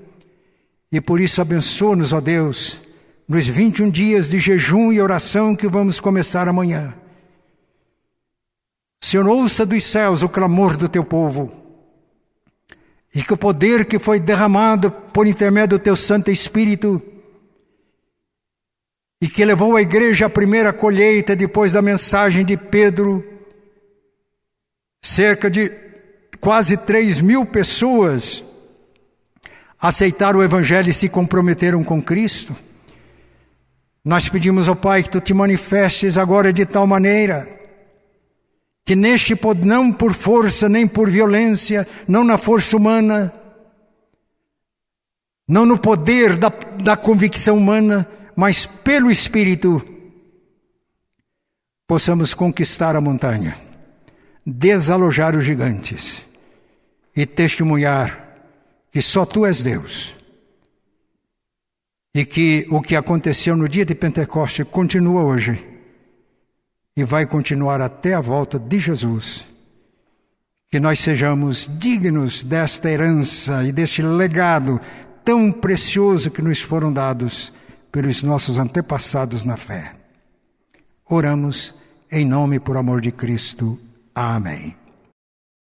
E 0.91 1.02
por 1.02 1.20
isso 1.20 1.41
abençoa-nos, 1.41 2.14
ó 2.14 2.22
Deus, 2.22 2.82
nos 3.28 3.47
21 3.47 3.89
dias 3.89 4.30
de 4.30 4.39
jejum 4.39 4.91
e 4.91 5.01
oração 5.01 5.55
que 5.55 5.67
vamos 5.67 5.99
começar 5.99 6.47
amanhã. 6.47 6.95
Senhor, 9.01 9.28
ouça 9.28 9.65
dos 9.65 9.84
céus 9.84 10.21
o 10.21 10.30
clamor 10.30 10.78
do 10.78 10.89
teu 10.89 11.03
povo. 11.03 11.51
E 13.13 13.23
que 13.23 13.34
o 13.34 13.38
poder 13.38 13.86
que 13.86 13.97
foi 13.97 14.19
derramado 14.19 14.91
por 14.91 15.26
intermédio 15.26 15.78
do 15.78 15.82
teu 15.82 15.95
Santo 15.95 16.30
Espírito 16.30 17.01
e 19.21 19.28
que 19.30 19.45
levou 19.45 19.76
a 19.76 19.82
igreja 19.82 20.26
à 20.26 20.30
primeira 20.30 20.73
colheita 20.73 21.36
depois 21.36 21.71
da 21.71 21.82
mensagem 21.82 22.43
de 22.43 22.57
Pedro. 22.57 23.23
Cerca 25.01 25.49
de 25.49 25.71
quase 26.39 26.78
3 26.78 27.21
mil 27.21 27.45
pessoas 27.45 28.43
aceitaram 29.80 30.39
o 30.39 30.43
Evangelho 30.43 30.89
e 30.89 30.93
se 30.93 31.07
comprometeram 31.07 31.84
com 31.84 32.01
Cristo. 32.01 32.55
Nós 34.06 34.30
pedimos 34.30 34.68
ao 34.68 34.76
Pai 34.76 35.01
que 35.01 35.10
tu 35.10 35.20
te 35.20 35.34
manifestes 35.34 36.16
agora 36.16 36.53
de 36.53 36.64
tal 36.64 36.86
maneira 36.86 37.56
que 38.86 38.95
neste 38.95 39.36
não 39.64 39.91
por 39.91 40.14
força 40.14 40.70
nem 40.70 40.88
por 40.88 41.10
violência, 41.10 41.88
não 42.08 42.24
na 42.24 42.38
força 42.38 42.78
humana, 42.78 43.34
não 45.47 45.66
no 45.66 45.80
poder 45.80 46.38
da, 46.38 46.49
da 46.84 46.95
convicção 46.95 47.58
humana, 47.58 48.08
mas 48.36 48.68
pelo 48.68 49.10
Espírito 49.10 49.84
possamos 51.88 52.36
conquistar 52.36 52.95
a 52.95 53.01
montanha, 53.01 53.58
desalojar 54.45 55.36
os 55.36 55.43
gigantes 55.43 56.24
e 57.16 57.26
testemunhar 57.26 58.24
que 58.91 59.01
só 59.01 59.26
tu 59.26 59.47
és 59.47 59.64
Deus. 59.64 60.16
E 62.16 62.26
que 62.26 62.66
o 62.72 62.82
que 62.82 62.95
aconteceu 62.95 63.57
no 63.57 63.68
dia 63.68 63.86
de 63.86 63.93
Pentecoste 63.93 64.63
continua 64.63 65.22
hoje 65.22 65.68
e 66.95 67.03
vai 67.03 67.26
continuar 67.26 67.82
até 67.82 68.13
a 68.13 68.22
volta 68.22 68.57
de 68.57 68.80
Jesus. 68.80 69.45
Que 70.70 70.80
nós 70.80 71.01
sejamos 71.01 71.70
dignos 71.78 72.41
desta 72.41 72.89
herança 72.89 73.66
e 73.66 73.72
deste 73.74 74.01
legado 74.01 74.80
tão 75.26 75.51
precioso 75.51 76.32
que 76.32 76.41
nos 76.41 76.61
foram 76.61 76.93
dados 76.93 77.51
pelos 77.91 78.24
nossos 78.24 78.57
antepassados 78.57 79.43
na 79.43 79.57
fé. 79.57 79.91
Oramos 81.05 81.76
em 82.09 82.26
nome 82.26 82.61
por 82.61 82.78
amor 82.78 83.01
de 83.01 83.11
Cristo. 83.11 83.78
Amém. 84.16 84.85